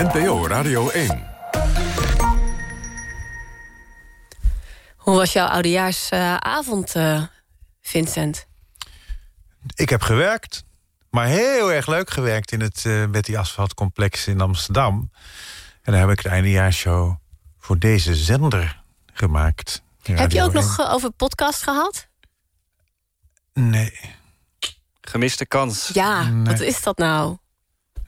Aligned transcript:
NPO 0.00 0.46
Radio 0.46 0.88
1. 0.88 1.26
Hoe 4.96 5.16
was 5.16 5.32
jouw 5.32 5.46
oudejaarsavond, 5.46 6.96
uh, 6.96 7.22
Vincent? 7.80 8.46
Ik 9.74 9.88
heb 9.88 10.02
gewerkt, 10.02 10.64
maar 11.10 11.26
heel 11.26 11.72
erg 11.72 11.86
leuk 11.86 12.10
gewerkt... 12.10 12.52
in 12.52 12.60
het 12.60 12.84
uh, 12.84 13.06
Betty 13.06 13.36
Asfaltcomplex 13.36 14.26
in 14.26 14.40
Amsterdam. 14.40 15.10
En 15.82 15.92
daar 15.92 16.00
heb 16.00 16.10
ik 16.10 16.22
de 16.22 16.28
eindejaarshow 16.28 17.14
voor 17.58 17.78
deze 17.78 18.14
zender 18.14 18.82
gemaakt. 19.12 19.82
Heb 20.02 20.32
je 20.32 20.42
ook 20.42 20.52
nog 20.52 20.80
uh, 20.80 20.92
over 20.92 21.10
podcast 21.10 21.62
gehad? 21.62 22.08
Nee. 23.52 24.00
Gemiste 25.00 25.46
kans. 25.46 25.90
Ja, 25.92 26.22
nee. 26.22 26.44
wat 26.44 26.60
is 26.60 26.82
dat 26.82 26.98
nou? 26.98 27.36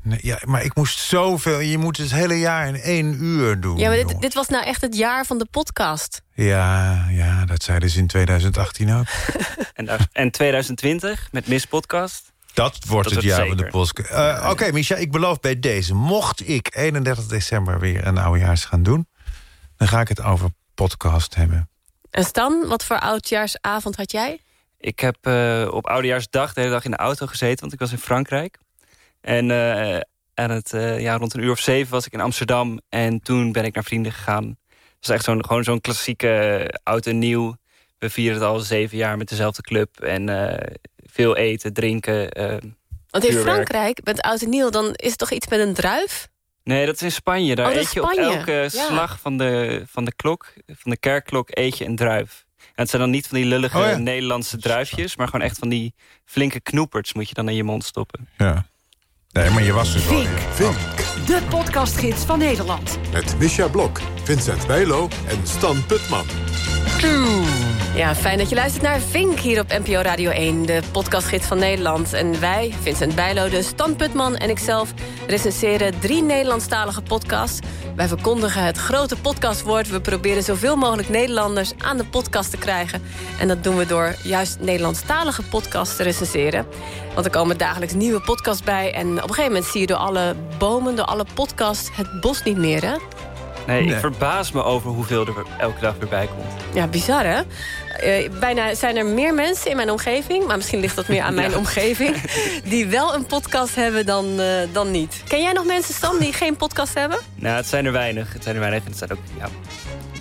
Nee, 0.02 0.18
ja, 0.22 0.38
maar 0.44 0.64
ik 0.64 0.74
moest 0.74 0.98
zoveel. 0.98 1.60
Je 1.60 1.78
moet 1.78 1.96
het 1.96 2.10
hele 2.10 2.38
jaar 2.38 2.68
in 2.68 2.74
één 2.74 3.22
uur 3.24 3.60
doen. 3.60 3.78
Ja, 3.78 3.88
maar 3.88 3.96
dit, 3.96 4.20
dit, 4.20 4.34
was 4.34 4.48
nou 4.48 4.64
echt 4.64 4.80
het 4.80 4.96
jaar 4.96 5.26
van 5.26 5.38
de 5.38 5.46
podcast. 5.50 6.22
Ja, 6.34 7.06
ja 7.10 7.44
dat 7.44 7.62
zeiden 7.62 7.90
ze 7.90 7.98
in 7.98 8.06
2018 8.06 8.92
ook. 8.92 9.06
en, 9.74 9.88
en 10.12 10.30
2020 10.30 11.28
met 11.30 11.46
Miss 11.46 11.66
Podcast? 11.66 12.32
Dat 12.52 12.78
wordt 12.86 13.08
dat 13.08 13.16
het 13.16 13.24
jaar 13.24 13.46
van 13.46 13.56
de 13.56 13.66
podcast. 13.66 14.10
Uh, 14.10 14.38
Oké, 14.40 14.50
okay, 14.50 14.70
Micha, 14.70 14.94
ik 14.94 15.10
beloof 15.10 15.40
bij 15.40 15.60
deze. 15.60 15.94
Mocht 15.94 16.48
ik 16.48 16.76
31 16.76 17.26
december 17.26 17.78
weer 17.78 18.06
een 18.06 18.18
oudejaars 18.18 18.64
gaan 18.64 18.82
doen... 18.82 19.08
dan 19.76 19.88
ga 19.88 20.00
ik 20.00 20.08
het 20.08 20.22
over 20.22 20.48
podcast 20.74 21.34
hebben. 21.34 21.68
En 22.10 22.24
Stan, 22.24 22.66
wat 22.66 22.84
voor 22.84 22.98
oudjaarsavond 22.98 23.96
had 23.96 24.12
jij? 24.12 24.40
Ik 24.78 25.00
heb 25.00 25.16
uh, 25.22 25.68
op 25.70 25.86
oudejaarsdag 25.86 26.52
de 26.52 26.60
hele 26.60 26.72
dag 26.72 26.84
in 26.84 26.90
de 26.90 26.96
auto 26.96 27.26
gezeten... 27.26 27.60
want 27.60 27.72
ik 27.72 27.78
was 27.78 27.92
in 27.92 27.98
Frankrijk. 27.98 28.58
En 29.22 29.48
uh, 29.48 29.98
aan 30.34 30.50
het, 30.50 30.72
uh, 30.72 31.00
ja, 31.00 31.16
rond 31.16 31.34
een 31.34 31.42
uur 31.42 31.50
of 31.50 31.58
zeven 31.58 31.92
was 31.92 32.06
ik 32.06 32.12
in 32.12 32.20
Amsterdam. 32.20 32.80
En 32.88 33.20
toen 33.22 33.52
ben 33.52 33.64
ik 33.64 33.74
naar 33.74 33.84
vrienden 33.84 34.12
gegaan. 34.12 34.44
Het 34.68 35.06
was 35.06 35.16
echt 35.16 35.24
zo'n, 35.24 35.46
gewoon 35.46 35.64
zo'n 35.64 35.80
klassieke 35.80 36.80
oud 36.82 37.06
en 37.06 37.18
nieuw. 37.18 37.56
We 37.98 38.10
vieren 38.10 38.34
het 38.34 38.48
al 38.48 38.58
zeven 38.58 38.96
jaar 38.96 39.16
met 39.16 39.28
dezelfde 39.28 39.62
club. 39.62 40.00
En 40.00 40.28
uh, 40.28 40.54
veel 40.96 41.36
eten, 41.36 41.72
drinken. 41.72 42.28
Want 43.10 43.24
in 43.24 43.36
Frankrijk, 43.36 44.00
met 44.04 44.20
oud 44.20 44.42
en 44.42 44.48
nieuw, 44.48 44.70
dan 44.70 44.92
is 44.92 45.10
het 45.10 45.18
toch 45.18 45.30
iets 45.30 45.48
met 45.48 45.60
een 45.60 45.74
druif? 45.74 46.28
Nee, 46.64 46.86
dat 46.86 46.94
is 46.94 47.02
in 47.02 47.12
Spanje. 47.12 47.54
Daar 47.54 47.70
oh, 47.70 47.76
eet 47.76 47.92
je 47.92 48.02
op 48.02 48.10
elke 48.10 48.52
ja. 48.52 48.68
slag 48.68 49.20
van 49.20 49.38
de, 49.38 49.82
van 49.86 50.04
de 50.04 50.14
klok, 50.14 50.52
van 50.66 50.90
de 50.90 50.96
kerkklok, 50.96 51.48
eet 51.50 51.78
je 51.78 51.84
een 51.84 51.96
druif. 51.96 52.44
En 52.58 52.82
het 52.82 52.90
zijn 52.90 53.02
dan 53.02 53.10
niet 53.10 53.26
van 53.26 53.36
die 53.38 53.46
lullige 53.46 53.78
oh, 53.78 53.84
ja. 53.84 53.96
Nederlandse 53.96 54.58
druifjes... 54.58 55.16
maar 55.16 55.28
gewoon 55.28 55.46
echt 55.46 55.58
van 55.58 55.68
die 55.68 55.94
flinke 56.24 56.60
knoeperts 56.60 57.12
moet 57.12 57.28
je 57.28 57.34
dan 57.34 57.48
in 57.48 57.54
je 57.54 57.64
mond 57.64 57.84
stoppen. 57.84 58.28
Ja. 58.38 58.66
Nee, 59.32 59.50
maar 59.50 59.62
je 59.62 59.72
was 59.72 59.92
dus 59.92 60.06
wel... 60.06 60.18
Vink. 60.18 60.38
Vink. 60.38 60.76
De 61.26 61.40
podcastgids 61.48 62.24
van 62.24 62.38
Nederland. 62.38 62.98
Met 63.12 63.38
Misha 63.38 63.68
Blok, 63.68 64.00
Vincent 64.22 64.66
Bijlo 64.66 65.08
en 65.28 65.46
Stan 65.46 65.86
Putman. 65.86 66.24
Ja, 67.94 68.14
fijn 68.14 68.38
dat 68.38 68.48
je 68.48 68.54
luistert 68.54 68.82
naar 68.82 69.00
Vink 69.00 69.38
hier 69.38 69.60
op 69.60 69.68
NPO 69.68 70.00
Radio 70.00 70.30
1, 70.30 70.66
de 70.66 70.80
podcastgids 70.92 71.46
van 71.46 71.58
Nederland. 71.58 72.12
En 72.12 72.40
wij, 72.40 72.74
Vincent 72.80 73.14
Bijlo, 73.14 73.48
de 73.48 73.62
Stan 73.62 73.96
Putman 73.96 74.36
en 74.36 74.50
ikzelf... 74.50 74.92
recenseren 75.26 75.98
drie 75.98 76.22
Nederlandstalige 76.22 77.02
podcasts. 77.02 77.68
Wij 77.96 78.08
verkondigen 78.08 78.64
het 78.64 78.78
grote 78.78 79.16
podcastwoord. 79.16 79.88
We 79.88 80.00
proberen 80.00 80.42
zoveel 80.42 80.76
mogelijk 80.76 81.08
Nederlanders 81.08 81.72
aan 81.78 81.96
de 81.96 82.04
podcast 82.04 82.50
te 82.50 82.56
krijgen. 82.58 83.02
En 83.40 83.48
dat 83.48 83.64
doen 83.64 83.76
we 83.76 83.86
door 83.86 84.14
juist 84.22 84.60
Nederlandstalige 84.60 85.42
podcasts 85.42 85.96
te 85.96 86.02
recenseren. 86.02 86.66
Want 87.14 87.26
er 87.26 87.32
komen 87.32 87.58
dagelijks 87.58 87.94
nieuwe 87.94 88.20
podcasts 88.20 88.62
bij. 88.62 88.92
En 88.94 89.08
op 89.08 89.22
een 89.22 89.34
gegeven 89.34 89.52
moment 89.52 89.64
zie 89.64 89.80
je 89.80 89.86
door 89.86 89.96
alle 89.96 90.34
bomen, 90.58 90.96
door 90.96 91.06
alle 91.06 91.26
podcasts... 91.34 91.90
het 91.92 92.20
bos 92.20 92.42
niet 92.42 92.58
meer, 92.58 92.82
hè? 92.82 92.96
Nee, 93.66 93.84
nee, 93.84 93.94
ik 93.94 94.00
verbaas 94.00 94.52
me 94.52 94.62
over 94.62 94.90
hoeveel 94.90 95.26
er 95.26 95.34
elke 95.58 95.80
dag 95.80 95.94
weer 95.98 96.08
bij 96.08 96.26
komt. 96.26 96.74
Ja, 96.74 96.86
bizar 96.86 97.24
hè? 97.24 97.40
Uh, 98.04 98.30
bijna 98.40 98.74
zijn 98.74 98.96
er 98.96 99.06
meer 99.06 99.34
mensen 99.34 99.70
in 99.70 99.76
mijn 99.76 99.90
omgeving... 99.90 100.46
maar 100.46 100.56
misschien 100.56 100.80
ligt 100.80 100.96
dat 100.96 101.08
meer 101.08 101.22
aan 101.22 101.34
mijn 101.42 101.50
ja. 101.50 101.56
omgeving... 101.56 102.16
die 102.64 102.86
wel 102.86 103.14
een 103.14 103.26
podcast 103.26 103.74
hebben 103.74 104.06
dan, 104.06 104.40
uh, 104.40 104.46
dan 104.72 104.90
niet. 104.90 105.22
Ken 105.28 105.42
jij 105.42 105.52
nog 105.52 105.64
mensen, 105.64 105.94
Stan, 105.94 106.18
die 106.18 106.32
geen 106.32 106.56
podcast 106.56 106.94
hebben? 106.94 107.18
Nou, 107.34 107.56
het 107.56 107.66
zijn 107.66 107.86
er 107.86 107.92
weinig. 107.92 108.32
Het 108.32 108.42
zijn 108.42 108.54
er 108.54 108.60
weinig 108.60 108.84
en 108.84 108.90
het 108.90 108.98
zijn 108.98 109.12
ook... 109.12 109.18
Ja, 109.38 109.48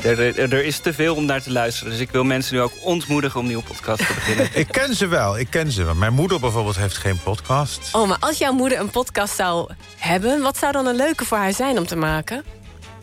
er, 0.03 0.39
er, 0.39 0.53
er, 0.53 0.65
is 0.65 0.79
te 0.79 0.93
veel 0.93 1.15
om 1.15 1.25
naar 1.25 1.41
te 1.41 1.51
luisteren. 1.51 1.91
Dus 1.91 2.01
ik 2.01 2.11
wil 2.11 2.23
mensen 2.23 2.55
nu 2.55 2.61
ook 2.61 2.73
ontmoedigen 2.83 3.39
om 3.39 3.45
nieuwe 3.45 3.63
podcast 3.63 4.07
te 4.07 4.13
beginnen. 4.13 4.49
ik 4.61 4.67
ken 4.67 4.95
ze 4.95 5.07
wel, 5.07 5.39
ik 5.39 5.47
ken 5.49 5.71
ze 5.71 5.83
wel. 5.83 5.95
Mijn 5.95 6.13
moeder 6.13 6.39
bijvoorbeeld 6.39 6.77
heeft 6.77 6.97
geen 6.97 7.19
podcast. 7.23 7.89
Oh, 7.91 8.07
maar 8.07 8.17
als 8.19 8.37
jouw 8.37 8.53
moeder 8.53 8.79
een 8.79 8.89
podcast 8.89 9.35
zou 9.35 9.71
hebben... 9.97 10.41
wat 10.41 10.57
zou 10.57 10.71
dan 10.71 10.85
een 10.85 10.95
leuke 10.95 11.25
voor 11.25 11.37
haar 11.37 11.53
zijn 11.53 11.77
om 11.77 11.87
te 11.87 11.95
maken? 11.95 12.43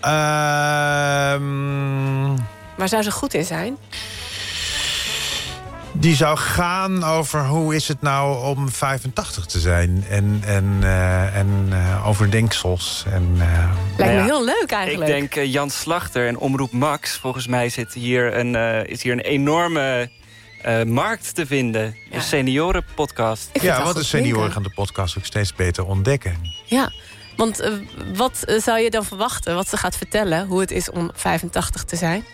Uh, 0.01 0.11
Waar 2.77 2.89
zou 2.89 3.03
ze 3.03 3.11
goed 3.11 3.35
in 3.35 3.45
zijn? 3.45 3.77
Die 5.93 6.15
zou 6.15 6.37
gaan 6.37 7.05
over 7.05 7.47
hoe 7.47 7.75
is 7.75 7.89
het 7.89 8.03
nou 8.03 8.45
om 8.45 8.69
85 8.69 9.47
te 9.47 9.61
zijn. 9.61 10.05
En, 10.09 10.41
en, 10.45 10.65
uh, 10.83 11.37
en 11.37 11.67
uh, 11.69 12.09
over 12.09 12.31
denksels. 12.31 13.05
En, 13.13 13.35
uh, 13.37 13.71
Lijkt 13.97 14.13
me 14.13 14.19
ja, 14.19 14.25
heel 14.25 14.45
leuk 14.45 14.71
eigenlijk. 14.71 15.11
Ik 15.11 15.17
denk 15.17 15.37
uh, 15.37 15.53
Jan 15.53 15.71
Slachter 15.71 16.27
en 16.27 16.39
Omroep 16.39 16.73
Max. 16.73 17.17
Volgens 17.17 17.47
mij 17.47 17.69
zit 17.69 17.93
hier 17.93 18.37
een, 18.37 18.55
is 18.87 19.03
hier 19.03 19.13
een 19.13 19.21
enorme 19.21 20.11
markt 20.87 21.35
te 21.35 21.47
vinden. 21.47 21.97
Ja. 22.11 22.17
Een 22.17 22.23
seniorenpodcast. 22.23 23.51
Ja, 23.53 23.83
want 23.83 23.97
de 23.97 24.05
senioren 24.05 24.53
gaan 24.53 24.63
de 24.63 24.73
podcast 24.75 25.19
ook 25.19 25.25
steeds 25.25 25.55
beter 25.55 25.87
ontdekken. 25.87 26.37
Ja, 26.65 26.93
want 27.37 27.61
uh, 27.61 27.73
wat 28.15 28.45
zou 28.57 28.79
je 28.79 28.91
dan 28.91 29.05
verwachten, 29.05 29.55
wat 29.55 29.69
ze 29.69 29.77
gaat 29.77 29.97
vertellen... 29.97 30.47
hoe 30.47 30.61
het 30.61 30.71
is 30.71 30.91
om 30.91 31.11
85 31.15 31.85
te 31.85 31.97
zijn? 31.97 32.25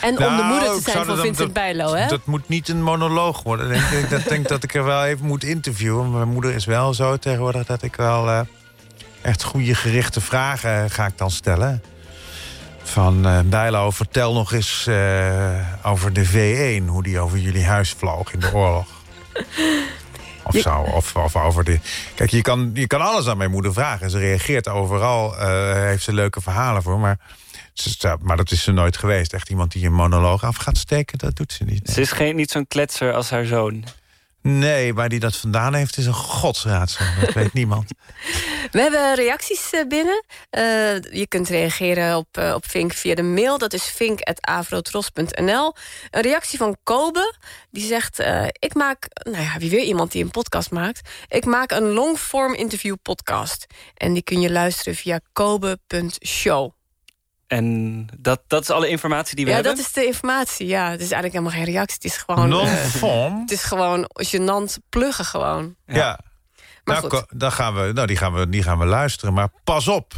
En 0.00 0.14
nou, 0.14 0.30
om 0.30 0.36
de 0.36 0.42
moeder 0.42 0.68
te 0.82 0.90
zijn 0.90 1.04
van 1.04 1.16
Vincent 1.16 1.38
dat, 1.38 1.52
Bijlo, 1.52 1.94
hè? 1.94 2.06
Dat 2.06 2.26
moet 2.26 2.48
niet 2.48 2.68
een 2.68 2.82
monoloog 2.82 3.42
worden. 3.42 3.68
Denk 3.68 3.84
ik 3.90 4.10
dat, 4.10 4.24
denk 4.28 4.48
dat 4.48 4.62
ik 4.62 4.74
er 4.74 4.84
wel 4.84 5.04
even 5.04 5.26
moet 5.26 5.44
interviewen. 5.44 6.12
Mijn 6.12 6.28
moeder 6.28 6.54
is 6.54 6.64
wel 6.64 6.94
zo 6.94 7.16
tegenwoordig 7.16 7.66
dat 7.66 7.82
ik 7.82 7.96
wel... 7.96 8.28
Uh, 8.28 8.40
echt 9.22 9.42
goede 9.42 9.74
gerichte 9.74 10.20
vragen 10.20 10.90
ga 10.90 11.06
ik 11.06 11.18
dan 11.18 11.30
stellen. 11.30 11.82
Van 12.82 13.26
uh, 13.26 13.40
Bijlo, 13.44 13.90
vertel 13.90 14.32
nog 14.32 14.52
eens 14.52 14.88
over 15.82 16.12
de 16.12 16.26
V1... 16.26 16.88
hoe 16.88 17.02
die 17.02 17.18
over 17.20 17.38
jullie 17.38 17.64
huis 17.64 17.94
vloog 17.98 18.32
in 18.32 18.40
de 18.40 18.50
oorlog. 18.54 18.86
Of, 20.46 20.52
Je- 20.54 20.60
zo, 20.60 20.78
of, 20.78 21.16
of 21.16 21.36
over 21.36 21.64
de... 21.64 21.78
Kijk, 22.14 22.30
je 22.30 22.42
kan, 22.42 22.70
je 22.74 22.86
kan 22.86 23.00
alles 23.00 23.26
aan 23.28 23.36
mijn 23.36 23.50
moeder 23.50 23.72
vragen. 23.72 24.10
Ze 24.10 24.18
reageert 24.18 24.68
overal, 24.68 25.36
eh, 25.38 25.72
heeft 25.72 26.02
ze 26.02 26.12
leuke 26.12 26.40
verhalen 26.40 26.82
voor. 26.82 26.98
Maar, 26.98 27.18
ze, 27.80 28.16
maar 28.20 28.36
dat 28.36 28.50
is 28.50 28.62
ze 28.62 28.72
nooit 28.72 28.96
geweest. 28.96 29.32
Echt 29.32 29.50
iemand 29.50 29.72
die 29.72 29.86
een 29.86 29.94
monoloog 29.94 30.44
af 30.44 30.56
gaat 30.56 30.76
steken, 30.76 31.18
dat 31.18 31.36
doet 31.36 31.52
ze 31.52 31.64
niet. 31.64 31.88
Ze 31.88 32.00
is 32.00 32.12
geen, 32.12 32.36
niet 32.36 32.50
zo'n 32.50 32.66
kletser 32.66 33.12
als 33.12 33.30
haar 33.30 33.44
zoon. 33.44 33.84
Nee, 34.48 34.94
waar 34.94 35.08
die 35.08 35.20
dat 35.20 35.36
vandaan 35.36 35.74
heeft 35.74 35.96
is 35.96 36.06
een 36.06 36.12
godsraadsel. 36.12 37.04
Dat 37.20 37.32
weet 37.32 37.52
niemand. 37.60 37.90
We 38.70 38.80
hebben 38.80 39.14
reacties 39.14 39.70
eh, 39.70 39.86
binnen. 39.88 40.24
Eh, 40.50 40.62
je 41.00 41.26
kunt 41.28 41.48
reageren 41.48 42.16
op, 42.16 42.26
eh, 42.30 42.54
op 42.54 42.66
Vink 42.68 42.92
via 42.92 43.14
de 43.14 43.22
mail. 43.22 43.58
Dat 43.58 43.72
is 43.72 43.84
vink.avrotros.nl. 43.84 45.74
Een 46.10 46.22
reactie 46.22 46.58
van 46.58 46.76
Kobe. 46.82 47.34
Die 47.70 47.86
zegt, 47.86 48.18
eh, 48.18 48.46
ik 48.58 48.74
maak... 48.74 49.06
Nou 49.22 49.42
ja, 49.42 49.58
wie 49.58 49.70
weer 49.70 49.84
iemand 49.84 50.12
die 50.12 50.24
een 50.24 50.30
podcast 50.30 50.70
maakt. 50.70 51.10
Ik 51.28 51.44
maak 51.44 51.70
een 51.70 51.92
longform 51.92 52.54
interview 52.54 52.94
podcast. 53.02 53.66
En 53.94 54.12
die 54.12 54.22
kun 54.22 54.40
je 54.40 54.50
luisteren 54.50 54.94
via 54.94 55.20
kobe.show. 55.32 56.75
En 57.46 58.06
dat, 58.18 58.42
dat 58.46 58.62
is 58.62 58.70
alle 58.70 58.88
informatie 58.88 59.36
die 59.36 59.44
we 59.44 59.50
Ja, 59.50 59.56
hebben? 59.56 59.76
dat 59.76 59.84
is 59.86 59.92
de 59.92 60.06
informatie. 60.06 60.66
Ja, 60.66 60.84
het 60.90 61.00
is 61.00 61.10
eigenlijk 61.10 61.32
helemaal 61.32 61.52
geen 61.64 61.72
reactie. 61.74 61.94
Het 61.94 62.04
is 62.04 62.16
gewoon... 62.16 62.42
eh, 62.44 62.48
Non-form? 62.48 63.40
het 63.40 63.50
is 63.50 63.62
gewoon 63.62 64.10
gênant 64.22 64.74
pluggen 64.88 65.24
gewoon. 65.24 65.74
Ja. 65.86 66.18
Maar 66.84 67.00
Nou, 67.00 67.08
goed. 67.16 67.24
dan 67.40 67.52
gaan 67.52 67.74
we, 67.74 67.92
nou, 67.92 68.06
die, 68.06 68.16
gaan 68.16 68.34
we, 68.34 68.48
die 68.48 68.62
gaan 68.62 68.78
we 68.78 68.84
luisteren. 68.84 69.34
Maar 69.34 69.48
pas 69.64 69.88
op. 69.88 70.12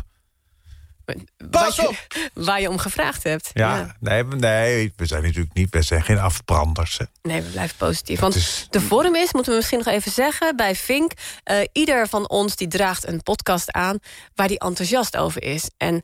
Pas 1.51 1.77
je- 1.77 1.89
op! 1.89 1.97
Waar 2.35 2.61
je 2.61 2.69
om 2.69 2.79
gevraagd 2.79 3.23
hebt. 3.23 3.51
Ja, 3.55 3.97
Nee, 4.01 4.25
nee, 4.25 4.93
we 4.97 5.07
zijn 5.07 5.23
natuurlijk 5.23 5.55
niet, 5.55 5.71
we 5.71 5.83
zijn 5.83 6.03
geen 6.03 6.19
afbranders. 6.19 6.99
Hè. 6.99 7.05
Nee, 7.23 7.43
we 7.43 7.49
blijven 7.51 7.77
positief. 7.77 8.19
Dat 8.19 8.33
Want 8.33 8.35
is- 8.35 8.67
de 8.71 8.81
vorm 8.81 9.15
is, 9.15 9.33
moeten 9.33 9.53
we 9.53 9.59
misschien 9.59 9.79
nog 9.79 9.87
even 9.95 10.13
zeggen... 10.13 10.57
bij 10.57 10.77
Vink, 10.77 11.13
eh, 11.45 11.57
ieder 11.73 12.09
van 12.09 12.29
ons 12.29 12.57
die 12.57 12.69
draagt 12.69 13.07
een 13.09 13.23
podcast 13.23 13.73
aan... 13.73 13.99
waar 14.35 14.49
die 14.49 14.59
enthousiast 14.59 15.17
over 15.17 15.43
is. 15.43 15.71
En 15.77 16.03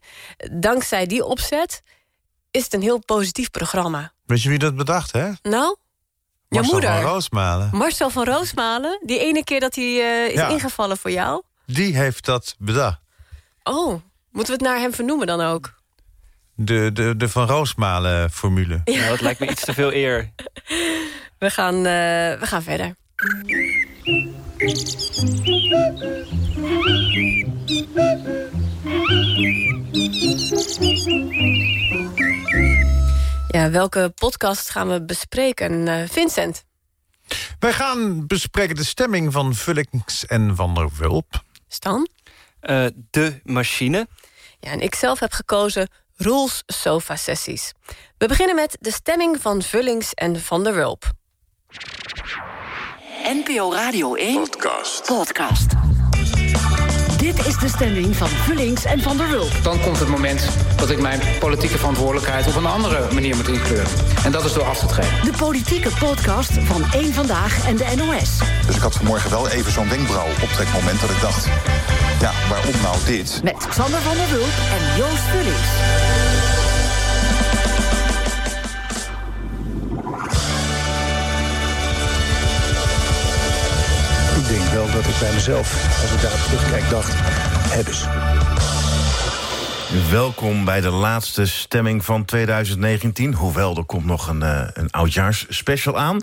dankzij 0.53 1.07
die 1.07 1.25
opzet 1.25 1.83
is 2.51 2.65
het 2.65 2.73
een 2.73 2.83
heel 2.83 2.99
positief 3.05 3.51
programma. 3.51 4.13
Weet 4.27 4.43
je 4.43 4.49
wie 4.49 4.59
dat 4.59 4.77
bedacht, 4.77 5.13
hè? 5.13 5.31
Nou, 5.43 5.77
je 6.49 6.61
Marcel 6.61 6.73
moeder. 6.73 6.91
van 6.91 7.01
Roosmalen. 7.03 7.71
Marcel 7.73 8.11
van 8.11 8.25
Roosmalen, 8.25 9.01
die 9.07 9.19
ene 9.19 9.45
keer 9.45 9.61
dat 9.61 9.75
hij 9.75 9.85
eh, 9.85 10.27
is 10.29 10.35
Ja. 10.35 10.49
ingevallen 10.49 10.97
voor 10.99 11.11
jou. 11.11 11.43
Die 11.67 11.97
heeft 11.97 12.25
dat 12.25 12.55
bedacht. 12.59 13.01
Oh, 13.63 14.01
Moeten 14.35 14.59
we 14.59 14.63
het 14.63 14.73
naar 14.73 14.81
hem 14.81 14.95
vernoemen 14.95 15.27
dan 15.27 15.41
ook? 15.41 15.75
De, 16.55 16.91
de, 16.93 17.17
de 17.17 17.29
Van 17.29 17.47
Roosmalen-formule. 17.47 18.81
Ja. 18.85 19.09
Dat 19.09 19.21
lijkt 19.21 19.41
me 19.41 19.49
iets 19.51 19.65
te 19.65 19.73
veel 19.73 19.93
eer. 19.93 20.31
We 21.39 21.51
gaan, 21.51 21.75
eh, 21.75 22.41
we 22.41 22.41
gaan 22.41 22.63
verder. 22.63 22.95
Ja, 33.49 33.71
welke 33.71 34.13
podcast 34.15 34.71
gaan 34.71 34.89
we 34.89 35.05
bespreken, 35.05 35.89
eh, 35.89 36.09
Vincent? 36.09 36.65
Wij 37.59 37.73
gaan 37.73 38.27
bespreken 38.27 38.77
de 38.77 38.85
stemming 38.85 39.33
van 39.33 39.55
Vullings 39.55 40.27
en 40.27 40.57
Van 40.57 40.75
der 40.75 40.89
Wulp. 40.99 41.43
Stan? 41.69 42.09
Uh, 42.63 42.87
de 43.11 43.41
Machine. 43.43 44.07
Ja, 44.65 44.71
en 44.71 44.81
ik 44.81 44.95
zelf 44.95 45.21
heb 45.21 45.33
gekozen 45.33 45.89
Rules 46.17 46.63
Sofa 46.67 47.17
Sessies. 47.17 47.73
We 48.19 48.27
beginnen 48.27 48.55
met 48.55 48.77
de 48.81 48.93
stemming 48.93 49.41
van 49.41 49.63
Vullings 49.63 50.15
en 50.15 50.41
Van 50.41 50.65
der 50.65 50.75
Wulp. 50.75 51.13
NPO 53.25 53.73
Radio 53.73 54.15
1 54.15 54.35
Podcast. 54.35 55.07
Podcast. 55.07 55.73
Dit 57.25 57.47
is 57.47 57.57
de 57.57 57.69
stemming 57.69 58.17
van 58.17 58.29
Vullings 58.29 58.85
en 58.85 59.01
Van 59.01 59.17
der 59.17 59.29
Wulp. 59.29 59.53
Dan 59.63 59.81
komt 59.81 59.99
het 59.99 60.09
moment 60.09 60.49
dat 60.77 60.91
ik 60.91 61.01
mijn 61.01 61.21
politieke 61.39 61.79
verantwoordelijkheid... 61.79 62.47
op 62.47 62.57
een 62.57 62.67
andere 62.67 63.13
manier 63.13 63.37
moet 63.37 63.49
inkleuren. 63.49 63.91
En 64.25 64.33
dat 64.33 64.45
is 64.45 64.53
door 64.53 64.63
af 64.65 64.79
te 64.79 64.87
treden. 64.87 65.25
De 65.25 65.33
politieke 65.39 65.89
podcast 65.99 66.53
van 66.53 66.85
Eén 66.93 67.13
Vandaag 67.13 67.67
en 67.67 67.77
de 67.77 67.85
NOS. 67.97 68.39
Dus 68.67 68.77
ik 68.77 68.83
had 68.83 68.95
vanmorgen 68.95 69.31
wel 69.31 69.49
even 69.49 69.73
zo'n 69.73 69.89
wenkbrauw 69.89 70.29
optrekmoment 70.43 71.01
dat 71.01 71.11
ik 71.11 71.21
dacht... 71.21 71.47
ja, 72.21 72.33
waarom 72.49 72.75
nou 72.83 72.97
dit? 73.07 73.41
Met 73.43 73.67
Xander 73.69 74.01
van 74.01 74.17
der 74.17 74.29
Wulp 74.29 74.55
en 74.79 74.97
Joost 74.97 75.23
Vullings. 75.31 76.24
Dat 84.95 85.07
ik 85.07 85.19
bij 85.19 85.33
mezelf, 85.33 86.01
als 86.03 86.13
ik 86.13 86.21
daar 86.21 86.43
terugkijk, 86.45 86.91
dacht... 86.91 87.13
hebben 87.73 87.95
ze. 87.95 88.07
Welkom 90.11 90.65
bij 90.65 90.81
de 90.81 90.91
laatste 90.91 91.47
stemming 91.47 92.05
van 92.05 92.25
2019. 92.25 93.35
Hoewel, 93.35 93.77
er 93.77 93.85
komt 93.85 94.05
nog 94.05 94.29
een, 94.29 94.41
uh, 94.41 94.61
een 94.73 94.91
oudjaarsspecial 94.91 95.99
aan. 95.99 96.21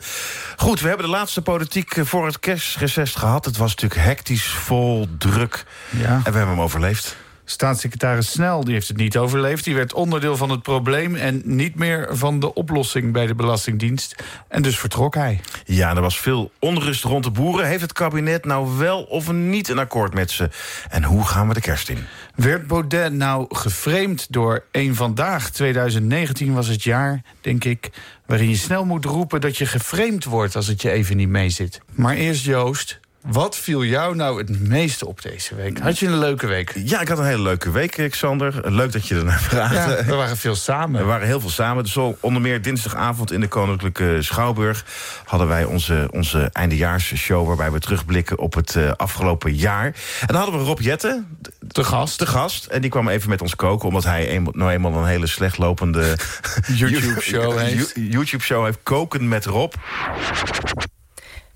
Goed, 0.58 0.82
we 0.82 0.88
hebben 0.88 1.06
de 1.06 1.12
laatste 1.12 1.42
politiek 1.42 1.92
eh, 1.92 2.06
voor 2.06 2.26
het 2.26 2.40
kerstreces 2.40 3.16
gehad. 3.16 3.46
Het 3.46 3.58
was 3.58 3.76
natuurlijk 3.76 4.02
hectisch, 4.02 4.48
vol, 4.48 5.08
druk. 5.18 5.66
Ja. 5.90 6.08
En 6.08 6.32
we 6.32 6.38
hebben 6.38 6.48
hem 6.48 6.62
overleefd. 6.62 7.16
Staatssecretaris 7.52 8.32
Snel 8.32 8.64
die 8.64 8.74
heeft 8.74 8.88
het 8.88 8.98
niet 8.98 9.18
overleefd. 9.18 9.64
Die 9.64 9.76
werd 9.76 9.94
onderdeel 9.94 10.38
van 10.38 10.50
het 10.50 10.62
probleem 10.62 11.16
en 11.16 11.42
niet 11.46 11.76
meer 11.76 12.08
van 12.12 12.40
de 12.40 12.54
oplossing 12.54 13.14
bij 13.14 13.28
de 13.28 13.36
Belastingdienst. 13.36 14.16
En 14.48 14.62
dus 14.62 14.80
vertrok 14.80 15.16
hij. 15.16 15.42
Ja, 15.66 15.96
er 15.96 16.02
was 16.02 16.20
veel 16.20 16.52
onrust 16.60 17.04
rond 17.04 17.24
de 17.24 17.32
boeren. 17.32 17.68
Heeft 17.68 17.82
het 17.82 17.94
kabinet 17.94 18.46
nou 18.46 18.78
wel 18.78 19.04
of 19.04 19.32
niet 19.32 19.70
een 19.70 19.80
akkoord 19.80 20.14
met 20.14 20.32
ze? 20.32 20.50
En 20.90 21.04
hoe 21.04 21.26
gaan 21.26 21.48
we 21.48 21.54
de 21.54 21.62
kerst 21.62 21.90
in? 21.90 22.06
Werd 22.36 22.68
Baudet 22.68 23.14
nou 23.14 23.46
geframed 23.50 24.28
door 24.30 24.64
één 24.72 24.96
Vandaag? 24.96 25.50
2019 25.50 26.54
was 26.54 26.68
het 26.68 26.84
jaar, 26.84 27.22
denk 27.42 27.64
ik, 27.64 27.90
waarin 28.26 28.50
je 28.50 28.56
snel 28.56 28.86
moet 28.86 29.06
roepen... 29.06 29.42
dat 29.42 29.58
je 29.58 29.66
geframed 29.66 30.26
wordt 30.26 30.56
als 30.56 30.68
het 30.68 30.82
je 30.82 30.92
even 30.92 31.18
niet 31.18 31.30
meezit. 31.30 31.82
Maar 31.94 32.16
eerst 32.16 32.46
Joost, 32.46 33.00
wat 33.22 33.58
viel 33.58 33.84
jou 33.84 34.16
nou 34.16 34.38
het 34.38 34.60
meeste 34.60 35.08
op 35.08 35.22
deze 35.22 35.56
week? 35.56 35.80
Had 35.80 36.00
je 36.00 36.08
een 36.08 36.18
leuke 36.18 36.48
week? 36.48 36.74
Ja, 36.84 37.02
ik 37.02 37.08
had 37.08 37.18
een 37.18 37.26
hele 37.26 37.42
leuke 37.42 37.72
week, 37.72 38.00
Alexander. 38.00 38.72
Leuk 38.72 38.92
dat 38.92 39.08
je 39.08 39.16
er 39.16 39.24
naar 39.24 39.40
vraagt. 39.50 39.74
Ja, 39.74 40.06
we 40.06 40.16
waren 40.16 40.38
veel 40.38 40.56
samen. 40.56 41.00
We 41.02 41.06
waren 41.08 41.28
heel 41.28 41.40
veel 41.40 41.50
samen. 41.50 41.84
Dus 41.84 41.98
onder 42.20 42.42
meer 42.42 42.62
dinsdagavond 42.62 43.32
in 43.32 43.40
de 43.40 43.48
Koninklijke 43.48 44.18
Schouwburg... 44.20 44.86
hadden 45.26 45.48
wij 45.48 45.64
onze, 45.64 46.08
onze 46.12 46.50
eindejaarsshow... 46.52 47.48
waarbij 47.48 47.72
we 47.72 47.80
terugblikken 47.80 48.40
op 48.40 48.54
het 48.54 48.76
uh, 48.76 48.92
afgelopen 48.92 49.56
jaar. 49.56 49.86
En 49.86 50.28
dan 50.28 50.36
hadden 50.36 50.60
we 50.60 50.66
Rob 50.66 50.80
Jette... 50.80 51.24
Te 51.68 51.84
gast. 51.84 52.18
Te 52.18 52.26
gast. 52.26 52.66
En 52.66 52.82
die 52.82 52.90
kwam 52.90 53.08
even 53.08 53.30
met 53.30 53.42
ons 53.42 53.56
koken... 53.56 53.88
omdat 53.88 54.04
hij 54.04 54.36
een, 54.36 54.48
nou 54.52 54.72
eenmaal 54.72 54.94
een 54.94 55.06
hele 55.06 55.28
slecht 55.28 55.58
lopende... 55.58 56.18
YouTube-show 56.76 57.58
heeft. 57.58 57.92
YouTube-show 57.96 58.66
heeft. 58.66 58.80
Koken 58.84 59.28
met 59.28 59.46
Rob. 59.46 59.74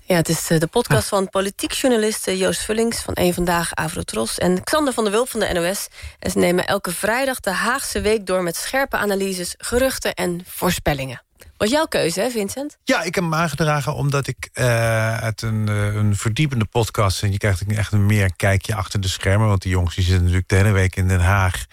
Ja, 0.08 0.16
het 0.16 0.28
is 0.28 0.50
eh, 0.50 0.58
de 0.58 0.66
podcast 0.66 1.08
van 1.08 1.28
politiek 1.28 1.72
journalisten 1.72 2.32
eh, 2.32 2.38
Joost 2.38 2.60
Vullings 2.60 3.02
van 3.02 3.14
Eén 3.16 3.34
Vandaag, 3.34 3.74
Avrotros... 3.74 4.38
en 4.38 4.64
Xander 4.64 4.92
van 4.92 5.04
der 5.04 5.12
Wulp 5.12 5.28
van 5.28 5.40
de 5.40 5.52
NOS. 5.52 5.88
En 6.18 6.30
ze 6.30 6.38
nemen 6.38 6.66
elke 6.66 6.92
vrijdag 6.92 7.40
de 7.40 7.50
Haagse 7.50 8.00
week 8.00 8.26
door... 8.26 8.42
met 8.42 8.56
scherpe 8.56 8.96
analyses, 8.96 9.54
geruchten 9.58 10.14
en 10.14 10.44
voorspellingen. 10.46 11.22
Was 11.56 11.70
jouw 11.70 11.86
keuze, 11.86 12.20
hè, 12.20 12.30
Vincent? 12.30 12.78
Ja, 12.84 13.02
ik 13.02 13.14
heb 13.14 13.24
hem 13.24 13.34
aangedragen 13.34 13.94
omdat 13.94 14.26
ik 14.26 14.50
uh, 14.54 15.20
het 15.20 15.42
een, 15.42 15.66
een 15.66 16.16
verdiepende 16.16 16.64
podcast... 16.64 17.22
en 17.22 17.32
je 17.32 17.38
krijgt 17.38 17.66
echt 17.66 17.92
een 17.92 18.06
meer 18.06 18.36
kijkje 18.36 18.74
achter 18.74 19.00
de 19.00 19.08
schermen... 19.08 19.48
want 19.48 19.62
die 19.62 19.70
jongens 19.70 19.94
die 19.94 20.04
zitten 20.04 20.22
natuurlijk 20.22 20.48
de 20.48 20.56
hele 20.56 20.70
week 20.70 20.96
in 20.96 21.08
Den 21.08 21.20
Haag... 21.20 21.64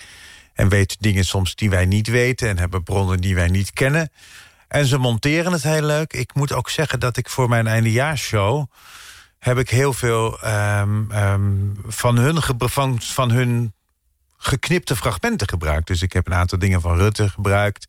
en 0.53 0.69
weten 0.69 0.97
dingen 0.99 1.25
soms 1.25 1.55
die 1.55 1.69
wij 1.69 1.85
niet 1.85 2.07
weten... 2.07 2.49
en 2.49 2.57
hebben 2.57 2.83
bronnen 2.83 3.19
die 3.19 3.35
wij 3.35 3.47
niet 3.47 3.71
kennen... 3.71 4.11
En 4.73 4.85
ze 4.85 4.97
monteren 4.97 5.51
het 5.51 5.63
heel 5.63 5.81
leuk. 5.81 6.13
Ik 6.13 6.33
moet 6.33 6.53
ook 6.53 6.69
zeggen 6.69 6.99
dat 6.99 7.17
ik 7.17 7.29
voor 7.29 7.49
mijn 7.49 7.67
eindejaarsshow... 7.67 8.65
heb 9.39 9.57
ik 9.57 9.69
heel 9.69 9.93
veel 9.93 10.45
um, 10.45 11.11
um, 11.11 11.77
van, 11.87 12.17
hun 12.17 12.41
van, 12.57 13.01
van 13.01 13.31
hun 13.31 13.73
geknipte 14.37 14.95
fragmenten 14.95 15.49
gebruikt. 15.49 15.87
Dus 15.87 16.01
ik 16.01 16.13
heb 16.13 16.27
een 16.27 16.33
aantal 16.33 16.59
dingen 16.59 16.81
van 16.81 16.97
Rutte 16.97 17.29
gebruikt... 17.29 17.87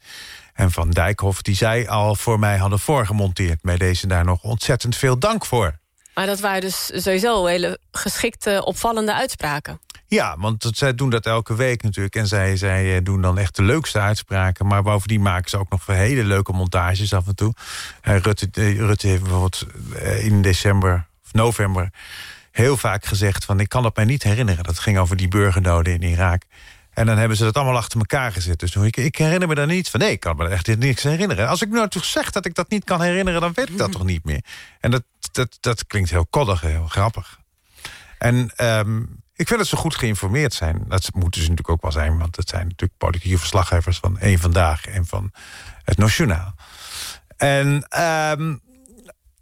en 0.53 0.71
van 0.71 0.91
Dijkhoff, 0.91 1.43
die 1.43 1.55
zij 1.55 1.89
al 1.89 2.15
voor 2.15 2.39
mij 2.39 2.57
hadden 2.57 2.79
voorgemonteerd. 2.79 3.63
Bij 3.63 3.77
deze 3.77 4.07
daar 4.07 4.25
nog 4.25 4.43
ontzettend 4.43 4.97
veel 4.97 5.19
dank 5.19 5.47
voor. 5.47 5.79
Maar 6.15 6.27
dat 6.27 6.41
waren 6.41 6.61
dus 6.61 6.91
sowieso 6.95 7.47
hele 7.47 7.79
geschikte, 7.93 8.65
opvallende 8.65 9.15
uitspraken. 9.15 9.81
Ja, 10.07 10.37
want 10.39 10.71
zij 10.75 10.95
doen 10.95 11.11
dat 11.11 11.27
elke 11.27 11.55
week 11.55 11.83
natuurlijk. 11.83 12.17
En 12.17 12.27
zij, 12.27 12.57
zij 12.57 12.97
eh, 12.97 13.05
doen 13.05 13.21
dan 13.23 13.39
echt 13.39 13.57
de 13.57 13.63
leukste 13.63 13.99
uitspraken. 13.99 14.67
Maar 14.67 14.83
bovendien 14.83 15.23
maken 15.23 15.51
ze 15.51 15.59
ook 15.59 15.71
nog 15.71 15.87
hele 15.87 16.25
leuke 16.25 16.53
montages 16.53 17.15
af 17.15 17.27
en 17.27 17.35
toe. 17.35 17.55
Uh, 18.03 18.17
Rutte, 18.17 18.49
uh, 18.55 18.79
Rutte 18.79 19.07
heeft 19.07 19.23
bijvoorbeeld 19.23 19.67
in 20.21 20.43
december 20.43 21.07
of 21.25 21.33
november 21.33 21.91
heel 22.51 22.77
vaak 22.77 23.05
gezegd... 23.05 23.45
van 23.45 23.61
ik 23.61 23.69
kan 23.69 23.85
het 23.85 23.97
mij 23.97 24.05
niet 24.05 24.23
herinneren. 24.23 24.65
Dat 24.65 24.79
ging 24.79 24.99
over 24.99 25.17
die 25.17 25.29
burgerdoden 25.29 25.93
in 25.93 26.03
Irak. 26.03 26.43
En 26.93 27.07
dan 27.07 27.19
hebben 27.19 27.37
ze 27.37 27.45
dat 27.45 27.55
allemaal 27.55 27.77
achter 27.77 27.99
elkaar 27.99 28.33
gezet. 28.33 28.59
Dus 28.61 28.75
ik, 28.75 28.97
ik 28.97 29.17
herinner 29.17 29.49
me 29.49 29.55
daar 29.55 29.67
niet 29.67 29.91
van. 29.91 30.01
Nee, 30.01 30.11
ik 30.11 30.21
kan 30.21 30.37
me 30.37 30.49
echt 30.49 30.77
niks 30.77 31.03
herinneren. 31.03 31.49
Als 31.49 31.63
ik 31.63 31.69
nou 31.69 31.89
toch 31.89 32.05
zeg 32.05 32.31
dat 32.31 32.47
ik 32.47 32.55
dat 32.55 32.71
niet 32.71 32.85
kan 32.85 33.01
herinneren... 33.01 33.41
dan 33.41 33.53
weet 33.55 33.69
ik 33.69 33.79
dat 33.79 33.93
toch 33.93 34.05
niet 34.05 34.25
meer. 34.25 34.45
En 34.81 34.91
dat, 34.91 35.03
dat, 35.33 35.59
dat 35.61 35.87
klinkt 35.87 36.11
heel 36.11 36.27
koddig, 36.27 36.61
heel 36.61 36.87
grappig. 36.87 37.39
En 38.19 38.51
um, 38.57 39.23
ik 39.37 39.47
vind 39.49 39.59
dat 39.59 39.69
ze 39.69 39.77
goed 39.77 39.95
geïnformeerd 39.95 40.55
zijn. 40.55 40.85
Dat 40.89 41.11
moeten 41.15 41.41
ze 41.41 41.49
natuurlijk 41.49 41.69
ook 41.69 41.83
wel 41.83 41.93
zijn. 42.03 42.19
Want 42.19 42.37
het 42.37 42.49
zijn 42.49 42.63
natuurlijk 42.63 42.99
politieke 42.99 43.39
verslaggevers 43.39 43.99
van 43.99 44.19
één 44.19 44.39
Vandaag... 44.39 44.87
en 44.87 45.07
van 45.07 45.33
het 45.83 45.97
Nationaal. 45.97 46.55
En 47.37 47.67
um, 47.67 48.61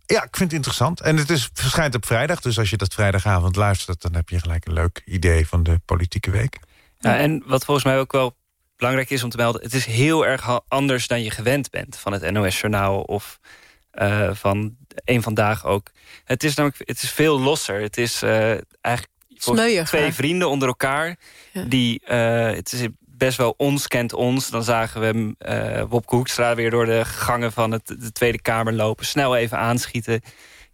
ja, 0.07 0.23
ik 0.23 0.37
vind 0.37 0.39
het 0.39 0.53
interessant. 0.53 1.01
En 1.01 1.17
het 1.17 1.31
is, 1.31 1.51
verschijnt 1.53 1.95
op 1.95 2.07
vrijdag. 2.07 2.41
Dus 2.41 2.59
als 2.59 2.71
je 2.71 2.77
dat 2.77 2.95
vrijdagavond 2.95 3.57
luistert... 3.57 4.03
dan 4.03 4.15
heb 4.15 4.29
je 4.29 4.41
gelijk 4.41 4.67
een 4.67 4.73
leuk 4.73 5.03
idee 5.05 5.49
van 5.49 5.63
de 5.63 5.81
politieke 5.85 6.31
week. 6.31 6.59
Ja, 6.99 7.17
en 7.17 7.43
wat 7.47 7.65
volgens 7.65 7.87
mij 7.87 7.99
ook 7.99 8.13
wel 8.13 8.37
belangrijk 8.77 9.11
is 9.11 9.23
om 9.23 9.31
te 9.31 9.37
melden... 9.37 9.63
het 9.63 9.75
is 9.75 9.85
heel 9.85 10.27
erg 10.27 10.61
anders 10.69 11.07
dan 11.07 11.23
je 11.23 11.31
gewend 11.31 11.71
bent 11.71 11.97
van 11.97 12.13
het 12.13 12.31
NOS-journaal... 12.31 13.01
of 13.01 13.39
uh, 13.93 14.31
van 14.35 14.77
één 15.05 15.23
Vandaag 15.23 15.65
ook. 15.65 15.91
Het 16.25 16.45
is 16.45 16.55
namelijk 16.55 16.83
het 16.89 17.03
is 17.03 17.11
veel 17.11 17.41
losser. 17.41 17.81
Het 17.81 17.97
is 17.97 18.23
uh, 18.23 18.51
eigenlijk 18.81 19.12
Twee 19.85 20.13
vrienden 20.13 20.49
onder 20.49 20.69
elkaar. 20.69 21.17
Ja. 21.53 21.63
Die, 21.65 22.03
uh, 22.05 22.51
het 22.51 22.73
is 22.73 22.87
best 22.99 23.37
wel 23.37 23.55
ons 23.57 23.89
kent 23.89 24.13
ons. 24.13 24.51
Dan 24.51 24.65
zagen 24.65 25.01
we 25.01 25.07
hem, 25.07 25.37
uh, 25.39 25.85
Wopke 25.89 26.17
Hoekstra 26.17 26.55
weer 26.55 26.71
door 26.71 26.87
de 26.87 27.05
gangen 27.05 27.53
van 27.53 27.71
het, 27.71 27.87
de 27.87 28.13
Tweede 28.13 28.41
Kamer 28.41 28.73
lopen. 28.73 29.07
Snel 29.07 29.37
even 29.37 29.59
aanschieten. 29.59 30.21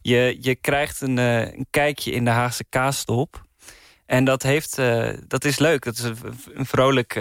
Je, 0.01 0.39
je 0.41 0.55
krijgt 0.55 1.01
een, 1.01 1.17
uh, 1.17 1.41
een 1.41 1.67
kijkje 1.71 2.11
in 2.11 2.25
de 2.25 2.31
Haagse 2.31 2.65
kaasstop. 2.69 3.47
En 4.07 4.25
dat, 4.25 4.43
heeft, 4.43 4.79
uh, 4.79 5.11
dat 5.27 5.45
is 5.45 5.59
leuk. 5.59 5.85
Dat 5.85 5.95
is 5.95 6.03
een, 6.03 6.17
een 6.55 6.67
vrolijk, 6.67 7.21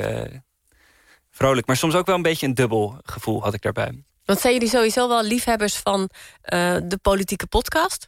vrolijk, 1.32 1.68
maar 1.68 1.78
soms 1.78 1.96
ook 1.96 2.06
wel 2.06 2.16
een 2.16 2.22
beetje 2.22 2.48
een 2.48 2.54
dubbel 2.54 2.98
gevoel 3.04 3.44
had 3.44 3.54
ik 3.54 3.62
daarbij. 3.62 4.04
Want 4.26 4.40
zijn 4.40 4.54
jullie 4.54 4.70
sowieso 4.70 5.08
wel 5.08 5.24
liefhebbers 5.24 5.76
van 5.76 6.10
de 6.84 7.00
politieke 7.02 7.48
podcast? 7.48 8.08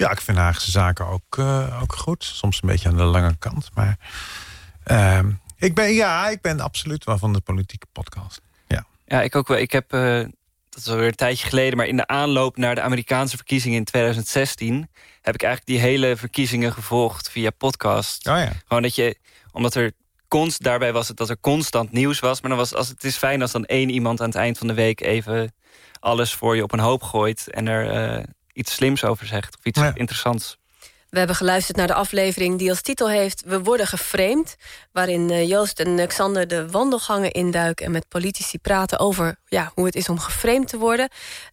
Ja, 0.00 0.10
ik 0.10 0.20
vind 0.20 0.38
Haagse 0.38 0.70
zaken 0.70 1.06
ook, 1.06 1.36
uh, 1.38 1.82
ook 1.82 1.94
goed. 1.94 2.24
Soms 2.24 2.62
een 2.62 2.68
beetje 2.68 2.88
aan 2.88 2.96
de 2.96 3.02
lange 3.02 3.36
kant. 3.38 3.70
Maar 3.74 3.98
uh, 4.86 5.18
ik 5.56 5.74
ben, 5.74 5.92
ja, 5.92 6.28
ik 6.28 6.40
ben 6.40 6.60
absoluut 6.60 7.04
wel 7.04 7.18
van 7.18 7.32
de 7.32 7.40
politieke 7.40 7.86
podcast. 7.92 8.40
Ja, 8.66 8.84
ja 9.06 9.22
ik 9.22 9.36
ook 9.36 9.48
wel. 9.48 9.58
Ik 9.58 9.72
heb, 9.72 9.94
uh, 9.94 10.20
dat 10.70 10.80
is 10.82 10.88
alweer 10.88 11.06
een 11.06 11.14
tijdje 11.14 11.48
geleden... 11.48 11.76
maar 11.76 11.86
in 11.86 11.96
de 11.96 12.06
aanloop 12.06 12.56
naar 12.56 12.74
de 12.74 12.80
Amerikaanse 12.80 13.36
verkiezingen 13.36 13.78
in 13.78 13.84
2016... 13.84 14.90
heb 15.22 15.34
ik 15.34 15.42
eigenlijk 15.42 15.72
die 15.72 15.90
hele 15.90 16.16
verkiezingen 16.16 16.72
gevolgd 16.72 17.30
via 17.30 17.50
podcast. 17.50 18.28
Oh 18.28 18.36
ja. 18.36 18.52
Gewoon 18.66 18.82
dat 18.82 18.94
je, 18.94 19.18
omdat 19.52 19.74
er 19.74 19.92
const, 20.28 20.62
daarbij 20.62 20.92
was 20.92 21.08
het 21.08 21.16
dat 21.16 21.30
er 21.30 21.40
constant 21.40 21.92
nieuws 21.92 22.20
was. 22.20 22.40
Maar 22.40 22.50
dan 22.50 22.58
was, 22.58 22.74
als, 22.74 22.88
het 22.88 23.04
is 23.04 23.16
fijn 23.16 23.42
als 23.42 23.52
dan 23.52 23.64
één 23.64 23.90
iemand 23.90 24.20
aan 24.20 24.28
het 24.28 24.36
eind 24.36 24.58
van 24.58 24.66
de 24.66 24.74
week... 24.74 25.00
even 25.00 25.54
alles 26.00 26.34
voor 26.34 26.56
je 26.56 26.62
op 26.62 26.72
een 26.72 26.78
hoop 26.78 27.02
gooit 27.02 27.50
en 27.50 27.68
er 27.68 28.24
iets 28.60 28.74
slims 28.74 29.04
over 29.04 29.26
zegt. 29.26 29.56
Of 29.58 29.64
iets 29.64 29.80
interessants. 29.94 30.58
We 31.10 31.18
hebben 31.18 31.36
geluisterd 31.36 31.76
naar 31.76 31.86
de 31.86 31.94
aflevering 31.94 32.58
die 32.58 32.70
als 32.70 32.80
titel 32.80 33.08
heeft... 33.08 33.42
We 33.46 33.62
worden 33.62 33.86
geframed, 33.86 34.56
waarin 34.92 35.30
eh, 35.30 35.48
Joost 35.48 35.80
en 35.80 36.06
Xander 36.06 36.48
de 36.48 36.70
wandelgangen 36.70 37.30
induiken... 37.30 37.86
en 37.86 37.92
met 37.92 38.08
politici 38.08 38.58
praten 38.58 38.98
over 38.98 39.36
ja, 39.44 39.72
hoe 39.74 39.86
het 39.86 39.94
is 39.94 40.08
om 40.08 40.18
geframed 40.18 40.68
te 40.68 40.78
worden. 40.78 41.08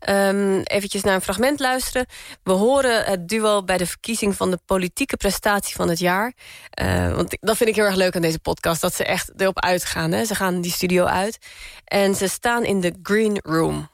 Um, 0.09 0.61
eventjes 0.61 1.03
naar 1.03 1.15
een 1.15 1.21
fragment 1.21 1.59
luisteren. 1.59 2.05
We 2.43 2.51
horen 2.51 3.05
het 3.05 3.27
duo 3.27 3.63
bij 3.63 3.77
de 3.77 3.85
verkiezing 3.85 4.35
van 4.35 4.51
de 4.51 4.59
politieke 4.65 5.17
prestatie 5.17 5.75
van 5.75 5.89
het 5.89 5.99
jaar. 5.99 6.33
Uh, 6.81 7.15
want 7.15 7.37
dat 7.39 7.57
vind 7.57 7.69
ik 7.69 7.75
heel 7.75 7.85
erg 7.85 7.95
leuk 7.95 8.15
aan 8.15 8.21
deze 8.21 8.39
podcast, 8.39 8.81
dat 8.81 8.95
ze 8.95 9.03
echt 9.03 9.31
erop 9.37 9.59
uitgaan. 9.59 10.11
Hè? 10.11 10.25
Ze 10.25 10.35
gaan 10.35 10.61
die 10.61 10.71
studio 10.71 11.05
uit 11.05 11.37
en 11.85 12.15
ze 12.15 12.27
staan 12.27 12.63
in 12.65 12.81
de 12.81 12.93
green 13.03 13.39
room. 13.43 13.89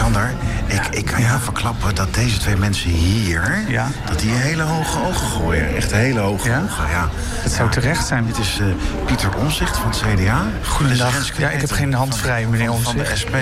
Xander, 0.00 0.30
ik, 0.66 0.86
ik 0.90 1.04
kan 1.04 1.22
jou 1.22 1.40
verklappen 1.40 1.94
dat 1.94 2.14
deze 2.14 2.38
twee 2.38 2.56
mensen 2.56 2.90
hier... 2.90 3.64
Ja? 3.68 3.86
dat 4.06 4.18
die 4.18 4.30
hele 4.30 4.62
hoge 4.62 4.98
ogen 5.06 5.26
gooien. 5.26 5.76
Echt 5.76 5.90
hele 5.92 6.20
hoge 6.20 6.48
ogen, 6.62 6.88
ja. 6.90 7.08
Het 7.42 7.52
zou 7.52 7.70
terecht 7.70 8.06
zijn. 8.06 8.26
Dit 8.26 8.38
is 8.38 8.58
eh, 8.60 8.66
Pieter 9.06 9.36
Omzicht 9.36 9.76
van 9.76 9.90
het 9.90 10.02
CDA. 10.20 10.42
Goedendag. 10.66 11.36
Ja, 11.38 11.50
ik 11.50 11.60
heb 11.60 11.72
geen 11.72 11.94
hand 11.94 12.16
vrij, 12.18 12.46
meneer 12.46 12.66
van- 12.66 12.82
Van 12.82 12.96
de. 12.96 13.10
SP. 13.22 13.34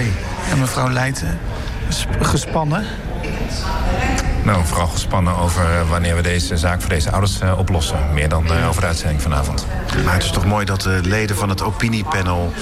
En 0.51 0.59
mevrouw 0.59 0.91
Leijten, 0.91 1.39
gespannen. 2.21 2.87
Nou, 4.45 4.65
vooral 4.65 4.87
gespannen 4.87 5.37
over 5.37 5.63
eh, 5.65 5.91
wanneer 5.91 6.17
we 6.17 6.23
deze 6.23 6.57
zaak 6.57 6.81
voor 6.81 6.91
deze 6.91 7.11
ouders 7.11 7.41
eh, 7.41 7.59
oplossen. 7.59 7.99
Meer 8.15 8.29
dan 8.29 8.47
eh, 8.47 8.69
over 8.69 8.81
de 8.81 8.87
uitzending 8.87 9.23
vanavond. 9.23 9.67
Maar 10.05 10.15
het 10.15 10.23
is 10.23 10.31
toch 10.31 10.47
mooi 10.47 10.65
dat 10.65 10.81
de 10.81 11.01
leden 11.03 11.37
van 11.37 11.49
het 11.49 11.63
opiniepanel 11.63 12.53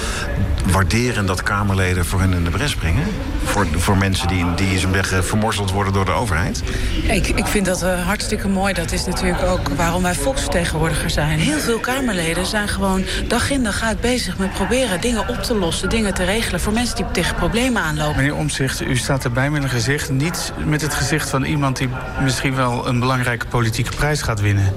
waarderen 0.71 1.25
dat 1.25 1.43
Kamerleden 1.43 2.05
voor 2.05 2.19
hun 2.19 2.33
in 2.33 2.43
de 2.43 2.49
bres 2.49 2.71
springen? 2.71 3.03
Voor, 3.43 3.67
voor 3.75 3.97
mensen 3.97 4.27
die, 4.27 4.45
die 4.55 4.67
in 4.71 4.79
zijn 4.79 4.91
weg 4.91 5.13
vermorzeld 5.21 5.71
worden 5.71 5.93
door 5.93 6.05
de 6.05 6.11
overheid? 6.11 6.63
Ik, 7.07 7.27
ik 7.27 7.45
vind 7.45 7.65
dat 7.65 7.81
eh, 7.81 8.05
hartstikke 8.05 8.47
mooi. 8.47 8.73
Dat 8.73 8.91
is 8.91 9.05
natuurlijk 9.05 9.43
ook 9.43 9.69
waarom 9.75 10.03
wij 10.03 10.15
volksvertegenwoordiger 10.15 11.09
zijn. 11.09 11.39
Heel 11.39 11.59
veel 11.59 11.79
Kamerleden 11.79 12.45
zijn 12.45 12.67
gewoon 12.67 13.05
dag 13.27 13.49
in 13.49 13.63
dag 13.63 13.83
uit 13.83 14.01
bezig 14.01 14.37
met 14.37 14.53
proberen 14.53 15.01
dingen 15.01 15.27
op 15.27 15.43
te 15.43 15.55
lossen, 15.55 15.89
dingen 15.89 16.13
te 16.13 16.23
regelen 16.23 16.59
voor 16.59 16.73
mensen 16.73 16.95
die 16.95 17.05
tegen 17.11 17.35
problemen 17.35 17.81
aanlopen. 17.81 18.15
Meneer 18.15 18.35
Omtzigt, 18.35 18.81
u 18.81 18.97
staat 18.97 19.16
erbij 19.23 19.49
met 19.49 19.63
een 19.63 19.69
gezicht. 19.69 20.09
Niet 20.09 20.53
met 20.65 20.81
het 20.81 20.93
gezicht 20.93 21.29
van 21.29 21.43
iemand 21.43 21.77
die 21.77 21.89
misschien 22.21 22.55
wel 22.55 22.87
een 22.87 22.99
belangrijke 22.99 23.45
politieke 23.47 23.95
prijs 23.95 24.21
gaat 24.21 24.41
winnen. 24.41 24.73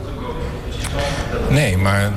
Nee, 1.49 1.77
maar 1.77 2.11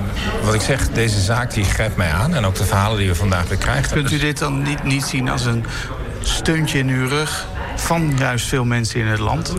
wat 0.43 0.53
ik 0.53 0.61
zeg, 0.61 0.89
deze 0.89 1.21
zaak 1.21 1.53
die 1.53 1.63
grijpt 1.63 1.95
mij 1.95 2.11
aan. 2.11 2.35
En 2.35 2.45
ook 2.45 2.55
de 2.55 2.65
verhalen 2.65 2.97
die 2.97 3.07
we 3.07 3.15
vandaag 3.15 3.47
weer 3.47 3.57
krijgen. 3.57 3.91
Kunt 3.91 4.11
u 4.11 4.17
dit 4.17 4.39
dan 4.39 4.61
niet, 4.61 4.83
niet 4.83 5.03
zien 5.03 5.29
als 5.29 5.45
een 5.45 5.65
steuntje 6.21 6.77
in 6.79 6.87
uw 6.87 7.07
rug 7.07 7.47
van 7.75 8.13
juist 8.17 8.47
veel 8.47 8.65
mensen 8.65 8.99
in 8.99 9.07
het 9.07 9.19
land? 9.19 9.53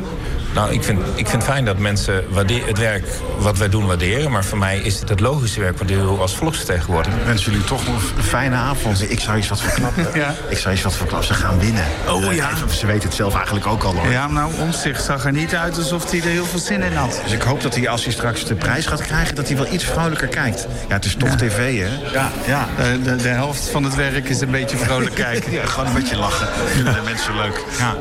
Nou, 0.55 0.73
ik 0.73 0.83
vind, 0.85 1.01
ik 1.15 1.27
vind 1.27 1.45
fijn 1.45 1.65
dat 1.65 1.79
mensen 1.79 2.25
het 2.67 2.79
werk 2.79 3.05
wat 3.39 3.59
wij 3.59 3.69
doen 3.69 3.87
waarderen. 3.87 4.31
Maar 4.31 4.45
voor 4.45 4.59
mij 4.59 4.79
is 4.79 5.01
het 5.01 5.09
het 5.09 5.21
logische 5.21 5.61
werk 5.61 5.79
wat 5.79 5.89
we 5.89 5.97
doen 5.97 6.19
als 6.19 6.37
volksvertegenwoordiger. 6.37 7.19
Ik 7.21 7.27
wens 7.27 7.45
jullie 7.45 7.65
toch 7.65 7.87
nog 7.87 8.03
een 8.17 8.23
fijne 8.23 8.57
avond. 8.57 9.11
Ik 9.11 9.21
zou 9.21 9.39
iets 9.39 9.49
wat 9.49 9.61
verklappen. 9.61 10.07
Ja. 10.15 10.35
Ik 10.49 10.59
zou 10.59 10.75
iets 10.75 10.83
wat 10.83 10.95
verklappen. 10.97 11.27
Ze 11.29 11.35
gaan 11.35 11.59
winnen. 11.59 11.85
Oh, 12.09 12.25
Eh, 12.25 12.37
ja. 12.37 12.51
Ze 12.71 12.87
weten 12.87 13.03
het 13.09 13.15
zelf 13.17 13.35
eigenlijk 13.35 13.67
ook 13.67 13.83
al 13.83 13.95
hoor. 13.95 14.11
Ja, 14.11 14.27
nou, 14.29 14.53
Omtzigt 14.61 15.05
zag 15.05 15.25
er 15.25 15.33
niet 15.33 15.55
uit 15.55 15.77
alsof 15.77 16.11
hij 16.11 16.21
er 16.21 16.27
heel 16.27 16.45
veel 16.45 16.59
zin 16.59 16.83
in 16.83 16.93
had. 16.97 17.21
Dus 17.23 17.33
ik 17.33 17.43
hoop 17.43 17.63
dat 17.63 17.75
hij, 17.75 17.89
als 17.89 18.05
hij 18.05 18.13
straks 18.13 18.45
de 18.45 18.55
prijs 18.55 18.87
gaat 18.87 19.03
krijgen, 19.03 19.35
dat 19.35 19.47
hij 19.49 19.57
wel 19.57 19.73
iets 19.73 19.85
vrolijker 19.85 20.29
kijkt. 20.29 20.67
Ja, 20.89 20.95
het 20.95 21.05
is 21.05 21.15
toch 21.19 21.31
tv, 21.37 21.81
hè? 21.81 22.11
Ja, 22.13 22.31
ja. 22.47 22.69
De, 22.77 23.03
de, 23.03 23.17
de 23.17 23.29
helft 23.29 23.69
van 23.69 23.85
het 23.85 23.95
werk 23.95 24.29
is 24.29 24.41
een 24.41 24.51
beetje 24.51 24.77
vrolijk 24.77 25.15
kijken. 25.27 25.53
Ja, 25.53 25.67
gewoon 25.67 25.87
een 25.87 25.95
beetje 25.95 26.17
lachen. 26.17 26.49
Vinden 26.67 26.95
de 26.95 27.01
mensen 27.05 27.37
leuk. 27.37 27.65
Ja. 27.79 27.95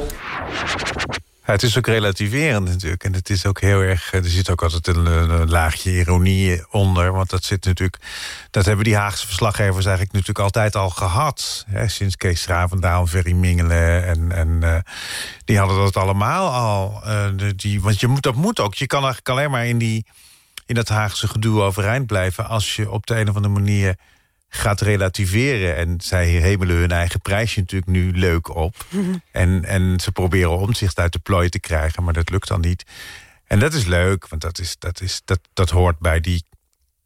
Het 1.53 1.63
is 1.63 1.77
ook 1.77 1.87
relativerend 1.87 2.67
natuurlijk. 2.67 3.03
En 3.03 3.13
het 3.13 3.29
is 3.29 3.45
ook 3.45 3.61
heel 3.61 3.79
erg. 3.79 4.13
Er 4.13 4.25
zit 4.25 4.49
ook 4.49 4.63
altijd 4.63 4.87
een, 4.87 5.49
laagje 5.49 5.91
ironie 5.91 6.63
onder. 6.71 7.11
Want 7.11 7.29
dat 7.29 7.43
zit 7.43 7.65
natuurlijk. 7.65 7.97
Dat 8.51 8.65
hebben 8.65 8.85
die 8.85 8.95
Haagse 8.95 9.25
verslaggevers 9.25 9.85
eigenlijk 9.85 10.11
natuurlijk 10.11 10.39
altijd 10.39 10.75
al 10.75 10.89
gehad. 10.89 11.65
Hè, 11.67 11.87
sinds 11.87 12.15
Kees 12.15 12.41
Stravendaal, 12.41 13.07
Ferry 13.07 13.31
Mingelen. 13.33 14.05
En, 14.05 14.31
en 14.31 14.57
eh, 14.63 14.75
die 15.45 15.57
hadden 15.57 15.77
dat 15.77 15.97
allemaal 15.97 16.51
al. 16.51 17.01
Eh, 17.03 17.25
de- 17.35 17.55
die, 17.55 17.81
want 17.81 17.99
je 17.99 18.07
moet, 18.07 18.23
dat 18.23 18.35
moet 18.35 18.59
ook. 18.59 18.75
Je 18.75 18.87
kan 18.87 19.03
eigenlijk 19.03 19.29
alleen 19.29 19.51
maar 19.51 19.65
in, 19.65 19.77
die, 19.77 20.05
in 20.65 20.75
dat 20.75 20.87
Haagse 20.89 21.27
gedoe 21.27 21.61
overeind 21.61 22.05
blijven. 22.07 22.47
als 22.47 22.75
je 22.75 22.91
op 22.91 23.05
de 23.05 23.19
een 23.19 23.29
of 23.29 23.35
andere 23.35 23.53
manier 23.53 23.95
gaat 24.55 24.81
relativeren. 24.81 25.75
En 25.75 26.01
zij 26.01 26.25
hemelen 26.27 26.75
hun 26.75 26.91
eigen 26.91 27.21
prijsje 27.21 27.59
natuurlijk 27.59 27.91
nu 27.91 28.11
leuk 28.11 28.55
op. 28.55 28.75
En, 29.31 29.65
en 29.65 29.99
ze 29.99 30.11
proberen 30.11 30.57
omzicht 30.57 30.99
uit 30.99 31.13
de 31.13 31.19
plooi 31.19 31.49
te 31.49 31.59
krijgen, 31.59 32.03
maar 32.03 32.13
dat 32.13 32.29
lukt 32.29 32.47
dan 32.47 32.61
niet. 32.61 32.83
En 33.45 33.59
dat 33.59 33.73
is 33.73 33.85
leuk, 33.85 34.27
want 34.27 34.41
dat, 34.41 34.59
is, 34.59 34.75
dat, 34.79 35.01
is, 35.01 35.21
dat, 35.25 35.39
dat 35.53 35.69
hoort 35.69 35.99
bij 35.99 36.19
die 36.19 36.43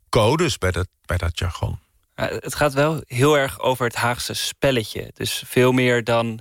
codes, 0.10 0.58
bij 0.58 0.72
dat, 0.72 0.88
bij 1.06 1.18
dat 1.18 1.40
jargon. 1.40 1.80
Ja, 2.16 2.28
het 2.28 2.56
gaat 2.56 2.74
wel 2.74 3.04
heel 3.08 3.38
erg 3.38 3.60
over 3.60 3.86
het 3.86 3.96
Haagse 3.96 4.34
spelletje. 4.34 5.12
Dus 5.14 5.44
veel 5.46 5.72
meer 5.72 6.04
dan 6.04 6.40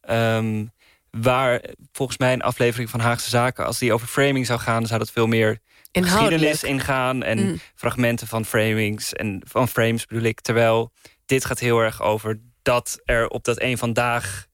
ehm, 0.00 0.64
waar 1.10 1.60
volgens 1.92 2.18
mij 2.18 2.32
een 2.32 2.42
aflevering 2.42 2.90
van 2.90 3.00
Haagse 3.00 3.28
Zaken... 3.28 3.66
als 3.66 3.78
die 3.78 3.92
over 3.92 4.06
framing 4.06 4.46
zou 4.46 4.60
gaan, 4.60 4.86
zou 4.86 4.98
dat 4.98 5.10
veel 5.10 5.26
meer. 5.26 5.58
Geschiedenis 5.92 6.62
ingaan... 6.64 7.22
en 7.22 7.38
Mm. 7.38 7.60
fragmenten 7.74 8.26
van 8.26 8.44
framings 8.44 9.12
en 9.12 9.42
van 9.46 9.68
frames 9.68 10.06
bedoel 10.06 10.24
ik. 10.24 10.40
Terwijl 10.40 10.92
dit 11.26 11.44
gaat 11.44 11.58
heel 11.58 11.78
erg 11.80 12.02
over 12.02 12.40
dat 12.62 13.00
er 13.04 13.28
op 13.28 13.44
dat 13.44 13.60
een 13.60 13.78
vandaag... 13.78 14.46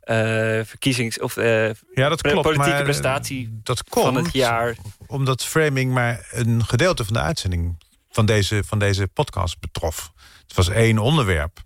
eh, 0.00 0.16
verkiezings- 0.64 1.18
of 1.20 1.36
eh, 1.36 1.64
Ja, 1.94 2.08
dat 2.08 2.20
pre- 2.22 2.30
klopt. 2.30 2.42
politieke 2.46 2.70
maar, 2.70 2.78
eh, 2.78 2.84
prestatie 2.84 3.60
dat 3.62 3.82
van 3.88 4.02
komt 4.12 4.24
het 4.26 4.34
jaar. 4.34 4.76
omdat 5.06 5.44
framing 5.44 5.92
maar 5.92 6.28
een 6.30 6.64
gedeelte 6.64 7.04
van 7.04 7.12
de 7.14 7.20
uitzending... 7.20 7.82
van 8.10 8.26
deze, 8.26 8.62
van 8.66 8.78
deze 8.78 9.06
podcast 9.08 9.60
betrof. 9.60 10.12
Het 10.46 10.54
was 10.56 10.68
één 10.68 10.98
onderwerp. 10.98 11.58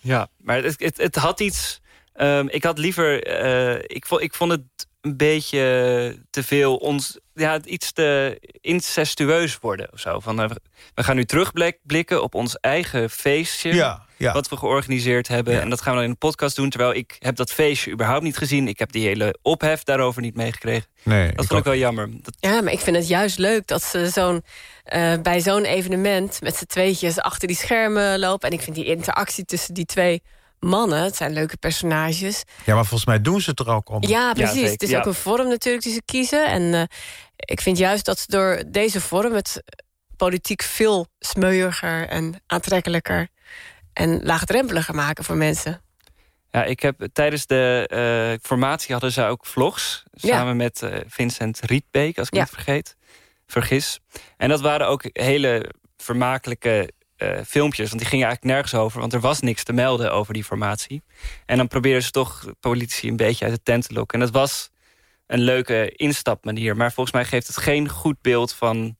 Ja, 0.00 0.28
maar 0.38 0.62
het, 0.62 0.74
het, 0.80 0.96
het 0.96 1.16
had 1.16 1.40
iets... 1.40 1.80
ehm, 2.12 2.46
ik 2.48 2.64
had 2.64 2.78
liever... 2.78 3.22
eh, 3.22 3.78
ik, 3.96 4.06
vond, 4.06 4.20
ik 4.22 4.34
vond 4.34 4.50
het 4.50 4.62
een 5.04 5.16
beetje 5.16 6.18
te 6.30 6.42
veel 6.42 6.76
ons... 6.76 7.18
Ja, 7.34 7.60
iets 7.64 7.92
te 7.92 8.38
incestueus 8.60 9.58
worden 9.58 9.92
of 9.92 10.00
zo. 10.00 10.20
Van, 10.20 10.40
eh, 10.40 10.50
we 10.94 11.02
gaan 11.02 11.16
nu 11.16 11.24
terugblikken 11.24 12.22
op 12.22 12.34
ons 12.34 12.56
eigen 12.60 13.10
feestje... 13.10 13.74
Ja, 13.74 14.04
ja. 14.16 14.32
wat 14.32 14.48
we 14.48 14.56
georganiseerd 14.56 15.28
hebben. 15.28 15.60
En 15.60 15.70
dat 15.70 15.80
gaan 15.80 15.92
we 15.92 15.98
dan 15.98 16.08
in 16.08 16.12
de 16.12 16.26
podcast 16.26 16.56
doen. 16.56 16.70
Terwijl 16.70 16.94
ik 16.94 17.16
heb 17.18 17.36
dat 17.36 17.52
feestje 17.52 17.90
überhaupt 17.90 18.22
niet 18.22 18.36
gezien. 18.36 18.68
Ik 18.68 18.78
heb 18.78 18.92
die 18.92 19.06
hele 19.06 19.38
ophef 19.42 19.82
daarover 19.82 20.22
niet 20.22 20.34
meegekregen. 20.34 20.88
Nee, 21.02 21.32
dat 21.32 21.46
vond 21.46 21.58
ik 21.58 21.64
wel 21.64 21.76
jammer. 21.76 22.08
Dat, 22.22 22.36
Ja, 22.40 22.62
maar 22.62 22.72
ik 22.72 22.80
vind 22.80 22.96
het 22.96 23.08
juist 23.08 23.38
leuk 23.38 23.66
dat 23.66 23.82
ze 23.82 24.08
zo'n 24.08 24.44
eh, 24.84 25.12
bij 25.22 25.40
zo'n 25.40 25.64
evenement 25.64 26.40
met 26.40 26.56
z'n 26.56 26.66
tweetjes 26.66 27.20
achter 27.20 27.48
die 27.48 27.56
schermen 27.56 28.18
lopen. 28.18 28.48
En 28.48 28.56
ik 28.56 28.62
vind 28.62 28.76
die 28.76 28.84
interactie 28.84 29.44
tussen 29.44 29.74
die 29.74 29.86
twee 29.86 30.22
mannen, 30.64 31.02
het 31.02 31.16
zijn 31.16 31.32
leuke 31.32 31.56
personages. 31.56 32.42
Ja, 32.64 32.74
maar 32.74 32.84
volgens 32.86 33.08
mij 33.08 33.20
doen 33.20 33.40
ze 33.40 33.50
het 33.50 33.60
er 33.60 33.68
ook 33.68 33.88
om. 33.88 34.02
Ja, 34.02 34.32
precies. 34.32 34.70
het 34.70 34.82
is 34.82 34.90
ja. 34.90 34.98
ook 34.98 35.06
een 35.06 35.14
vorm 35.14 35.48
natuurlijk 35.48 35.84
die 35.84 35.92
ze 35.92 36.02
kiezen. 36.04 36.46
En 36.46 36.74
eh, 36.74 36.82
ik 37.36 37.60
vind 37.60 37.78
juist 37.78 38.04
dat 38.04 38.18
ze 38.18 38.26
door 38.28 38.62
deze 38.66 39.00
vorm 39.00 39.34
het 39.34 39.62
politiek 40.16 40.62
veel 40.62 41.06
smeuiger 41.18 42.08
en 42.08 42.42
aantrekkelijker 42.46 43.28
en 43.92 44.20
laagdrempeliger 44.22 44.94
maken 44.94 45.24
voor 45.24 45.36
mensen. 45.36 45.82
Ja, 46.50 46.64
ik 46.64 46.80
heb 46.80 47.08
tijdens 47.12 47.46
de 47.46 47.86
eh, 47.88 48.46
formatie 48.46 48.92
hadden 48.92 49.12
ze 49.12 49.24
ook 49.24 49.46
vlogs. 49.46 50.02
Ja. 50.10 50.36
Samen 50.36 50.56
met 50.56 50.82
eh, 50.82 51.00
Vincent 51.06 51.60
Rietbeek, 51.60 52.18
als 52.18 52.26
ik 52.26 52.34
Ja. 52.34 52.40
niet 52.40 52.50
vergeet. 52.50 52.96
Vergis. 53.46 54.00
En 54.36 54.48
dat 54.48 54.60
waren 54.60 54.88
ook 54.88 55.04
hele 55.12 55.70
vermakelijke 55.96 56.90
eh, 57.24 57.44
filmpjes. 57.46 57.88
Want 57.88 58.00
die 58.00 58.10
gingen 58.10 58.26
eigenlijk 58.26 58.54
nergens 58.54 58.82
over. 58.82 59.00
Want 59.00 59.12
er 59.12 59.20
was 59.20 59.40
niks 59.40 59.64
te 59.64 59.72
melden 59.72 60.12
over 60.12 60.34
die 60.34 60.44
formatie. 60.44 61.02
En 61.46 61.56
dan 61.56 61.68
probeerden 61.68 62.02
ze 62.02 62.10
toch 62.10 62.44
politici 62.60 63.08
een 63.08 63.16
beetje 63.16 63.44
uit 63.44 63.54
de 63.54 63.62
tent 63.62 63.86
te 63.86 63.94
lokken. 63.94 64.18
En 64.18 64.24
dat 64.24 64.34
was 64.34 64.70
een 65.26 65.40
leuke 65.40 65.92
instapmanier. 65.96 66.76
Maar 66.76 66.92
volgens 66.92 67.14
mij 67.14 67.24
geeft 67.24 67.46
het 67.46 67.56
geen 67.56 67.88
goed 67.88 68.16
beeld 68.20 68.52
van... 68.52 68.96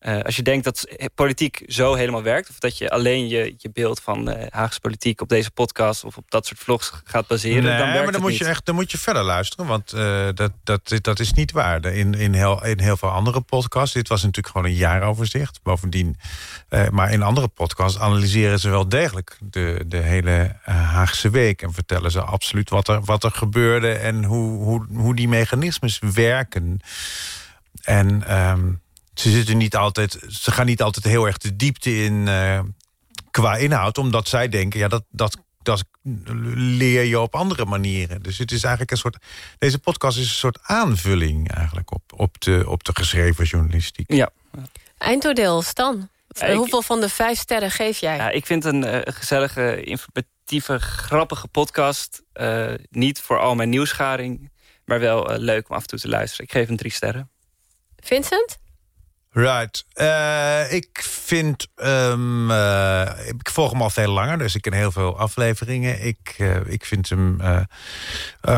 eh, 0.00 0.20
als 0.20 0.36
je 0.36 0.42
denkt 0.42 0.64
dat 0.64 0.88
politiek 1.14 1.62
zo 1.66 1.94
helemaal 1.94 2.22
werkt... 2.22 2.50
of 2.50 2.58
dat 2.58 2.78
je 2.78 2.90
alleen 2.90 3.28
je, 3.28 3.54
je 3.58 3.70
beeld 3.72 4.00
van 4.00 4.28
eh, 4.30 4.46
Haagse 4.50 4.80
politiek 4.80 5.20
op 5.20 5.28
deze 5.28 5.50
podcast... 5.50 6.04
of 6.04 6.16
op 6.16 6.30
dat 6.30 6.46
soort 6.46 6.60
vlogs 6.60 6.92
gaat 7.04 7.26
baseren, 7.26 7.62
Nee, 7.62 7.78
dan 7.78 7.78
werkt 7.78 7.94
maar 7.94 8.02
het 8.04 8.12
dan 8.12 8.20
moet, 8.20 8.30
niet. 8.30 8.38
je 8.38 8.44
echt, 8.44 8.66
dan 8.66 8.74
moet 8.74 8.90
je 8.90 8.98
verder 8.98 9.22
luisteren, 9.22 9.66
want 9.66 9.92
eh, 9.92 10.28
dat, 10.34 10.52
dat, 10.64 10.98
dat 11.00 11.20
is 11.20 11.32
niet 11.32 11.52
waar. 11.52 11.84
In, 11.84 12.14
in, 12.14 12.34
heel, 12.34 12.64
in 12.64 12.80
heel 12.80 12.96
veel 12.96 13.08
andere 13.08 13.40
podcasts, 13.40 13.94
dit 13.94 14.08
was 14.08 14.22
natuurlijk 14.22 14.54
gewoon 14.54 14.70
een 14.70 14.76
jaaroverzicht. 14.76 15.62
Bovendien, 15.62 16.16
maar 16.90 17.12
in 17.12 17.22
andere 17.22 17.48
podcasts 17.48 17.98
analyseren 17.98 18.60
ze 18.60 18.70
wel 18.70 18.88
degelijk 18.88 19.38
de, 19.40 19.84
de 19.86 19.96
hele 19.96 20.56
Haagse 20.62 21.30
week... 21.30 21.62
en 21.62 21.72
vertellen 21.72 22.10
ze 22.10 22.20
absoluut 22.20 22.70
wat 22.70 22.88
er, 22.88 23.00
wat 23.04 23.24
er 23.24 23.30
gebeurde 23.30 23.92
en 23.92 24.24
hoe, 24.24 24.62
hoe, 24.62 24.86
hoe 24.92 25.14
die 25.14 25.28
mechanismes 25.28 25.98
werken. 26.14 26.80
En 27.82 28.26
ehm, 28.26 28.72
ze, 29.20 29.30
zitten 29.30 29.56
niet 29.56 29.76
altijd, 29.76 30.18
ze 30.28 30.50
gaan 30.50 30.66
niet 30.66 30.82
altijd 30.82 31.04
heel 31.04 31.26
erg 31.26 31.38
de 31.38 31.56
diepte 31.56 32.04
in... 32.04 32.28
eh, 32.28 32.60
qua 33.30 33.56
inhoud, 33.56 33.98
omdat 33.98 34.28
zij 34.28 34.48
denken... 34.48 34.80
ja, 34.80 34.88
dat, 34.88 35.04
dat, 35.10 35.36
dat 35.62 35.84
leer 36.54 37.04
je 37.04 37.20
op 37.20 37.34
andere 37.34 37.64
manieren. 37.64 38.22
Dus 38.22 38.38
het 38.38 38.52
is 38.52 38.62
eigenlijk 38.62 38.90
een 38.90 38.96
soort. 38.96 39.16
Deze 39.58 39.78
podcast 39.78 40.18
is 40.18 40.24
een 40.24 40.30
soort 40.30 40.58
aanvulling 40.62 41.52
eigenlijk 41.52 41.92
op, 41.92 42.02
op, 42.16 42.40
de, 42.40 42.64
op 42.66 42.84
de 42.84 42.92
geschreven 42.94 43.44
journalistiek. 43.44 44.12
Ja. 44.12 44.30
Eindoordeel, 44.98 45.62
Stan. 45.62 46.08
Ik- 46.28 46.54
Hoeveel 46.56 46.82
van 46.82 47.00
de 47.00 47.08
vijf 47.08 47.38
sterren 47.38 47.70
geef 47.70 47.98
jij? 47.98 48.16
Ja, 48.16 48.30
ik 48.30 48.46
vind 48.46 48.64
een 48.64 48.84
eh, 48.84 49.14
gezellige, 49.14 49.82
informatieve, 49.82 50.78
grappige 50.78 51.48
podcast. 51.48 52.22
eh, 52.32 52.72
niet 52.90 53.20
voor 53.20 53.38
al 53.38 53.54
mijn 53.54 53.68
nieuwsgaring, 53.68 54.50
maar 54.84 55.00
wel 55.00 55.38
leuk 55.38 55.68
om 55.68 55.74
af 55.76 55.82
en 55.82 55.86
toe 55.88 55.98
te 55.98 56.08
luisteren. 56.08 56.44
Ik 56.44 56.52
geef 56.52 56.66
hem 56.66 56.76
drie 56.76 56.92
sterren. 56.92 57.30
Vincent? 57.96 58.58
Right. 59.32 59.84
Eh, 59.92 60.72
ik 60.72 61.02
vind... 61.02 61.66
ehm, 61.76 62.50
eh, 62.50 63.28
ik 63.28 63.50
volg 63.50 63.70
hem 63.70 63.82
al 63.82 63.90
veel 63.90 64.10
langer, 64.12 64.38
dus 64.38 64.54
ik 64.54 64.62
ken 64.62 64.72
heel 64.72 64.92
veel 64.92 65.18
afleveringen. 65.18 66.04
Ik, 66.06 66.34
eh, 66.38 66.56
ik 66.66 66.84
vind 66.84 67.08
hem 67.08 67.40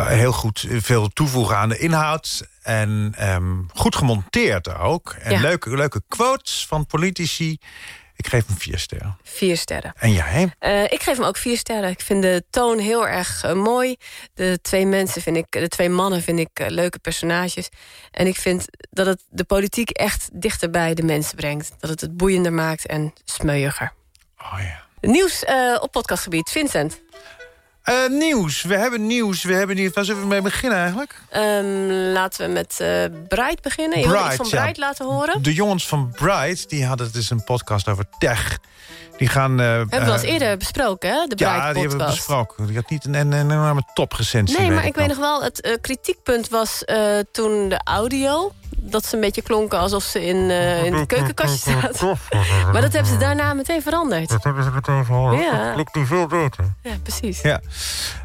heel 0.07 0.33
goed 0.33 0.67
veel 0.69 1.09
toevoegen 1.09 1.57
aan 1.57 1.69
de 1.69 1.79
inhoud. 1.79 2.47
En 2.63 3.13
ehm, 3.17 3.55
goed 3.75 3.97
gemonteerd 3.97 4.75
ook. 4.75 5.17
En 5.21 5.33
Ja. 5.33 5.41
leuke, 5.41 5.77
leuke 5.77 6.03
quotes 6.09 6.67
van 6.69 6.87
politici. 6.87 7.59
Ik 8.17 8.27
geef 8.27 8.47
hem 8.47 8.57
vier 8.57 8.79
sterren. 8.79 9.17
Vier 9.23 9.57
sterren. 9.57 9.93
En 9.97 10.13
jij? 10.13 10.55
Eh, 10.59 10.83
ik 10.83 11.03
geef 11.03 11.17
hem 11.17 11.27
ook 11.27 11.37
vier 11.37 11.57
sterren. 11.57 11.91
Ik 11.91 12.01
vind 12.01 12.23
de 12.23 12.45
toon 12.51 12.79
heel 12.79 13.09
erg 13.09 13.43
eh, 13.45 13.53
mooi. 13.53 13.97
De 14.35 14.59
twee 14.63 14.87
mensen 14.87 15.23
vind 15.23 15.37
ik, 15.37 15.47
de 15.51 15.69
twee 15.69 15.89
mannen 15.89 16.23
vind 16.23 16.39
ik 16.39 16.49
eh, 16.53 16.69
leuke 16.69 16.99
personages. 16.99 17.69
En 18.11 18.27
ik 18.27 18.37
vind 18.37 18.65
dat 18.91 19.07
het 19.07 19.25
de 19.31 19.45
politiek 19.45 19.91
echt 19.91 20.29
dichter 20.33 20.71
bij 20.71 20.95
de 20.95 21.03
mensen 21.03 21.37
brengt. 21.37 21.73
Dat 21.79 21.91
het 21.91 22.01
het 22.01 22.17
boeiender 22.17 22.53
maakt 22.53 22.87
en 22.87 23.13
smeuiger. 23.25 23.93
Oh 24.39 24.59
ja. 24.59 24.85
Nieuws 25.01 25.45
op 25.81 25.93
podcastgebied. 25.93 26.51
Vincent. 26.51 27.01
Eh, 27.83 27.95
nieuws. 28.09 28.63
We 28.63 28.77
hebben 28.77 29.07
nieuws. 29.07 29.43
We 29.43 29.55
hebben 29.55 29.77
nieuws. 29.77 29.95
Waar 29.95 30.05
zullen 30.05 30.23
we 30.23 30.29
mee 30.29 30.43
beginnen 30.43 30.79
eigenlijk? 30.79 31.15
Ehm, 31.31 32.13
laten 32.13 32.47
we 32.47 32.53
met 32.53 32.77
eh 32.81 33.05
Bright 33.29 33.63
beginnen. 33.63 33.99
Je 33.99 34.07
iets 34.27 34.37
van 34.37 34.47
ja. 34.51 34.61
Bright 34.61 34.77
laten 34.79 35.07
horen? 35.07 35.43
De 35.43 35.55
jongens 35.55 35.87
van 35.87 36.11
Bright, 36.11 36.69
die 36.69 36.85
hadden 36.85 37.07
het 37.07 37.17
is 37.17 37.31
een 37.31 37.45
podcast 37.45 37.89
over 37.89 38.05
tech. 38.19 38.59
Die 39.17 39.29
gaan... 39.29 39.61
eh, 39.61 39.67
hebben 39.67 39.89
we 39.89 40.05
al 40.07 40.13
eens 40.13 40.23
eerder 40.23 40.57
besproken, 40.57 41.11
hè? 41.11 41.27
De 41.27 41.35
Ja, 41.37 41.51
Bright 41.51 41.73
die 41.75 41.81
hebben 41.83 42.07
we 42.07 42.13
besproken. 42.13 42.67
Die 42.67 42.77
had 42.77 42.91
niet 42.91 43.05
een, 43.05 43.15
een, 43.15 43.33
een 43.33 43.51
enorme 43.51 43.83
toprecensie. 43.95 44.59
Nee, 44.61 44.71
maar 44.71 44.87
ik 44.87 44.95
weet 44.95 45.09
nog 45.09 45.19
wel, 45.19 45.43
het 45.43 45.79
kritiekpunt 45.81 46.49
was 46.49 46.85
toen 47.33 47.69
de 47.69 47.81
audio... 47.85 48.53
dat 48.85 49.07
ze 49.07 49.15
een 49.15 49.21
beetje 49.21 49.43
klonken 49.43 49.79
alsof 49.79 50.03
ze 50.03 50.25
in, 50.25 50.51
eh, 50.51 50.85
in 50.85 50.95
het 50.95 51.07
keukenkastje 51.07 51.71
zaten. 51.81 52.19
Maar 52.73 52.81
dat 52.81 52.93
hebben 52.93 53.13
ze 53.13 53.19
daarna 53.19 53.55
meteen 53.55 53.83
veranderd. 53.83 54.29
Dat 54.29 54.45
hebben 54.45 54.65
ze 54.65 54.71
meteen 54.71 55.05
verhoord. 55.05 55.39
Ja. 55.39 55.65
Dat 55.65 55.75
klopt 55.75 55.95
nu 55.95 56.07
veel 56.07 56.27
beter. 56.27 56.65
Ja, 56.83 56.93
precies. 57.03 57.41
Ja. 57.41 57.61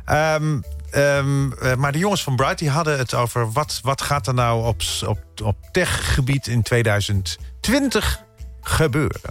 Ehm, 0.06 0.60
ehm, 0.92 1.52
eh, 1.52 1.76
maar 1.76 1.92
de 1.92 1.98
jongens 1.98 2.24
van 2.24 2.36
Bright 2.36 2.60
die 2.60 2.70
hadden 2.70 2.98
het 2.98 3.14
over... 3.14 3.52
wat, 3.52 3.80
wat 3.84 4.02
gaat 4.02 4.28
er 4.28 4.34
nou 4.34 4.66
op, 4.66 4.82
op, 5.06 5.20
op 5.44 5.58
techgebied 5.72 6.48
in 6.48 6.62
2020 6.62 8.24
gebeuren? 8.62 9.22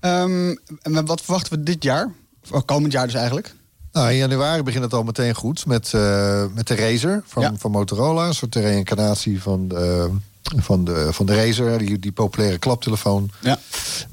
Ehm, 0.00 0.56
en 0.82 1.06
wat 1.06 1.20
verwachten 1.20 1.52
we 1.52 1.62
dit 1.62 1.82
jaar? 1.82 2.10
Of 2.50 2.64
komend 2.64 2.92
jaar 2.92 3.04
dus 3.04 3.14
eigenlijk? 3.14 3.54
Nou, 3.92 4.10
in 4.10 4.16
januari 4.16 4.62
begint 4.62 4.84
het 4.84 4.94
al 4.94 5.02
meteen 5.02 5.34
goed 5.34 5.66
met, 5.66 5.94
eh, 5.94 6.44
met 6.54 6.66
de 6.66 6.74
Razer 6.74 7.22
van, 7.26 7.58
van 7.58 7.70
Motorola. 7.70 8.26
Een 8.26 8.34
soort 8.34 8.54
reïncarnatie 8.54 9.42
van 9.42 9.68
de, 9.68 10.10
van 10.42 10.84
de, 10.84 11.08
van 11.12 11.26
de 11.26 11.34
Razer, 11.34 11.78
die, 11.78 11.98
die 11.98 12.12
populaire 12.12 12.58
klaptelefoon. 12.58 13.30
Ja. 13.40 13.58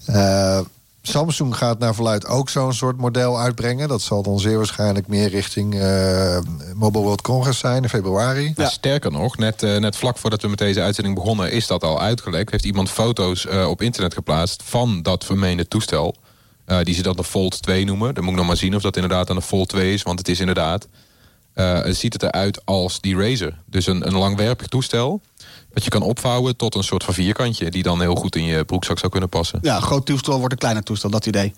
Eh, 0.05 0.59
Samsung 1.01 1.57
gaat 1.57 1.79
naar 1.79 1.95
verluid 1.95 2.25
ook 2.27 2.49
zo'n 2.49 2.73
soort 2.73 2.97
model 2.97 3.39
uitbrengen. 3.39 3.87
Dat 3.87 4.01
zal 4.01 4.23
dan 4.23 4.39
zeer 4.39 4.57
waarschijnlijk 4.57 5.07
meer 5.07 5.29
richting 5.29 5.79
eh, 5.79 6.37
Mobile 6.75 7.03
World 7.03 7.21
Congress 7.21 7.59
zijn 7.59 7.83
in 7.83 7.89
februari. 7.89 8.53
Ja. 8.55 8.69
Sterker 8.69 9.11
nog, 9.11 9.37
net, 9.37 9.61
net 9.61 9.95
vlak 9.95 10.17
voordat 10.17 10.41
we 10.41 10.47
met 10.47 10.57
deze 10.57 10.81
uitzending 10.81 11.15
begonnen... 11.15 11.51
is 11.51 11.67
dat 11.67 11.83
al 11.83 12.01
uitgelekt. 12.01 12.51
Heeft 12.51 12.65
iemand 12.65 12.89
foto's 12.89 13.45
eh, 13.45 13.69
op 13.69 13.81
internet 13.81 14.13
geplaatst 14.13 14.63
van 14.65 15.01
dat 15.01 15.25
vermeende 15.25 15.67
toestel. 15.67 16.15
Eh, 16.67 16.81
die 16.83 16.93
ze 16.95 17.01
dan 17.01 17.15
de 17.15 17.23
Fold 17.23 17.61
2 17.61 17.85
noemen. 17.85 18.13
Dan 18.13 18.23
moet 18.23 18.31
ik 18.33 18.39
nog 18.39 18.47
maar 18.47 18.57
zien 18.57 18.75
of 18.75 18.81
dat 18.81 18.95
inderdaad 18.95 19.29
een 19.29 19.41
Fold 19.41 19.69
2 19.69 19.93
is. 19.93 20.03
Want 20.03 20.19
het 20.19 20.27
is 20.27 20.39
inderdaad... 20.39 20.87
eh, 21.53 21.83
het 21.83 21.97
ziet 21.97 22.13
het 22.13 22.23
eruit 22.23 22.61
als 22.65 23.01
die 23.01 23.17
Razer. 23.17 23.57
Dus 23.65 23.87
een, 23.87 24.07
een 24.07 24.17
langwerpig 24.17 24.67
toestel... 24.67 25.21
dat 25.73 25.83
je 25.83 25.89
kan 25.89 26.01
opvouwen 26.01 26.55
tot 26.55 26.75
een 26.75 26.83
soort 26.83 27.03
van 27.03 27.13
vierkantje... 27.13 27.71
die 27.71 27.83
dan 27.83 28.01
heel 28.01 28.15
goed 28.15 28.35
in 28.35 28.43
je 28.43 28.65
broekzak 28.65 28.99
zou 28.99 29.11
kunnen 29.11 29.29
passen. 29.29 29.59
Ja, 29.61 29.79
groot 29.79 30.05
toestel 30.05 30.37
wordt 30.37 30.51
een 30.53 30.59
kleiner 30.59 30.83
toestel, 30.83 31.09
dat 31.09 31.25
idee. 31.25 31.53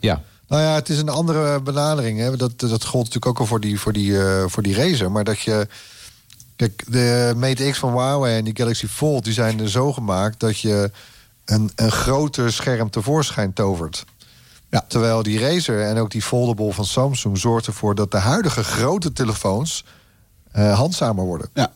Ja. 0.00 0.22
Nou 0.48 0.62
ja, 0.62 0.74
het 0.74 0.88
is 0.88 0.98
een 0.98 1.08
andere 1.08 1.60
benadering. 1.62 2.18
Hè. 2.18 2.36
Dat, 2.36 2.60
dat 2.60 2.84
gold 2.84 3.04
natuurlijk 3.04 3.26
ook 3.26 3.38
al 3.38 3.46
voor 3.46 3.60
die, 3.60 3.80
voor, 3.80 3.92
die, 3.92 4.22
eh, 4.22 4.44
voor 4.46 4.62
die 4.62 4.74
Razer. 4.74 5.10
Maar 5.10 5.24
dat 5.24 5.40
je... 5.40 5.66
Kijk, 6.56 6.84
de 6.86 7.32
Mate 7.36 7.70
X 7.70 7.78
van 7.78 7.92
Huawei 7.92 8.36
en 8.36 8.44
die 8.44 8.56
Galaxy 8.56 8.86
Fold... 8.86 9.24
die 9.24 9.32
zijn 9.32 9.60
er 9.60 9.70
zo 9.70 9.92
gemaakt 9.92 10.40
dat 10.40 10.58
je 10.58 10.90
een, 11.44 11.70
een 11.74 11.92
groter 11.92 12.52
scherm 12.52 12.90
tevoorschijn 12.90 13.52
tovert. 13.52 14.04
Ja. 14.70 14.84
Terwijl 14.88 15.22
die 15.22 15.38
Razer 15.38 15.82
en 15.82 15.98
ook 15.98 16.10
die 16.10 16.22
foldable 16.22 16.72
van 16.72 16.84
Samsung... 16.84 17.38
zorgt 17.38 17.66
ervoor 17.66 17.94
dat 17.94 18.10
de 18.10 18.18
huidige 18.18 18.64
grote 18.64 19.12
telefoons 19.12 19.84
eh, 20.52 20.76
handzamer 20.76 21.24
worden. 21.24 21.50
Ja. 21.54 21.72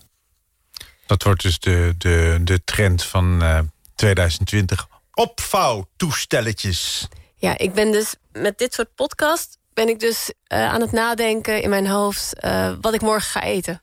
Dat 1.07 1.23
wordt 1.23 1.43
dus 1.43 1.59
de, 1.59 1.95
de, 1.99 2.41
de 2.45 2.65
trend 2.65 3.03
van 3.05 3.43
eh, 3.43 3.59
2020. 3.95 4.89
Opvouwtoestelletjes. 5.15 7.09
Ja, 7.37 7.59
ik 7.59 7.73
ben 7.75 7.93
dus 7.93 8.15
met 8.33 8.59
dit 8.59 8.75
soort 8.75 8.95
podcast... 8.95 9.59
ben 9.75 9.89
ik 9.89 10.01
dus 10.01 10.33
eh, 10.47 10.69
aan 10.69 10.81
het 10.81 10.93
nadenken 10.93 11.63
in 11.63 11.71
mijn 11.71 11.87
hoofd... 11.87 12.35
eh, 12.35 12.73
wat 12.81 12.95
ik 12.95 13.01
morgen 13.01 13.31
ga 13.31 13.43
eten. 13.43 13.83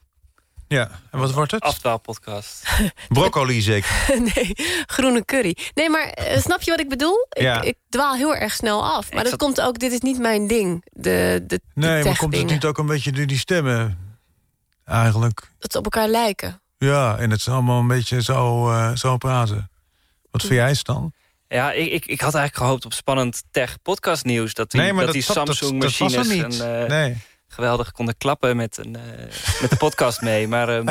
Ja, 0.72 0.90
en 1.10 1.18
wat 1.18 1.32
wordt 1.32 1.50
het? 1.50 1.62
Afdwaalpodcast. 1.62 2.62
Broccoli 3.08 3.60
zeker. 3.60 3.90
nee, 4.34 4.52
groene 4.86 5.24
curry. 5.24 5.56
Nee, 5.74 5.90
maar 5.90 6.02
eh, 6.08 6.38
snap 6.40 6.62
je 6.62 6.70
wat 6.70 6.80
ik 6.80 6.88
bedoel? 6.88 7.26
Ik, 7.30 7.42
Ja. 7.42 7.62
ik 7.62 7.76
dwaal 7.88 8.14
heel 8.14 8.34
erg 8.34 8.52
snel 8.54 8.84
af. 8.84 9.12
Maar 9.12 9.24
dat 9.24 9.36
komt 9.36 9.60
ook, 9.60 9.78
dit 9.78 9.92
is 9.92 10.00
niet 10.00 10.18
mijn 10.18 10.46
ding. 10.46 10.84
De, 10.92 11.40
de, 11.46 11.46
de 11.46 11.60
Nee, 11.74 12.04
maar 12.04 12.16
komt 12.16 12.36
het 12.36 12.46
niet 12.46 12.64
ook 12.64 12.78
een 12.78 12.86
beetje 12.86 13.12
door 13.12 13.26
die 13.26 13.38
stemmen? 13.38 13.98
Eigenlijk. 14.84 15.50
Dat 15.58 15.72
ze 15.72 15.78
op 15.78 15.84
elkaar 15.84 16.08
lijken. 16.08 16.60
Ja, 16.78 17.16
en 17.18 17.30
het 17.30 17.40
is 17.40 17.48
allemaal 17.48 17.80
een 17.80 17.86
beetje 17.88 18.22
zo, 18.22 18.70
eh, 18.70 18.94
zo 18.94 19.16
praten. 19.16 19.70
Wat 20.30 20.40
vind 20.40 20.52
jij, 20.54 20.74
Stan? 20.74 21.12
Ja, 21.48 21.72
ik, 21.72 21.92
ik, 21.92 22.06
ik 22.06 22.20
had 22.20 22.34
eigenlijk 22.34 22.56
gehoopt 22.56 22.84
op 22.84 22.92
spannend 22.92 23.42
tech-podcast 23.50 24.24
nieuws. 24.24 24.54
Dat 24.54 24.70
die, 24.70 24.80
Nee, 24.80 24.88
maar 24.92 25.04
dat 25.06 25.14
dat 25.14 25.22
die 25.24 25.34
dat- 25.34 25.46
dat 25.46 26.26
er 26.26 26.26
niet. 26.26 26.60
een, 26.60 26.82
eh, 26.82 26.88
Nee. 26.88 27.16
Geweldig 27.52 27.92
konden 27.92 28.16
klappen 28.18 28.56
met, 28.56 28.78
een, 28.78 28.96
eh, 28.96 29.02
met 29.60 29.70
de 29.70 29.76
podcast 29.76 30.20
mee. 30.20 30.48
Maar 30.48 30.68
ehm, 30.68 30.86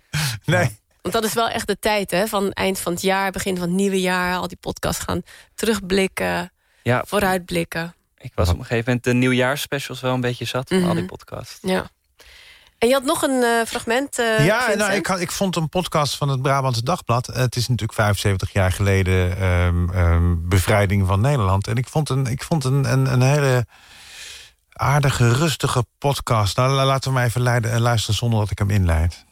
nee. 0.44 0.78
Want 1.02 1.14
dat 1.14 1.24
is 1.24 1.34
wel 1.34 1.48
echt 1.48 1.66
de 1.66 1.78
tijd, 1.78 2.10
hè? 2.10 2.26
Van 2.26 2.50
eind 2.52 2.78
van 2.78 2.92
het 2.92 3.02
jaar, 3.02 3.30
begin 3.30 3.56
van 3.56 3.66
het 3.68 3.76
nieuwe 3.76 4.00
jaar. 4.00 4.36
Al 4.36 4.48
die 4.48 4.58
podcasts 4.60 5.04
gaan 5.04 5.22
terugblikken, 5.54 6.52
ja, 6.82 7.02
vooruitblikken. 7.06 7.94
ik 8.18 8.32
was 8.34 8.48
op 8.48 8.54
een 8.58 8.60
gegeven 8.64 8.84
moment 8.86 9.04
de 9.04 9.12
nieuwjaarsspecials 9.14 10.00
wel 10.00 10.14
een 10.14 10.20
beetje 10.20 10.44
zat 10.44 10.68
van 10.68 10.82
al 10.84 10.88
die 10.88 10.96
Mhm. 10.96 11.06
podcasts. 11.06 11.58
Ja. 11.62 11.90
En 12.78 12.88
je 12.88 12.94
had 12.94 13.04
nog 13.04 13.22
een 13.22 13.42
eh, 13.42 13.66
fragment, 13.66 14.18
eh, 14.18 14.46
ja, 14.46 14.74
nou, 14.74 14.92
ik, 14.92 15.06
had- 15.06 15.20
ik 15.20 15.30
vond 15.30 15.56
een 15.56 15.68
podcast 15.68 16.16
van 16.16 16.28
het 16.28 16.42
Brabantse 16.42 16.82
Dagblad. 16.82 17.26
Het 17.26 17.56
is 17.56 17.68
natuurlijk 17.68 17.98
75 17.98 18.52
jaar 18.52 18.72
geleden 18.72 19.36
ehm, 19.36 19.90
ehm, 19.90 20.34
bevrijding 20.38 21.06
van 21.06 21.20
Nederland. 21.20 21.66
En 21.66 21.76
ik 21.76 21.88
vond 21.88 22.08
een, 22.08 22.26
ik 22.26 22.42
vond 22.42 22.64
een, 22.64 22.92
een, 22.92 23.12
een 23.12 23.22
hele 23.22 23.66
aardige, 24.80 25.32
rustige 25.32 25.84
podcast. 25.98 26.56
Nou, 26.56 26.70
la- 26.72 26.84
laten 26.84 27.08
we 27.10 27.14
maar 27.16 27.26
even 27.26 27.40
leiden, 27.42 27.72
eh, 27.72 27.78
luisteren 27.80 28.16
zonder 28.16 28.38
dat 28.38 28.50
ik 28.50 28.58
hem 28.58 28.70
inleid. 28.70 29.24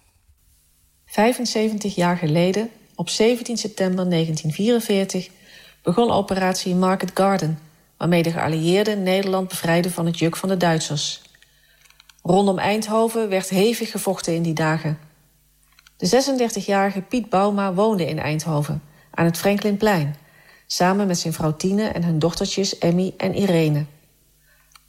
75 1.07 1.95
jaar 1.95 2.17
geleden, 2.17 2.71
op 2.95 3.09
17 3.09 3.57
september 3.57 4.07
1944, 4.07 5.29
begon 5.83 6.11
operatie 6.11 6.75
Market 6.75 7.11
Garden, 7.15 7.59
waarmee 7.97 8.23
de 8.23 8.31
geallieerden 8.31 9.03
Nederland 9.03 9.49
bevrijden 9.49 9.91
van 9.93 10.07
het 10.07 10.19
juk 10.19 10.37
van 10.37 10.49
de 10.49 10.57
Duitsers. 10.57 11.23
Rondom 12.23 12.59
Eindhoven 12.59 13.29
werd 13.29 13.49
hevig 13.49 13.91
gevochten 13.91 14.35
in 14.35 14.43
die 14.43 14.55
dagen. 14.55 14.99
De 15.97 16.07
36-jarige 16.07 17.01
Piet 17.01 17.29
Bauma 17.29 17.75
woonde 17.75 18.09
in 18.09 18.19
Eindhoven, 18.19 18.83
aan 19.11 19.25
het 19.25 19.39
Franklinplein, 19.39 20.17
samen 20.67 21.07
met 21.07 21.19
zijn 21.19 21.33
vrouw 21.33 21.57
Tine 21.57 21.89
en 21.89 22.05
hun 22.05 22.19
dochtertjes 22.19 22.79
Emmy 22.79 23.15
en 23.17 23.35
Irene. 23.35 23.85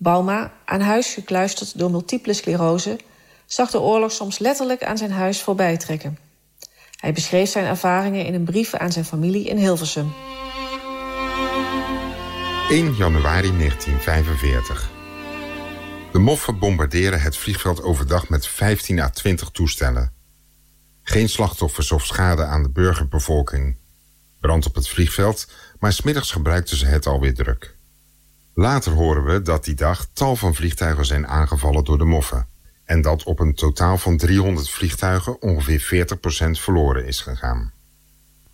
Bauma, 0.01 0.53
aan 0.65 0.81
huis 0.81 1.13
gekluisterd 1.13 1.79
door 1.79 1.91
multiple 1.91 2.33
sclerose, 2.33 2.99
zag 3.45 3.71
de 3.71 3.79
oorlog 3.79 4.11
soms 4.11 4.39
letterlijk 4.39 4.83
aan 4.83 4.97
zijn 4.97 5.11
huis 5.11 5.41
voorbij 5.41 5.77
trekken. 5.77 6.17
Hij 6.95 7.13
beschreef 7.13 7.49
zijn 7.49 7.65
ervaringen 7.65 8.25
in 8.25 8.33
een 8.33 8.43
brief 8.43 8.73
aan 8.73 8.91
zijn 8.91 9.05
familie 9.05 9.45
in 9.45 9.57
Hilversum. 9.57 10.13
1 12.69 12.95
januari 12.95 13.57
1945. 13.57 14.89
De 16.11 16.19
moffen 16.19 16.59
bombarderen 16.59 17.21
het 17.21 17.37
vliegveld 17.37 17.83
overdag 17.83 18.29
met 18.29 18.47
15 18.47 18.99
à 18.99 19.09
20 19.09 19.49
toestellen. 19.49 20.13
Geen 21.03 21.29
slachtoffers 21.29 21.91
of 21.91 22.05
schade 22.05 22.43
aan 22.43 22.63
de 22.63 22.69
burgerbevolking. 22.69 23.77
Brand 24.39 24.65
op 24.65 24.75
het 24.75 24.89
vliegveld, 24.89 25.47
maar 25.79 25.93
smiddags 25.93 26.31
gebruikten 26.31 26.77
ze 26.77 26.85
het 26.85 27.07
alweer 27.07 27.33
druk. 27.33 27.77
Later 28.59 28.91
horen 28.91 29.23
we 29.23 29.41
dat 29.41 29.63
die 29.63 29.75
dag 29.75 30.05
tal 30.13 30.35
van 30.35 30.55
vliegtuigen 30.55 31.05
zijn 31.05 31.27
aangevallen 31.27 31.83
door 31.83 31.97
de 31.97 32.03
moffen. 32.03 32.47
En 32.85 33.01
dat 33.01 33.23
op 33.23 33.39
een 33.39 33.53
totaal 33.53 33.97
van 33.97 34.17
300 34.17 34.69
vliegtuigen 34.69 35.41
ongeveer 35.41 36.07
40% 36.47 36.49
verloren 36.51 37.05
is 37.05 37.21
gegaan. 37.21 37.71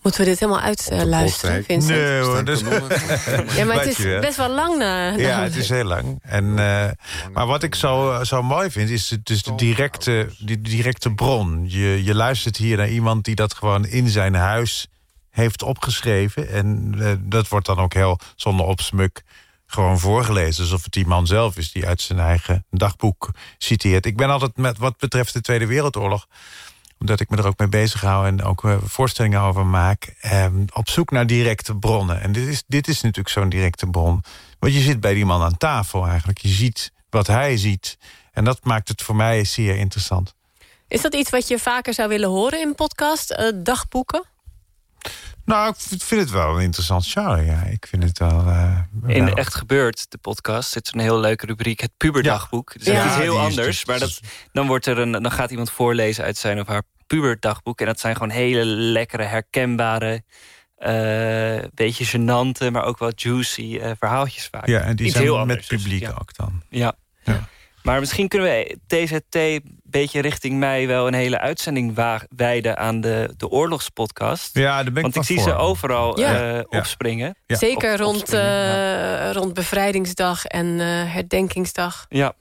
Moeten 0.02 0.22
we 0.22 0.30
dit 0.30 0.39
helemaal 0.39 0.62
uitluisteren, 0.62 1.63
Vincent? 1.63 2.00
Nee 2.00 2.20
hoor. 2.20 2.46
Dus... 2.46 2.60
ja, 3.58 3.65
maar 3.65 3.80
het 3.80 4.00
is 4.00 4.20
best 4.20 4.38
wel 4.38 4.50
lang. 4.50 4.78
Na, 4.78 5.10
ja, 5.10 5.44
het 5.44 5.56
is 5.56 5.70
heel 5.70 5.84
lang. 5.84 6.20
En, 6.22 6.46
uh, 6.46 6.89
maar 7.34 7.46
wat 7.46 7.63
ik 7.63 7.76
zo, 7.76 8.24
zo 8.24 8.44
mooi 8.44 8.72
vind, 8.72 8.89
is 8.89 9.18
dus 9.24 9.44
de 9.44 9.56
directe, 9.56 10.30
de 10.39 10.62
directe 10.62 11.13
bron. 11.13 11.65
Je, 11.68 12.04
je 12.04 12.15
luistert 12.15 12.58
hier 12.58 12.78
naar 12.78 12.89
iemand 12.89 13.26
die 13.26 13.36
dat 13.36 13.54
gewoon 13.54 13.86
in 13.86 14.10
zijn 14.10 14.34
huis 14.34 14.88
heeft 15.30 15.63
opgeschreven. 15.63 16.50
En 16.50 16.96
uh, 16.98 17.12
dat 17.20 17.48
wordt 17.48 17.65
dan 17.65 17.78
ook 17.78 17.94
heel 17.94 18.20
zonder 18.36 18.65
opsmuk 18.65 19.24
gewoon 19.76 20.00
voorgelezen. 20.00 20.64
Alsof 20.64 20.84
het 20.84 20.94
die 20.94 21.08
man 21.08 21.28
zelf 21.28 21.58
is 21.58 21.72
die 21.72 21.88
uit 21.88 22.02
zijn 22.02 22.20
eigen 22.20 22.66
dagboek 22.70 23.30
citeert. 23.58 24.06
Ik 24.06 24.18
ben 24.18 24.30
altijd 24.30 24.58
met 24.58 24.78
wat 24.78 24.98
betreft 24.98 25.34
de 25.34 25.42
Tweede 25.42 25.66
Wereldoorlog 25.66 26.28
omdat 27.00 27.20
ik 27.20 27.30
me 27.30 27.38
er 27.38 27.48
ook 27.48 27.60
mee 27.60 27.68
bezig 27.68 28.02
hou 28.02 28.28
en 28.28 28.44
ook 28.44 28.64
uh, 28.64 28.78
voorstellingen 28.84 29.42
over 29.42 29.66
maak... 29.66 30.16
Eh, 30.20 30.46
op 30.74 30.90
zoek 30.90 31.12
naar 31.12 31.28
directe 31.28 31.76
bronnen. 31.76 32.22
En 32.22 32.32
dit 32.32 32.48
is, 32.48 32.64
dit 32.68 32.88
is 32.88 33.02
natuurlijk 33.02 33.30
zo'n 33.30 33.50
directe 33.50 33.88
bron. 33.88 34.24
Want 34.60 34.74
je 34.74 34.80
zit 34.80 35.00
bij 35.00 35.14
die 35.14 35.26
man 35.26 35.42
aan 35.42 35.58
tafel 35.58 36.08
eigenlijk. 36.08 36.38
Je 36.38 36.48
ziet 36.48 36.92
wat 37.10 37.28
hij 37.28 37.58
ziet. 37.58 37.98
En 38.32 38.44
dat 38.44 38.64
maakt 38.64 38.88
het 38.88 39.02
voor 39.02 39.16
mij 39.16 39.44
zeer 39.44 39.76
interessant. 39.76 40.36
Is 40.88 41.02
dat 41.02 41.16
iets 41.16 41.30
wat 41.30 41.48
je 41.48 41.60
vaker 41.60 41.94
zou 41.94 42.10
willen 42.10 42.30
horen 42.30 42.60
in 42.60 42.76
podcast? 42.76 43.32
Uh, 43.32 43.52
dagboeken? 43.56 44.24
Nou, 45.45 45.69
ik 45.69 46.01
vind 46.03 46.21
het 46.21 46.29
wel 46.29 46.55
een 46.55 46.63
interessant 46.63 47.05
genre, 47.08 47.45
ja. 47.45 47.62
Ik 47.62 47.88
vind 47.88 48.03
het 48.03 48.19
wel... 48.19 48.47
Uh, 48.47 48.79
in 49.08 49.34
Echt 49.34 49.55
Gebeurd, 49.55 50.05
de 50.12 50.17
podcast, 50.17 50.71
zit 50.71 50.88
zo'n 50.88 50.99
heel 50.99 51.19
leuke 51.19 51.45
rubriek... 51.45 51.79
het 51.79 51.91
puberdagboek. 51.97 52.71
Ja. 52.73 52.77
Dus 52.77 52.93
ja, 52.93 53.05
iets 53.05 53.15
heel 53.15 53.39
anders. 53.39 53.86
Maar 53.86 53.99
dat, 53.99 54.19
dan, 54.51 54.67
wordt 54.67 54.86
er 54.86 54.97
een, 54.97 55.12
dan 55.12 55.31
gaat 55.31 55.51
iemand 55.51 55.71
voorlezen 55.71 56.23
uit 56.23 56.38
zijn 56.38 56.60
of 56.60 56.67
haar 56.67 56.84
puberdagboek. 57.08 57.79
En 57.79 57.86
dat 57.86 57.99
zijn 57.99 58.13
gewoon 58.13 58.29
hele 58.29 58.65
lekkere, 58.65 59.23
herkenbare... 59.23 60.23
Uh, 60.79 61.63
beetje 61.73 62.05
genante, 62.05 62.71
maar 62.71 62.84
ook 62.84 62.99
wel 62.99 63.12
juicy 63.15 63.62
uh, 63.62 63.91
verhaaltjes 63.97 64.47
vaak. 64.51 64.67
Ja, 64.67 64.79
en 64.79 64.95
die 64.95 65.05
Iets 65.05 65.15
zijn 65.15 65.27
heel 65.27 65.45
met 65.45 65.67
publiek 65.67 65.99
dus, 65.99 66.10
ook 66.10 66.36
dan. 66.36 66.62
Ja. 66.69 66.95
ja. 67.23 67.47
Maar 67.84 67.99
misschien 67.99 68.27
kunnen 68.27 68.47
we 68.47 68.77
TZT 68.88 69.36
een 69.36 69.79
beetje 69.99 70.21
richting 70.21 70.60
mij... 70.60 70.88
wel 70.88 71.08
een 71.08 71.13
hele 71.13 71.39
uitzending 71.39 71.99
wijden 72.36 72.77
aan 72.77 73.01
de, 73.01 73.34
de 73.38 73.49
oorlogspodcast. 73.49 74.58
Ja, 74.58 74.84
daar 74.84 74.84
ben 74.84 74.95
ik 74.95 75.01
Want 75.01 75.15
ik 75.15 75.23
zie 75.23 75.39
ze 75.39 75.55
overal 75.55 76.19
ja. 76.19 76.55
uh, 76.55 76.63
opspringen. 76.69 77.36
Ja. 77.45 77.55
Zeker 77.55 77.93
Op, 77.93 77.99
rond, 77.99 78.34
uh, 78.34 79.31
rond 79.31 79.53
bevrijdingsdag 79.53 80.45
en 80.45 80.65
uh, 80.65 80.86
herdenkingsdag. 81.13 82.05
Ja. 82.10 82.34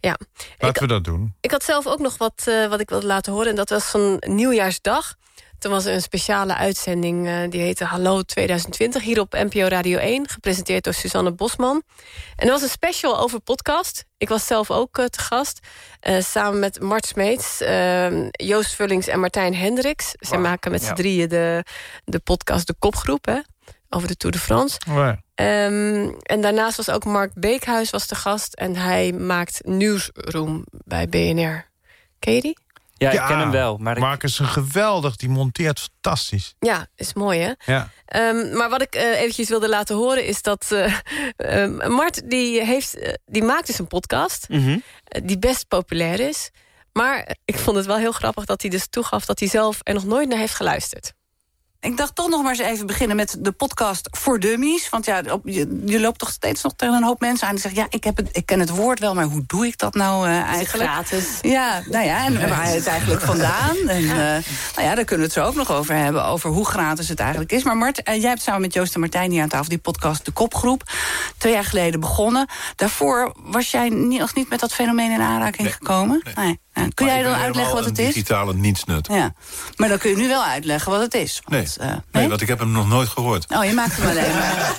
Ja. 0.00 0.16
Laten 0.58 0.68
ik, 0.68 0.80
we 0.80 0.86
dat 0.86 1.04
doen. 1.04 1.34
Ik 1.40 1.50
had 1.50 1.64
zelf 1.64 1.86
ook 1.86 1.98
nog 1.98 2.18
wat, 2.18 2.50
wat 2.68 2.80
ik 2.80 2.88
wilde 2.88 3.06
laten 3.06 3.32
horen. 3.32 3.48
En 3.48 3.56
dat 3.56 3.70
was 3.70 3.90
zo'n 3.90 4.16
nieuwjaarsdag. 4.20 5.14
Toen 5.60 5.70
was 5.70 5.84
er 5.84 5.94
een 5.94 6.02
speciale 6.02 6.54
uitzending, 6.54 7.26
uh, 7.26 7.50
die 7.50 7.60
heette 7.60 7.84
Hallo 7.84 8.22
2020... 8.22 9.02
hier 9.02 9.20
op 9.20 9.32
NPO 9.32 9.66
Radio 9.66 9.98
1, 9.98 10.28
gepresenteerd 10.28 10.84
door 10.84 10.94
Suzanne 10.94 11.32
Bosman. 11.32 11.82
En 12.36 12.46
er 12.46 12.52
was 12.52 12.62
een 12.62 12.68
special 12.68 13.18
over 13.18 13.40
podcast. 13.40 14.04
Ik 14.18 14.28
was 14.28 14.46
zelf 14.46 14.70
ook 14.70 14.98
uh, 14.98 15.04
te 15.04 15.18
gast. 15.18 15.66
Uh, 16.08 16.20
samen 16.20 16.58
met 16.58 16.80
Mart 16.80 17.06
Smeets, 17.06 17.60
ehm, 17.60 18.28
Joost 18.30 18.74
Vullings 18.74 19.06
en 19.06 19.20
Martijn 19.20 19.54
Hendricks. 19.54 20.14
Zij 20.18 20.38
wow. 20.38 20.46
maken 20.46 20.70
met 20.70 20.80
ja. 20.80 20.86
z'n 20.86 20.94
drieën 20.94 21.28
de, 21.28 21.64
de 22.04 22.18
podcast 22.18 22.66
De 22.66 22.74
Kopgroep, 22.78 23.24
hè, 23.24 23.38
over 23.88 24.08
de 24.08 24.16
Tour 24.16 24.34
de 24.34 24.42
France. 24.42 24.78
Um, 25.34 26.16
en 26.22 26.40
daarnaast 26.40 26.76
was 26.76 26.90
ook 26.90 27.04
Mark 27.04 27.32
Beekhuis 27.34 27.90
was 27.90 28.06
de 28.06 28.14
gast... 28.14 28.54
en 28.54 28.76
hij 28.76 29.12
maakt 29.12 29.60
Nieuwsroom 29.64 30.64
bij 30.70 31.08
BNR. 31.08 31.68
Ken 32.18 32.34
je 32.34 32.40
die? 32.40 32.58
Ja, 33.08 33.10
ik 33.10 33.26
ken 33.26 33.38
hem 33.38 33.50
wel. 33.50 33.76
Maar 33.76 33.96
ik... 33.96 34.02
Mark 34.02 34.22
is 34.22 34.38
een 34.38 34.46
geweldig, 34.46 35.16
die 35.16 35.28
monteert 35.28 35.80
fantastisch. 35.80 36.54
Ja, 36.58 36.86
is 36.96 37.12
mooi 37.12 37.40
hè? 37.40 37.72
Ja. 37.72 37.90
Um, 38.16 38.56
maar 38.56 38.70
wat 38.70 38.82
ik 38.82 38.94
uh, 38.96 39.20
eventjes 39.20 39.48
wilde 39.48 39.68
laten 39.68 39.96
horen 39.96 40.26
is 40.26 40.42
dat... 40.42 40.68
Uh, 40.72 40.94
uh, 41.36 41.88
Mart 41.88 42.30
die 42.30 42.64
heeft, 42.64 43.18
die 43.26 43.42
maakt 43.42 43.66
dus 43.66 43.78
een 43.78 43.86
podcast 43.86 44.48
mm 44.48 44.64
-hmm. 44.64 44.82
die 45.24 45.38
best 45.38 45.68
populair 45.68 46.20
is. 46.20 46.50
Maar 46.92 47.36
ik 47.44 47.58
vond 47.58 47.76
het 47.76 47.86
wel 47.86 47.96
heel 47.96 48.12
grappig 48.12 48.44
dat 48.44 48.62
hij 48.62 48.70
dus 48.70 48.86
toegaf... 48.88 49.24
dat 49.24 49.38
hij 49.38 49.48
zelf 49.48 49.78
er 49.82 49.94
nog 49.94 50.04
nooit 50.04 50.28
naar 50.28 50.38
heeft 50.38 50.54
geluisterd. 50.54 51.12
Ik 51.80 51.96
dacht 51.96 52.14
toch 52.14 52.28
nog 52.28 52.42
maar 52.42 52.50
eens 52.50 52.60
even 52.60 52.86
beginnen 52.86 53.16
met 53.16 53.36
de 53.38 53.52
podcast 53.52 54.08
voor 54.10 54.40
dummies. 54.40 54.88
Want 54.88 55.04
ja, 55.04 55.22
op, 55.30 55.40
je, 55.44 55.82
je, 55.84 56.00
loopt 56.00 56.18
toch 56.18 56.30
steeds 56.30 56.62
nog 56.62 56.72
tegen 56.76 56.94
een 56.94 57.02
hoop 57.02 57.20
mensen 57.20 57.46
aan... 57.46 57.52
die 57.52 57.62
zeggen, 57.62 57.80
ja, 57.80 57.86
ik, 57.90 58.04
heb 58.04 58.16
het, 58.16 58.28
ik 58.32 58.46
ken 58.46 58.60
het 58.60 58.70
woord 58.70 58.98
wel, 58.98 59.14
maar 59.14 59.24
hoe 59.24 59.44
doe 59.46 59.66
ik 59.66 59.78
dat 59.78 59.94
nou 59.94 60.28
uh, 60.28 60.40
eigenlijk? 60.40 60.90
Gratis. 60.90 61.26
Ja, 61.40 61.82
nou 61.90 62.04
ja, 62.04 62.24
en 62.24 62.48
waar 62.48 62.68
is 62.68 62.74
het 62.74 62.86
eigenlijk 62.86 63.20
vandaan? 63.20 63.76
En, 63.90 64.02
uh, 64.02 64.10
nou 64.10 64.42
ja, 64.76 64.94
daar 64.94 65.04
kunnen 65.04 65.16
we 65.16 65.22
het 65.22 65.32
zo 65.32 65.44
ook 65.44 65.54
nog 65.54 65.72
over 65.72 65.94
hebben... 65.94 66.24
over 66.24 66.50
hoe 66.50 66.66
gratis 66.66 67.08
het 67.08 67.20
eigenlijk 67.20 67.52
is. 67.52 67.62
Maar 67.62 67.76
Mart, 67.76 68.08
uh, 68.08 68.20
jij 68.20 68.28
hebt 68.28 68.42
samen 68.42 68.60
met 68.60 68.74
Joost 68.74 68.94
en 68.94 69.00
Martijn 69.00 69.30
hier 69.30 69.42
aan 69.42 69.48
tafel... 69.48 69.68
die 69.68 69.78
podcast 69.78 70.24
De 70.24 70.30
Kopgroep, 70.30 70.82
twee 71.38 71.52
jaar 71.52 71.64
geleden 71.64 72.00
begonnen. 72.00 72.48
Daarvoor 72.76 73.32
was 73.36 73.70
jij 73.70 73.88
niet, 73.88 74.20
nog 74.20 74.34
niet 74.34 74.48
met 74.48 74.60
dat 74.60 74.74
fenomeen 74.74 75.10
in 75.10 75.20
aanraking 75.20 75.62
nee, 75.62 75.72
gekomen? 75.72 76.22
Nee. 76.24 76.34
nee. 76.44 76.58
Ja, 76.82 76.88
kun 76.94 77.06
jij 77.06 77.22
dan 77.22 77.34
uitleggen 77.34 77.74
wat 77.74 77.84
het 77.84 77.98
is? 77.98 78.06
digitale 78.06 78.54
nietsnut. 78.54 79.06
Ja. 79.06 79.32
Maar 79.76 79.88
dan 79.88 79.98
kun 79.98 80.10
je 80.10 80.16
nu 80.16 80.28
wel 80.28 80.44
uitleggen 80.44 80.92
wat 80.92 81.00
het 81.00 81.14
is. 81.14 81.40
Want, 81.44 81.76
nee. 81.78 81.88
Uh, 81.88 81.94
nee? 81.94 82.02
nee, 82.12 82.28
want 82.28 82.40
ik 82.40 82.48
heb 82.48 82.58
hem 82.58 82.72
nog 82.72 82.88
nooit 82.88 83.08
gehoord. 83.08 83.46
Oh, 83.54 83.64
je 83.64 83.72
maakt 83.72 83.96
hem 83.96 84.08
alleen 84.08 84.34
maar. 84.34 84.74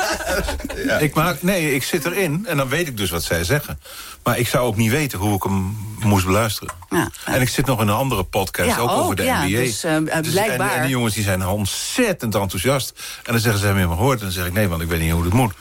ja. 0.88 0.98
ik 0.98 1.14
maak, 1.14 1.42
nee, 1.42 1.76
ik 1.76 1.84
zit 1.84 2.06
erin 2.06 2.46
en 2.48 2.58
dan 2.58 2.70
weet 2.70 2.88
ik 2.88 2.98
dus 2.98 3.10
wat 3.10 3.24
zij 3.24 3.44
zeggen. 3.44 3.80
Maar 4.24 4.38
ik 4.38 4.48
zou 4.48 4.66
ook 4.66 4.76
niet 4.76 4.92
weten 4.92 5.20
hoe 5.20 5.36
ik 5.36 5.44
hem 5.44 5.78
moest 6.00 6.26
beluisteren. 6.26 6.74
Ja, 6.90 7.10
en 7.26 7.42
ik 7.42 7.50
zit 7.50 7.66
nog 7.66 7.82
in 7.82 7.88
een 7.88 7.96
andere 7.96 8.24
podcast, 8.24 8.80
ook, 8.80 8.90
ook, 8.90 9.04
over 9.04 9.16
de 9.16 9.24
ja, 9.24 9.44
NBA. 9.44 9.58
Dus, 9.58 9.86
uh, 9.86 9.98
blijkbaar. 10.32 10.70
En, 10.70 10.76
en, 10.76 10.82
die 10.82 10.92
jongens 10.92 11.14
die 11.14 11.24
zijn 11.24 11.48
ontzettend 11.48 12.36
enthousiast. 12.36 12.94
En 13.24 13.32
dan 13.32 13.42
zeggen 13.42 13.60
ze, 13.60 13.66
hebben 13.66 13.90
me 13.90 13.96
gehoord? 13.96 14.20
En 14.20 14.26
dan 14.26 14.34
zeg 14.34 14.46
ik, 14.46 14.54
nee, 14.54 14.68
want 14.68 14.82
ik 14.82 14.88
weet 14.88 15.02
niet 15.02 15.12
hoe 15.12 15.24
het 15.24 15.34
moet. 15.34 15.54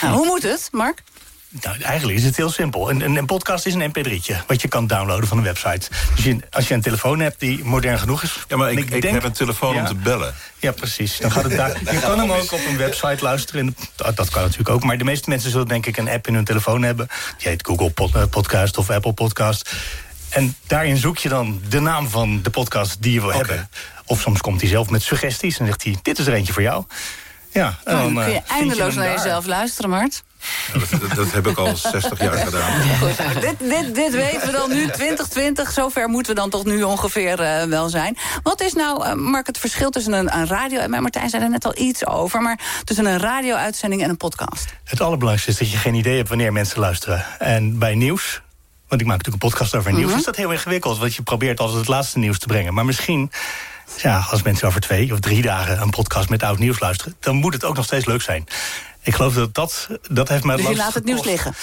Nou, 0.00 0.14
hoe 0.14 0.26
moet 0.26 0.42
het, 0.42 0.68
Mark? 0.72 1.02
Nou, 1.50 1.80
eigenlijk 1.80 2.18
is 2.18 2.24
het 2.24 2.36
heel 2.36 2.50
simpel. 2.50 2.90
Een, 2.90 3.16
een, 3.16 3.26
podcast 3.26 3.66
is 3.66 3.74
een 3.74 3.92
mp3'tje, 3.92 4.46
wat 4.46 4.62
je 4.62 4.68
kan 4.68 4.86
downloaden 4.86 5.28
van 5.28 5.38
een 5.38 5.44
website. 5.44 5.88
Dus 6.14 6.24
je, 6.24 6.38
als 6.50 6.68
je 6.68 6.74
een 6.74 6.80
telefoon 6.80 7.20
hebt 7.20 7.40
die 7.40 7.64
modern 7.64 7.98
genoeg 7.98 8.22
is... 8.22 8.44
Ja, 8.48 8.56
maar 8.56 8.72
ik, 8.72 8.78
ik, 8.78 8.90
ik 8.90 9.02
denk, 9.02 9.14
heb 9.14 9.24
een 9.24 9.32
telefoon 9.32 9.74
ja, 9.74 9.80
om 9.80 9.86
te 9.86 9.94
bellen. 9.94 10.34
Ja, 10.58 10.72
precies. 10.72 11.18
Dan 11.18 11.30
gaat 11.32 11.44
het 11.44 11.56
daar, 11.56 11.78
je 11.90 12.00
kan 12.00 12.18
hem 12.18 12.32
ook 12.32 12.52
op 12.52 12.60
een 12.68 12.76
website 12.76 13.16
luisteren. 13.20 13.76
Dat, 13.94 14.16
dat, 14.16 14.30
kan 14.30 14.42
natuurlijk 14.42 14.68
ook. 14.68 14.84
Maar 14.84 14.98
de 14.98 15.04
meeste 15.04 15.28
mensen 15.28 15.50
zullen 15.50 15.68
denk 15.68 15.86
ik 15.86 15.96
een 15.96 16.08
app 16.08 16.26
in 16.26 16.34
hun 16.34 16.44
telefoon 16.44 16.82
hebben. 16.82 17.08
Die 17.38 17.48
heet 17.48 17.66
Google 17.66 17.90
pod, 17.90 18.30
Podcast 18.30 18.78
of 18.78 18.90
Apple 18.90 19.12
Podcast. 19.12 19.72
En 20.28 20.56
daarin 20.66 20.96
zoek 20.96 21.18
je 21.18 21.28
dan 21.28 21.60
de 21.68 21.80
naam 21.80 22.08
van 22.08 22.42
de 22.42 22.50
podcast 22.50 23.02
die 23.02 23.12
je 23.12 23.20
wil 23.20 23.28
okay. 23.28 23.38
hebben. 23.38 23.70
Of 24.04 24.20
soms 24.20 24.40
komt 24.40 24.60
hij 24.60 24.70
zelf 24.70 24.90
met 24.90 25.02
suggesties 25.02 25.58
en 25.58 25.66
zegt 25.66 25.84
hij... 25.84 25.96
dit 26.02 26.18
is 26.18 26.26
er 26.26 26.32
eentje 26.32 26.52
voor 26.52 26.62
jou. 26.62 26.84
Ja, 27.52 27.78
en 27.84 27.96
dan, 27.96 28.14
dan 28.14 28.24
kun 28.24 28.32
je 28.32 28.42
eindeloos 28.48 28.94
naar 28.94 29.10
jezelf 29.10 29.46
luisteren, 29.46 29.90
Mart. 29.90 30.22
Dat, 30.72 31.16
dat, 31.16 31.32
heb 31.32 31.46
ik 31.46 31.58
al 31.58 31.76
60 31.76 32.20
jaar 32.20 32.36
gedaan. 32.36 32.98
Goed, 32.98 33.40
dit, 33.40 33.58
dit, 33.58 33.94
dit, 33.94 34.12
weten 34.12 34.46
we 34.46 34.52
dan 34.52 34.68
nu, 34.68 34.90
2020. 34.90 35.70
Zover 35.70 36.08
moeten 36.08 36.34
we 36.34 36.40
dan 36.40 36.50
toch 36.50 36.64
nu 36.64 36.82
ongeveer 36.82 37.40
uh, 37.40 37.62
wel 37.62 37.88
zijn. 37.88 38.16
Wat 38.42 38.60
is 38.60 38.72
nou, 38.72 39.06
uh, 39.06 39.12
Mark, 39.14 39.46
het 39.46 39.58
verschil 39.58 39.90
tussen 39.90 40.12
een, 40.12 40.36
een 40.36 40.46
radio... 40.46 40.78
en 40.78 40.90
Martijn 40.90 41.30
zei 41.30 41.42
er 41.42 41.50
net 41.50 41.64
al 41.64 41.78
iets 41.78 42.06
over... 42.06 42.42
maar 42.42 42.60
tussen 42.84 43.06
een 43.06 43.18
radio-uitzending 43.18 44.02
en 44.02 44.08
een 44.10 44.16
podcast? 44.16 44.74
Het 44.84 45.00
allerbelangrijkste 45.00 45.50
is 45.50 45.58
dat 45.58 45.70
je 45.70 45.76
geen 45.76 45.94
idee 45.94 46.16
hebt 46.16 46.28
wanneer 46.28 46.52
mensen 46.52 46.80
luisteren. 46.80 47.24
En 47.38 47.78
bij 47.78 47.94
nieuws... 47.94 48.40
Want 48.88 49.00
ik 49.00 49.06
maak 49.06 49.16
natuurlijk 49.16 49.44
een 49.44 49.50
podcast 49.50 49.74
over 49.74 49.92
nieuws. 49.92 50.04
Mm 50.04 50.10
-hmm. 50.10 50.18
Is 50.18 50.24
dat 50.24 50.36
heel 50.36 50.50
ingewikkeld, 50.50 50.98
want 50.98 51.14
je 51.14 51.22
probeert 51.22 51.60
altijd 51.60 51.78
het 51.78 51.88
laatste 51.88 52.18
nieuws 52.18 52.38
te 52.38 52.46
brengen. 52.46 52.74
Maar 52.74 52.84
misschien 52.84 53.30
ja, 53.96 54.26
als 54.30 54.42
mensen 54.42 54.68
over 54.68 54.80
twee 54.80 55.12
of 55.12 55.20
drie 55.20 55.42
dagen 55.42 55.80
een 55.80 55.90
podcast 55.90 56.28
met 56.28 56.42
oud 56.42 56.58
nieuws 56.58 56.80
luisteren... 56.80 57.16
dan 57.20 57.36
moet 57.36 57.52
het 57.52 57.64
ook 57.64 57.76
nog 57.76 57.84
steeds 57.84 58.06
leuk 58.06 58.22
zijn. 58.22 58.46
Ik 59.08 59.14
geloof 59.14 59.34
dat 59.34 59.54
dat, 59.54 59.88
dat 60.10 60.28
heeft 60.28 60.44
mij... 60.44 60.56
Dus 60.56 60.68
je 60.68 60.76
laat 60.76 60.94
het 60.94 61.04
nieuws 61.04 61.24
liggen? 61.24 61.54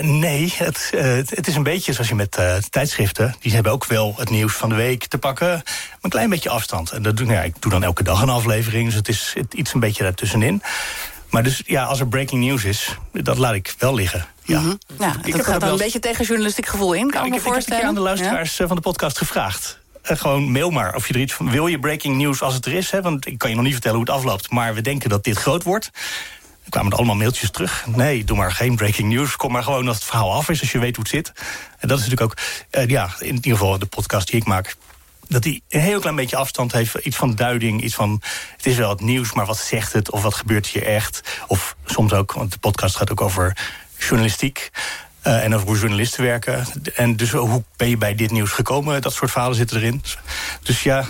Nee, 0.00 0.54
het, 0.56 0.92
het 1.28 1.46
is 1.46 1.54
een 1.54 1.62
beetje 1.62 1.92
zoals 1.92 2.08
je 2.08 2.14
met 2.14 2.36
uh, 2.38 2.56
tijdschriften... 2.56 3.34
die 3.40 3.52
hebben 3.52 3.72
ook 3.72 3.84
wel 3.84 4.14
het 4.16 4.30
nieuws 4.30 4.54
van 4.54 4.68
de 4.68 4.74
week 4.74 5.06
te 5.06 5.18
pakken... 5.18 5.48
maar 5.48 5.98
een 6.00 6.10
klein 6.10 6.28
beetje 6.28 6.48
afstand. 6.48 6.90
En 6.90 7.02
dat, 7.02 7.14
nou 7.14 7.32
ja, 7.32 7.42
ik 7.42 7.54
doe 7.58 7.70
dan 7.70 7.82
elke 7.82 8.02
dag 8.02 8.22
een 8.22 8.28
aflevering... 8.28 8.86
dus 8.86 8.94
het 8.94 9.08
is 9.08 9.32
het, 9.34 9.54
iets 9.54 9.74
een 9.74 9.80
beetje 9.80 10.02
daartussenin. 10.02 10.62
Maar 11.30 11.42
dus 11.42 11.62
ja, 11.66 11.84
als 11.84 12.00
er 12.00 12.08
breaking 12.08 12.44
news 12.44 12.64
is, 12.64 12.96
dat 13.12 13.38
laat 13.38 13.54
ik 13.54 13.74
wel 13.78 13.94
liggen. 13.94 14.26
Ja, 14.42 14.60
mm 14.60 14.66
-hmm. 14.66 14.78
ja 14.98 15.14
ik 15.24 15.36
dat 15.36 15.46
gaat 15.46 15.60
dan 15.60 15.70
een 15.70 15.76
beetje 15.76 15.98
tegen 15.98 16.24
journalistiek 16.24 16.66
gevoel 16.66 16.92
in, 16.92 17.00
kan 17.00 17.12
nou, 17.12 17.24
ik 17.24 17.30
me 17.30 17.36
ik, 17.36 17.42
voorstellen. 17.42 17.80
Ik 17.80 17.86
heb 17.86 17.96
een 17.96 18.04
keer 18.04 18.08
aan 18.10 18.16
de 18.16 18.22
luisteraars 18.22 18.56
ja? 18.56 18.66
van 18.66 18.76
de 18.76 18.82
podcast 18.82 19.18
gevraagd. 19.18 19.78
Uh, 20.10 20.16
gewoon 20.16 20.50
mail 20.50 20.70
maar 20.70 20.94
of 20.94 21.08
je 21.08 21.14
er 21.14 21.20
iets 21.20 21.32
van... 21.32 21.50
wil 21.50 21.66
je 21.66 21.78
breaking 21.78 22.16
news 22.16 22.42
als 22.42 22.54
het 22.54 22.66
er 22.66 22.72
is? 22.72 22.90
Hè? 22.90 23.02
Want 23.02 23.26
ik 23.26 23.38
kan 23.38 23.50
je 23.50 23.54
nog 23.56 23.64
niet 23.64 23.72
vertellen 23.72 23.96
hoe 23.96 24.06
het 24.06 24.16
afloopt. 24.16 24.50
Maar 24.50 24.74
we 24.74 24.80
denken 24.80 25.10
dat 25.10 25.24
dit 25.24 25.38
groot 25.38 25.62
wordt. 25.62 25.90
Kwamen 26.72 26.92
er 26.92 26.98
allemaal 26.98 27.16
mailtjes 27.16 27.50
terug. 27.50 27.86
Nee, 27.86 28.24
doe 28.24 28.36
maar 28.36 28.52
geen 28.52 28.76
breaking 28.76 29.12
news. 29.12 29.36
Kom 29.36 29.52
maar 29.52 29.62
gewoon 29.62 29.88
als 29.88 29.96
het 29.96 30.04
verhaal 30.04 30.32
af 30.32 30.48
is, 30.48 30.60
als 30.60 30.72
je 30.72 30.78
weet 30.78 30.96
hoe 30.96 31.04
het 31.04 31.12
zit. 31.12 31.32
En 31.78 31.88
dat 31.88 31.98
is 31.98 32.04
natuurlijk 32.08 32.22
ook... 32.22 32.38
Uh, 32.70 32.88
ja, 32.88 33.10
in 33.18 33.34
ieder 33.34 33.52
geval 33.52 33.78
de 33.78 33.86
podcast 33.86 34.26
die 34.30 34.40
ik 34.40 34.46
maak 34.46 34.76
dat 35.28 35.44
hij 35.44 35.60
een 35.68 35.80
heel 35.80 36.00
klein 36.00 36.16
beetje 36.16 36.36
afstand 36.36 36.72
heeft. 36.72 36.94
Iets 36.94 37.16
van 37.16 37.34
duiding, 37.34 37.82
iets 37.82 37.94
van... 37.94 38.22
het 38.56 38.66
is 38.66 38.76
wel 38.76 38.90
het 38.90 39.00
nieuws, 39.00 39.32
maar 39.32 39.46
wat 39.46 39.58
zegt 39.58 39.92
het? 39.92 40.10
Of 40.10 40.22
wat 40.22 40.34
gebeurt 40.34 40.66
hier 40.66 40.86
echt? 40.86 41.40
Of 41.46 41.76
soms 41.84 42.12
ook, 42.12 42.32
want 42.32 42.52
de 42.52 42.58
podcast 42.58 42.96
gaat 42.96 43.10
ook 43.10 43.20
over 43.20 43.56
journalistiek... 43.98 44.70
Uh, 45.26 45.44
en 45.44 45.54
over 45.54 45.66
hoe 45.66 45.78
journalisten 45.78 46.22
werken. 46.22 46.66
En 46.94 47.16
dus 47.16 47.30
hoe 47.30 47.64
ben 47.76 47.88
je 47.88 47.96
bij 47.96 48.14
dit 48.14 48.30
nieuws 48.30 48.50
gekomen? 48.50 49.02
Dat 49.02 49.12
soort 49.12 49.30
verhalen 49.30 49.56
zitten 49.56 49.76
erin. 49.76 50.02
Dus 50.62 50.82
ja... 50.82 51.04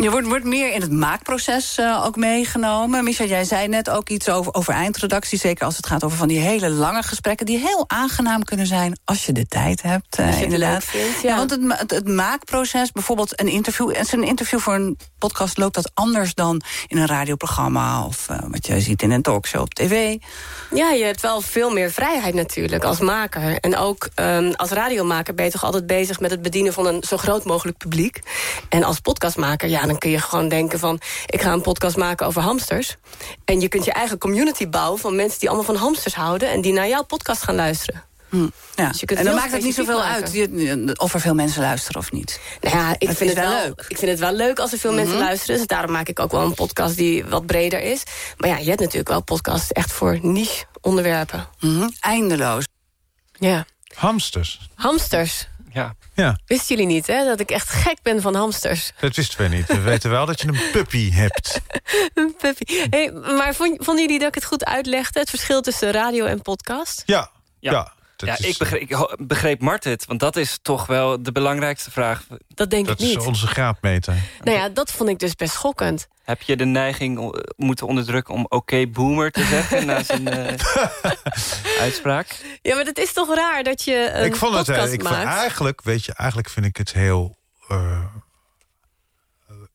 Je 0.00 0.08
wordt, 0.10 0.26
wordt 0.26 0.44
meer 0.44 0.72
in 0.72 0.80
het 0.80 0.92
maakproces 0.92 1.78
uh, 1.78 2.04
ook 2.04 2.16
meegenomen. 2.16 3.04
Micha, 3.04 3.24
jij 3.24 3.44
zei 3.44 3.68
net 3.68 3.90
ook 3.90 4.08
iets 4.08 4.28
over, 4.28 4.54
over 4.54 4.74
eindredactie. 4.74 5.38
Zeker 5.38 5.64
als 5.64 5.76
het 5.76 5.86
gaat 5.86 6.04
over 6.04 6.16
van 6.16 6.28
die 6.28 6.38
hele 6.38 6.70
lange 6.70 7.02
gesprekken... 7.02 7.46
die 7.46 7.58
heel 7.58 7.84
aangenaam 7.86 8.44
kunnen 8.44 8.66
zijn 8.66 8.98
als 9.04 9.26
je 9.26 9.32
de 9.32 9.46
tijd 9.46 9.82
hebt. 9.82 10.18
Uh, 10.18 10.42
inderdaad. 10.42 10.84
Vindt, 10.84 11.20
ja. 11.22 11.28
ja. 11.28 11.36
want 11.36 11.50
het, 11.50 11.60
het, 11.78 11.90
het, 11.90 12.08
maakproces, 12.08 12.92
bijvoorbeeld 12.92 13.40
een 13.40 13.48
interview... 13.48 13.94
een 14.10 14.24
interview 14.24 14.58
voor 14.58 14.74
een 14.74 14.98
podcast 15.18 15.58
loopt 15.58 15.74
dat 15.74 15.90
anders 15.94 16.34
dan 16.34 16.62
in 16.86 16.98
een 16.98 17.06
radioprogramma... 17.06 18.04
of 18.04 18.28
wat 18.48 18.66
je 18.66 18.80
ziet 18.80 19.02
in 19.02 19.10
een 19.10 19.22
talkshow 19.22 19.60
op 19.60 19.74
tv. 19.74 20.16
Ja, 20.74 20.90
je 20.90 21.04
hebt 21.04 21.20
wel 21.20 21.40
veel 21.40 21.70
meer 21.70 21.90
vrijheid 21.90 22.34
natuurlijk 22.34 22.84
als 22.84 23.00
maker 23.00 23.58
en 23.58 23.76
ook 23.76 24.08
um, 24.14 24.52
als 24.54 24.70
radiomaker 24.70 25.34
ben 25.34 25.44
je 25.44 25.50
toch 25.50 25.64
altijd 25.64 25.86
bezig... 25.86 26.20
met 26.20 26.30
het 26.30 26.42
bedienen 26.42 26.72
van 26.72 26.86
een 26.86 27.02
zo 27.02 27.16
groot 27.16 27.44
mogelijk 27.44 27.78
publiek. 27.78 28.20
En 28.68 28.84
als 28.84 29.00
podcastmaker, 29.42 29.68
ja, 29.68 29.86
dan 29.86 29.98
kun 29.98 30.10
je 30.10 30.18
gewoon 30.18 30.48
denken 30.48 30.78
van... 30.78 31.00
ik 31.26 31.40
ga 31.40 31.52
een 31.52 31.60
podcast 31.60 31.96
maken 31.96 32.26
over 32.26 32.42
hamsters. 32.42 32.96
En 33.44 33.60
je 33.60 33.68
kunt 33.68 33.84
je 33.84 33.92
eigen 33.92 34.18
community 34.18 34.68
bouwen 34.68 35.00
van 35.00 35.16
mensen 35.16 35.40
die 35.40 35.48
allemaal 35.48 35.66
van 35.66 35.76
hamsters 35.76 36.14
houden... 36.14 36.50
en 36.50 36.60
die 36.60 36.72
naar 36.72 36.88
jouw 36.88 37.02
podcast 37.02 37.42
gaan 37.42 37.54
luisteren. 37.54 38.02
Hm. 38.28 38.48
Ja. 38.74 38.88
Dus 38.88 39.00
en 39.00 39.24
dan 39.24 39.34
maakt 39.34 39.52
het 39.52 39.62
niet 39.62 39.74
zoveel 39.74 40.02
uit 40.02 40.48
of 40.96 41.14
er 41.14 41.20
veel 41.20 41.34
mensen 41.34 41.62
luisteren 41.62 42.00
of 42.00 42.12
niet. 42.12 42.40
Nou 42.60 42.76
ja, 42.76 42.94
ik 42.98 43.10
vind 43.10 43.30
het 43.30 43.38
wel 43.38 43.62
leuk. 43.64 43.84
Ik 43.88 43.98
vind 43.98 44.10
het 44.10 44.20
wel 44.20 44.32
leuk 44.32 44.58
als 44.58 44.72
er 44.72 44.78
veel 44.78 44.92
mensen 44.92 45.14
mhm. 45.14 45.24
luisteren. 45.24 45.56
Dus 45.56 45.66
daarom 45.66 45.92
maak 45.92 46.08
ik 46.08 46.20
ook 46.20 46.30
wel 46.30 46.44
een 46.44 46.54
podcast 46.54 46.96
die 46.96 47.24
wat 47.24 47.46
breder 47.46 47.80
is. 47.80 48.02
Maar 48.36 48.48
ja, 48.48 48.56
je 48.56 48.68
hebt 48.68 48.80
natuurlijk 48.80 49.08
wel 49.08 49.22
podcasts 49.22 49.72
echt 49.72 49.92
voor 49.92 50.18
niche 50.22 50.64
onderwerpen. 50.80 51.48
Mhm. 51.60 51.88
Eindeloos. 52.00 52.64
Ja. 53.32 53.66
Hamsters. 53.94 54.70
Hamsters. 54.74 55.48
Ja. 55.72 55.94
ja. 56.14 56.38
Wisten 56.46 56.76
jullie 56.76 56.92
niet, 56.92 57.06
hè? 57.06 57.24
Dat 57.24 57.40
ik 57.40 57.50
echt 57.50 57.68
gek 57.68 57.96
ben 58.02 58.20
van 58.20 58.34
hamsters. 58.34 58.92
Dat 59.00 59.16
wisten 59.16 59.40
we 59.40 59.56
niet. 59.56 59.66
We 59.66 59.80
weten 59.92 60.10
wel 60.10 60.26
dat 60.26 60.40
je 60.40 60.48
een 60.48 60.70
puppy 60.72 61.10
hebt. 61.10 61.60
een 62.14 62.34
puppy. 62.38 62.88
Hey, 62.90 63.12
maar 63.12 63.54
vonden 63.54 64.00
jullie 64.00 64.18
dat 64.18 64.28
ik 64.28 64.34
het 64.34 64.44
goed 64.44 64.64
uitlegde? 64.64 65.18
Het 65.18 65.30
verschil 65.30 65.60
tussen 65.60 65.90
radio 65.90 66.24
en 66.24 66.42
podcast? 66.42 67.02
Ja. 67.06 67.30
ja. 67.58 67.72
ja. 67.72 67.92
Ik, 68.22 68.58
begreep, 68.58 68.80
ik 68.80 69.16
begreep 69.26 69.60
Mart 69.60 69.84
het, 69.84 70.06
want 70.06 70.20
dat 70.20 70.36
is 70.36 70.58
toch 70.62 70.86
wel 70.86 71.22
de 71.22 71.32
belangrijkste 71.32 71.90
vraag. 71.90 72.26
Dat 72.48 72.70
denk 72.70 72.88
ik 72.88 72.98
niet. 72.98 73.12
Dat 73.12 73.22
is 73.22 73.28
onze 73.28 73.46
graadmeter. 73.46 74.14
Nou 74.40 74.56
ja, 74.56 74.68
dat 74.68 74.92
vond 74.92 75.08
ik 75.08 75.18
dus 75.18 75.34
best 75.34 75.52
schokkend. 75.52 76.08
Heb 76.22 76.42
je 76.42 76.56
de 76.56 76.64
neiging 76.64 77.42
moeten 77.56 77.86
onderdrukken 77.86 78.34
om 78.34 78.46
oké 78.48 78.86
boomer 78.86 79.30
te 79.30 79.44
zeggen 79.44 79.86
na 79.86 80.02
zijn 80.02 80.28
uh, 80.28 80.46
uitspraak? 81.84 82.58
Ja, 82.62 82.74
maar 82.74 82.84
het 82.84 82.98
is 82.98 83.12
toch 83.12 83.34
raar 83.34 83.62
dat 83.62 83.82
je 83.82 84.10
een 84.12 84.24
ik 84.24 84.36
vond 84.36 84.54
het, 84.54 84.68
eh, 84.68 84.92
ik 84.92 85.02
maakt. 85.02 85.16
Vond 85.16 85.28
eigenlijk, 85.28 85.82
weet 85.82 86.04
je, 86.04 86.12
eigenlijk 86.14 86.48
vind 86.48 86.66
ik 86.66 86.76
het 86.76 86.92
heel 86.92 87.36
uh, 87.68 88.04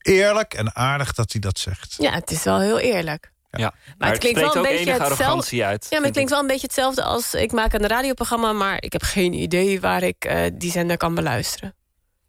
eerlijk 0.02 0.54
en 0.54 0.76
aardig 0.76 1.14
dat 1.14 1.32
hij 1.32 1.42
dat 1.42 1.60
zegt. 1.60 1.96
Ja, 1.98 2.12
het 2.12 2.32
is 2.32 2.44
wel 2.44 2.60
heel 2.60 2.80
eerlijk. 2.80 3.32
Ja. 3.50 3.58
Maar, 3.60 3.96
maar, 3.98 4.10
het 4.10 4.20
klinkt 4.20 4.40
wel 4.40 4.56
een 4.56 4.62
beetje 4.62 4.92
hetzelfde. 4.92 5.66
Uit, 5.66 5.88
ja, 5.90 5.98
maar 5.98 6.06
het 6.06 6.14
klinkt 6.14 6.32
wel 6.32 6.40
een 6.40 6.48
beetje 6.48 6.66
hetzelfde 6.66 7.04
als 7.04 7.34
ik 7.34 7.52
maak 7.52 7.74
een 7.74 7.88
radioprogramma, 7.88 8.54
maar 8.54 8.82
ik 8.82 8.94
heb 8.94 9.04
geen 9.04 9.34
idee 9.34 9.82
waar 9.82 10.04
ik 10.04 10.26
uh, 10.26 10.42
die 10.54 10.72
zender 10.72 10.98
kan 10.98 11.16
beluisteren. 11.16 11.76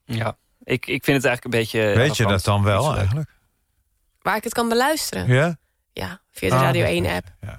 Ja, 0.04 0.36
ik, 0.62 0.86
ik 0.86 1.04
vind 1.04 1.16
het 1.16 1.26
eigenlijk 1.26 1.44
een 1.44 1.60
beetje. 1.60 1.96
Weet 1.96 2.16
je 2.16 2.26
dat 2.26 2.44
dan 2.44 2.62
wel 2.62 2.96
eigenlijk? 2.96 3.30
Waar 4.22 4.36
ik 4.36 4.44
het 4.44 4.52
kan 4.52 4.68
beluisteren. 4.68 5.26
Ja? 5.26 5.56
Ja, 5.92 6.20
via 6.30 6.48
de 6.48 6.54
ah, 6.54 6.62
Radio 6.62 7.02
1-app. 7.02 7.26
Ja. 7.40 7.58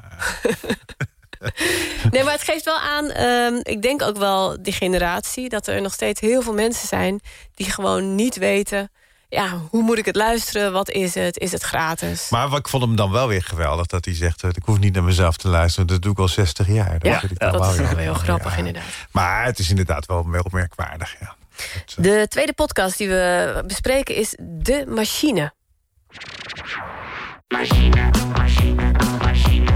nee, 2.11 2.23
maar 2.23 2.33
het 2.33 2.43
geeft 2.43 2.65
wel 2.65 2.79
aan, 2.79 3.21
um, 3.21 3.59
ik 3.63 3.81
denk 3.81 4.01
ook 4.01 4.17
wel 4.17 4.61
die 4.61 4.73
generatie... 4.73 5.49
dat 5.49 5.67
er 5.67 5.81
nog 5.81 5.93
steeds 5.93 6.19
heel 6.19 6.41
veel 6.41 6.53
mensen 6.53 6.87
zijn 6.87 7.19
die 7.53 7.71
gewoon 7.71 8.15
niet 8.15 8.35
weten... 8.35 8.91
ja, 9.29 9.61
hoe 9.69 9.83
moet 9.83 9.97
ik 9.97 10.05
het 10.05 10.15
luisteren? 10.15 10.71
Wat 10.71 10.89
is 10.89 11.15
het? 11.15 11.37
Is 11.37 11.51
het 11.51 11.63
gratis? 11.63 12.29
Maar 12.29 12.53
ik 12.53 12.67
vond 12.67 12.83
hem 12.83 12.95
dan 12.95 13.11
wel 13.11 13.27
weer 13.27 13.43
geweldig 13.43 13.85
dat 13.85 14.05
hij 14.05 14.15
zegt... 14.15 14.43
ik 14.43 14.63
hoef 14.65 14.79
niet 14.79 14.93
naar 14.93 15.03
mezelf 15.03 15.37
te 15.37 15.47
luisteren, 15.47 15.87
dat 15.87 16.01
doe 16.01 16.11
ik 16.11 16.19
al 16.19 16.27
60 16.27 16.67
jaar. 16.67 16.99
Dat 16.99 17.01
ja, 17.01 17.21
dat 17.37 17.59
wel 17.59 17.71
is 17.71 17.77
wel 17.77 17.97
heel 17.97 18.13
grappig 18.13 18.57
inderdaad. 18.57 18.83
Maar 19.11 19.45
het 19.45 19.59
is 19.59 19.69
inderdaad 19.69 20.05
wel 20.05 20.27
heel 20.31 20.47
merkwaardig, 20.51 21.15
ja. 21.19 21.35
De 21.95 22.25
tweede 22.29 22.53
podcast 22.53 22.97
die 22.97 23.07
we 23.07 23.63
bespreken 23.67 24.15
is 24.15 24.35
De. 24.39 24.83
Machine, 24.87 25.53
machine, 27.47 28.09
machine, 28.37 28.91
machine. 29.21 29.68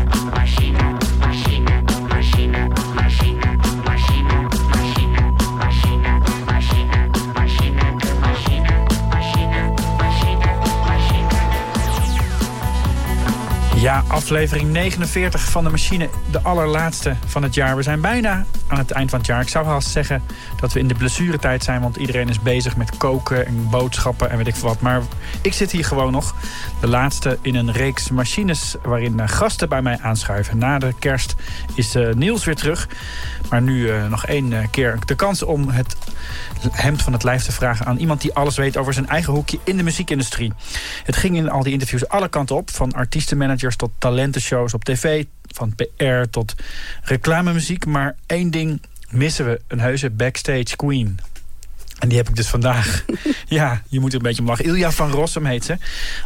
Ja, 13.84 14.04
aflevering 14.08 14.72
49 14.72 15.42
van 15.42 15.64
de 15.64 15.70
machine, 15.70 16.10
de 16.32 16.42
allerlaatste 16.42 17.16
van 17.26 17.44
het 17.44 17.54
jaar. 17.54 17.76
We 17.76 17.84
zijn 17.84 18.02
bijna 18.02 18.46
aan 18.68 18.78
het 18.78 18.92
eind 18.92 19.10
van 19.10 19.20
het 19.20 19.28
jaar. 19.28 19.42
Ik 19.42 19.48
zou 19.48 19.66
haast 19.66 19.90
zeggen 19.90 20.22
dat 20.60 20.74
we 20.74 20.80
in 20.80 20.88
de 20.88 20.94
blessuretijd 20.94 21.64
zijn... 21.64 21.82
want 21.82 21.96
iedereen 21.96 22.30
is 22.30 22.40
bezig 22.40 22.78
met 22.78 22.98
koken 22.98 23.46
en 23.46 23.70
boodschappen 23.70 24.30
en 24.30 24.38
weet 24.38 24.48
ik 24.48 24.56
veel 24.56 24.68
wat. 24.68 24.82
Maar 24.82 25.02
ik 25.42 25.54
zit 25.54 25.72
hier 25.72 25.86
gewoon 25.86 26.12
nog, 26.12 26.36
de 26.82 26.88
laatste 26.88 27.38
in 27.42 27.56
een 27.56 27.72
reeks 27.72 28.10
machines... 28.10 28.76
waarin 28.84 29.20
eh, 29.20 29.28
gasten 29.28 29.70
bij 29.70 29.82
mij 29.82 30.00
aanschuiven. 30.02 30.58
Na 30.58 30.80
de 30.80 30.94
kerst 31.00 31.36
is 31.76 31.96
uh, 31.96 32.14
Niels 32.14 32.46
weer 32.46 32.56
terug. 32.56 32.88
Maar 33.54 33.62
nu 33.62 33.80
uh, 33.80 34.10
nog 34.10 34.26
één 34.26 34.70
keer 34.70 35.00
de 35.06 35.16
kans 35.16 35.44
om 35.44 35.70
het 35.70 35.96
hemd 36.72 37.02
van 37.02 37.14
het 37.14 37.24
lijf 37.24 37.44
te 37.44 37.52
vragen... 37.52 37.86
aan 37.86 37.98
iemand 37.98 38.22
die 38.22 38.34
alles 38.34 38.58
weet 38.58 38.78
over 38.78 38.94
zijn 38.94 39.08
eigen 39.08 39.34
hoekje 39.34 39.60
in 39.64 39.78
de 39.78 39.84
muziekindustrie. 39.84 40.54
Het 41.04 41.16
ging 41.16 41.36
in 41.36 41.50
al 41.50 41.64
die 41.64 41.74
interviews 41.74 42.08
alle 42.08 42.30
kanten 42.30 42.56
op, 42.56 42.72
van 42.72 42.92
artiestenmanagers 42.92 43.76
tot 43.76 43.92
talentenshows 43.98 44.74
op 44.74 44.84
tv... 44.84 45.26
van 45.48 45.76
PR 45.76 46.30
tot 46.30 46.56
reclamemuziek. 47.02 47.86
Maar 47.86 48.16
één 48.26 48.52
ding 48.52 48.82
missen 49.10 49.46
we, 49.46 49.62
een 49.68 49.80
heuse 49.80 50.10
backstage 50.10 50.76
queen. 50.76 51.20
En 52.04 52.10
die 52.10 52.18
heb 52.18 52.30
ik 52.30 52.36
dus 52.36 52.48
vandaag. 52.48 53.06
ja, 53.60 53.82
je 53.90 54.00
moet 54.00 54.10
er 54.10 54.18
een 54.18 54.24
beetje 54.24 54.42
om 54.42 54.48
lachen. 54.48 54.66
Ilja 54.66 54.92
van 54.92 55.12
Rossum 55.12 55.46
heet 55.46 55.66
ze. 55.66 55.78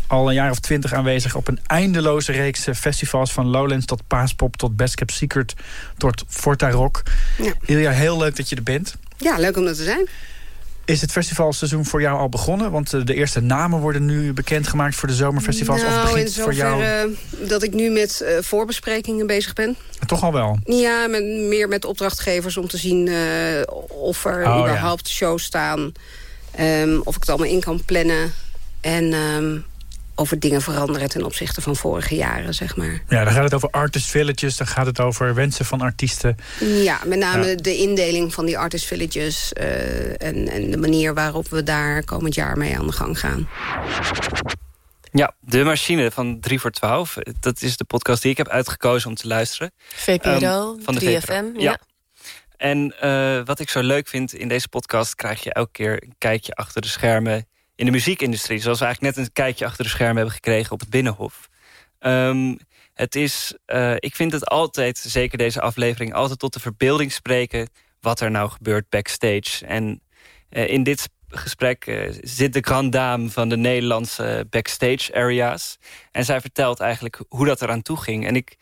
Al 0.07 0.27
een 0.27 0.33
jaar 0.33 0.51
of 0.51 0.59
twintig 0.59 0.93
aanwezig 0.93 1.35
op 1.35 1.47
een 1.47 1.59
eindeloze 1.65 2.31
reeks 2.31 2.67
festivals... 2.75 3.31
van 3.31 3.47
Lowlands 3.47 3.85
tot 3.85 4.07
Paaspop 4.07 4.55
tot 4.55 4.75
Best 4.75 4.95
Kept 4.95 5.11
Secret 5.11 5.53
tot 5.97 6.23
Forta 6.27 6.69
Rock. 6.69 7.03
Ja. 7.41 7.53
Ilja, 7.65 7.91
heel 7.91 8.17
leuk 8.17 8.35
dat 8.35 8.49
je 8.49 8.55
er 8.55 8.63
bent. 8.63 8.95
Ja, 9.17 9.37
leuk 9.37 9.57
om 9.57 9.65
er 9.65 9.75
te 9.75 9.83
zijn. 9.83 10.07
Is 10.87 11.01
het 11.01 11.11
festivalseizoen 11.11 11.85
voor 11.85 12.01
jou 12.01 12.19
al 12.19 12.29
begonnen? 12.29 12.71
Want 12.71 12.93
eh, 12.93 13.01
de 13.03 13.13
eerste 13.13 13.41
namen 13.41 13.79
worden 13.79 14.05
nu 14.05 14.33
bekendgemaakt 14.33 14.95
voor 14.95 15.07
de 15.07 15.13
zomerfestivals. 15.13 15.81
Nou, 15.81 16.03
of 16.03 16.11
begint 16.11 16.33
voor 16.33 16.53
jou... 16.53 16.83
dat 17.47 17.63
ik 17.63 17.73
nu 17.73 17.89
met 17.89 18.21
uh, 18.23 18.37
voorbesprekingen 18.41 19.27
bezig 19.27 19.53
ben. 19.53 19.75
Toch 20.05 20.23
al 20.23 20.33
wel? 20.33 20.59
Ja, 20.63 21.07
met, 21.07 21.23
meer 21.23 21.67
met 21.67 21.85
opdrachtgevers 21.85 22.57
om 22.57 22.67
te 22.67 22.77
zien 22.77 23.07
uh, 23.07 23.17
of 23.87 24.25
er 24.25 24.45
oh, 24.45 24.59
überhaupt 24.59 25.09
shows 25.09 25.43
staan. 25.43 25.91
Um, 26.59 27.01
of 27.03 27.15
ik 27.15 27.19
het 27.19 27.29
allemaal 27.29 27.47
in 27.47 27.61
kan 27.61 27.81
plannen. 27.85 28.33
En 28.81 29.13
um, 29.13 29.65
over 30.19 30.39
dingen 30.39 30.61
veranderen 30.61 31.09
ten 31.09 31.23
opzichte 31.23 31.61
van 31.61 31.75
vorige 31.75 32.15
jaren, 32.15 32.53
zeg 32.53 32.75
maar. 32.75 33.01
Ja, 33.07 33.23
dan 33.23 33.33
gaat 33.33 33.43
het 33.43 33.53
over 33.53 33.69
artist 33.69 34.09
villages, 34.09 34.57
dan 34.57 34.67
gaat 34.67 34.85
het 34.85 34.99
over 34.99 35.33
wensen 35.33 35.65
van 35.65 35.81
artiesten. 35.81 36.35
Ja, 36.59 36.99
met 37.05 37.19
name 37.19 37.55
de 37.55 37.77
indeling 37.77 38.33
van 38.33 38.45
die 38.45 38.57
artist 38.57 38.85
villages... 38.85 39.53
Uh, 39.59 40.21
en, 40.21 40.47
en 40.47 40.71
de 40.71 40.77
manier 40.77 41.13
waarop 41.13 41.49
we 41.49 41.63
daar 41.63 42.03
komend 42.03 42.35
jaar 42.35 42.57
mee 42.57 42.77
aan 42.77 42.87
de 42.87 42.93
gang 42.93 43.19
gaan. 43.19 43.47
Ja, 45.11 45.35
De 45.39 45.63
Machine 45.63 46.11
van 46.11 46.39
3 46.39 46.59
voor 46.59 46.71
12. 46.71 47.17
Dat 47.39 47.61
is 47.61 47.77
de 47.77 47.85
podcast 47.85 48.21
die 48.21 48.31
ik 48.31 48.37
heb 48.37 48.47
uitgekozen 48.47 49.09
om 49.09 49.15
te 49.15 49.27
luisteren. 49.27 49.71
VPRO, 49.77 50.71
um, 50.71 50.83
van 50.83 50.95
de 50.95 51.21
3FM, 51.21 51.59
ja. 51.59 51.61
ja. 51.61 51.79
En 52.57 52.95
uh, 53.03 53.45
wat 53.45 53.59
ik 53.59 53.69
zo 53.69 53.81
leuk 53.81 54.07
vind 54.07 54.33
in 54.33 54.47
deze 54.47 54.67
podcast... 54.67 55.15
krijg 55.15 55.43
je 55.43 55.53
elke 55.53 55.71
keer 55.71 56.03
een 56.03 56.15
kijkje 56.17 56.53
achter 56.53 56.81
de 56.81 56.87
schermen 56.87 57.47
in 57.77 57.85
de 57.85 57.91
muziekindustrie. 57.91 58.59
Zoals 58.59 58.79
we 58.79 58.85
eigenlijk 58.85 59.15
net 59.15 59.25
een 59.25 59.33
kijkje 59.33 59.65
achter 59.65 59.83
de 59.83 59.89
schermen 59.89 60.15
hebben 60.15 60.33
gekregen 60.33 60.71
op 60.71 60.79
het 60.79 60.89
Binnenhof. 60.89 61.49
Um, 61.99 62.57
het 62.93 63.15
is, 63.15 63.57
uh, 63.67 63.95
ik 63.95 64.15
vind 64.15 64.31
het 64.31 64.45
altijd, 64.45 64.97
zeker 64.97 65.37
deze 65.37 65.61
aflevering... 65.61 66.13
altijd 66.13 66.39
tot 66.39 66.53
de 66.53 66.59
verbeelding 66.59 67.11
spreken 67.11 67.69
wat 68.01 68.19
er 68.19 68.31
nou 68.31 68.49
gebeurt 68.49 68.89
backstage. 68.89 69.65
En 69.65 70.01
uh, 70.49 70.69
in 70.69 70.83
dit 70.83 71.09
gesprek 71.27 71.87
uh, 71.87 72.17
zit 72.21 72.53
de 72.53 72.61
grand 72.61 72.91
dame 72.91 73.29
van 73.29 73.49
de 73.49 73.57
Nederlandse 73.57 74.47
backstage 74.49 75.13
areas. 75.13 75.77
En 76.11 76.25
zij 76.25 76.41
vertelt 76.41 76.79
eigenlijk 76.79 77.21
hoe 77.27 77.45
dat 77.45 77.61
eraan 77.61 77.81
toe 77.81 77.97
ging. 77.97 78.25
En 78.25 78.35
ik, 78.35 78.57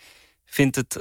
vind 0.45 0.75
het, 0.75 0.95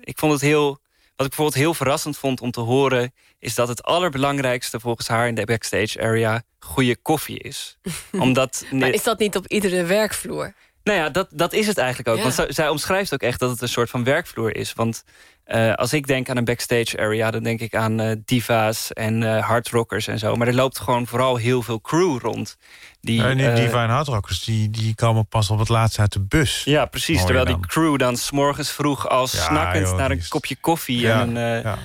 ik 0.00 0.18
vond 0.18 0.32
het 0.32 0.40
heel 0.40 0.78
wat 1.16 1.26
ik 1.26 1.34
bijvoorbeeld 1.36 1.64
heel 1.64 1.74
verrassend 1.74 2.18
vond 2.18 2.40
om 2.40 2.50
te 2.50 2.60
horen... 2.60 3.12
is 3.38 3.54
dat 3.54 3.68
het 3.68 3.82
allerbelangrijkste 3.82 4.80
volgens 4.80 5.08
haar 5.08 5.28
in 5.28 5.34
de 5.34 5.44
backstage 5.44 6.02
area... 6.02 6.42
goede 6.58 6.96
koffie 6.96 7.38
is. 7.38 7.78
Omdat, 8.12 8.64
Maar 8.70 8.90
is 8.90 9.02
dat 9.02 9.18
niet 9.18 9.36
op 9.36 9.46
iedere 9.46 9.84
werkvloer? 9.84 10.54
Nou 10.84 10.98
ja, 10.98 11.08
dat, 11.10 11.28
dat 11.30 11.52
is 11.52 11.66
het 11.66 11.78
eigenlijk 11.78 12.08
ook. 12.08 12.16
Ja. 12.16 12.22
Want 12.22 12.34
zij, 12.34 12.52
zij 12.52 12.68
omschrijft 12.68 13.14
ook 13.14 13.22
echt 13.22 13.38
dat 13.40 13.50
het 13.50 13.60
een 13.62 13.68
soort 13.68 13.90
van 13.90 14.04
werkvloer 14.04 14.56
is. 14.56 14.72
Want 14.72 15.04
eh, 15.44 15.72
als 15.74 15.92
ik 15.92 16.06
denk 16.06 16.28
aan 16.28 16.36
een 16.36 16.44
backstage 16.44 16.98
area... 16.98 17.30
dan 17.30 17.42
denk 17.42 17.60
ik 17.60 17.74
aan 17.74 18.00
eh, 18.00 18.16
diva's 18.24 18.92
en 18.92 19.22
eh 19.36 19.46
hardrockers 19.46 20.06
en 20.06 20.18
zo. 20.18 20.36
Maar 20.36 20.46
er 20.46 20.54
loopt 20.54 20.78
gewoon 20.78 21.06
vooral 21.06 21.36
heel 21.36 21.62
veel 21.62 21.80
crew 21.80 22.18
rond. 22.18 22.56
Die, 23.00 23.22
Die, 23.26 23.34
die 23.36 23.52
diva 23.52 23.82
en 23.82 23.88
hardrockers, 23.90 24.44
die, 24.44 24.70
die 24.70 24.94
komen 24.94 25.26
pas 25.26 25.50
op 25.50 25.58
het 25.58 25.68
laatst 25.68 25.98
uit 25.98 26.12
de 26.12 26.20
bus. 26.20 26.62
Ja, 26.64 26.84
precies. 26.86 27.24
Terwijl 27.24 27.44
dan. 27.44 27.54
die 27.60 27.66
crew 27.66 27.98
dan 27.98 28.16
s'morgens 28.16 28.70
vroeg 28.70 29.08
als 29.08 29.32
Ja, 29.32 29.38
snakkend... 29.42 29.86
joh, 29.88 29.96
naar 29.96 30.10
een 30.10 30.22
kopje 30.28 30.56
koffie 30.60 31.00
Ja, 31.00 31.20
en, 31.20 31.36
een, 31.36 31.56
eh, 31.56 31.62
ja. 31.62 31.78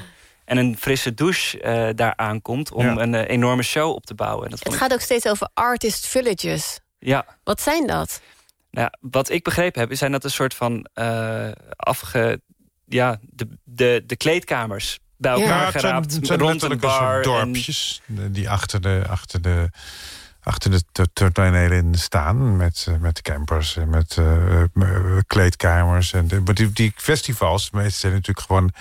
en 0.45 0.57
een 0.57 0.77
frisse 0.79 1.13
douche 1.13 1.61
eh, 1.61 1.89
daar 1.95 2.13
aankomt... 2.15 2.71
om 2.71 2.85
Ja. 2.85 2.97
een 2.97 3.15
enorme 3.15 3.63
show 3.63 3.91
op 3.95 4.05
te 4.05 4.13
bouwen. 4.15 4.43
En 4.43 4.49
dat 4.49 4.59
Het 4.59 4.67
vond 4.67 4.75
ik- 4.75 4.81
gaat 4.87 4.93
ook 4.93 5.03
steeds 5.05 5.27
over 5.27 5.49
artist 5.53 6.07
villages. 6.07 6.79
Ja. 6.99 7.25
Wat 7.43 7.61
zijn 7.61 7.87
dat? 7.87 8.21
Nou, 8.71 8.87
ja, 8.91 9.09
wat 9.09 9.29
ik 9.29 9.43
begrepen 9.43 9.81
heb, 9.81 9.95
zijn 9.97 10.11
dat 10.11 10.23
een 10.23 10.31
soort 10.31 10.53
van 10.53 10.87
eh, 10.93 11.51
afge... 11.75 12.41
Ja, 12.85 13.19
de, 13.21 13.47
de, 13.63 14.03
de 14.05 14.15
kleedkamers 14.15 14.99
bij 15.17 15.31
elkaar 15.31 15.47
Ja, 15.47 15.63
het 15.63 15.71
zijn, 15.71 15.83
geraapt 15.83 16.13
het 16.13 16.27
zijn 16.27 16.39
rond 16.39 16.61
een 16.61 16.79
bar. 16.79 17.23
dorpjes 17.23 18.01
de- 18.05 18.31
die 18.31 18.49
achter 18.49 18.81
de, 18.81 19.03
achter 19.09 19.41
de, 19.41 19.69
achter 20.41 20.81
de 21.13 21.31
tonelen 21.31 21.95
staan. 21.95 22.57
Met, 22.57 22.85
eh, 22.89 22.95
met 22.97 23.21
campers 23.21 23.75
en 23.77 23.89
met 23.89 24.17
eh, 24.17 24.61
eh, 24.61 25.17
kleedkamers. 25.27 26.13
En 26.13 26.27
de, 26.27 26.39
maar 26.39 26.53
die, 26.53 26.71
die 26.71 26.93
festivals, 26.95 27.71
meestal 27.71 27.99
zijn 27.99 28.13
natuurlijk 28.13 28.45
gewoon... 28.47 28.71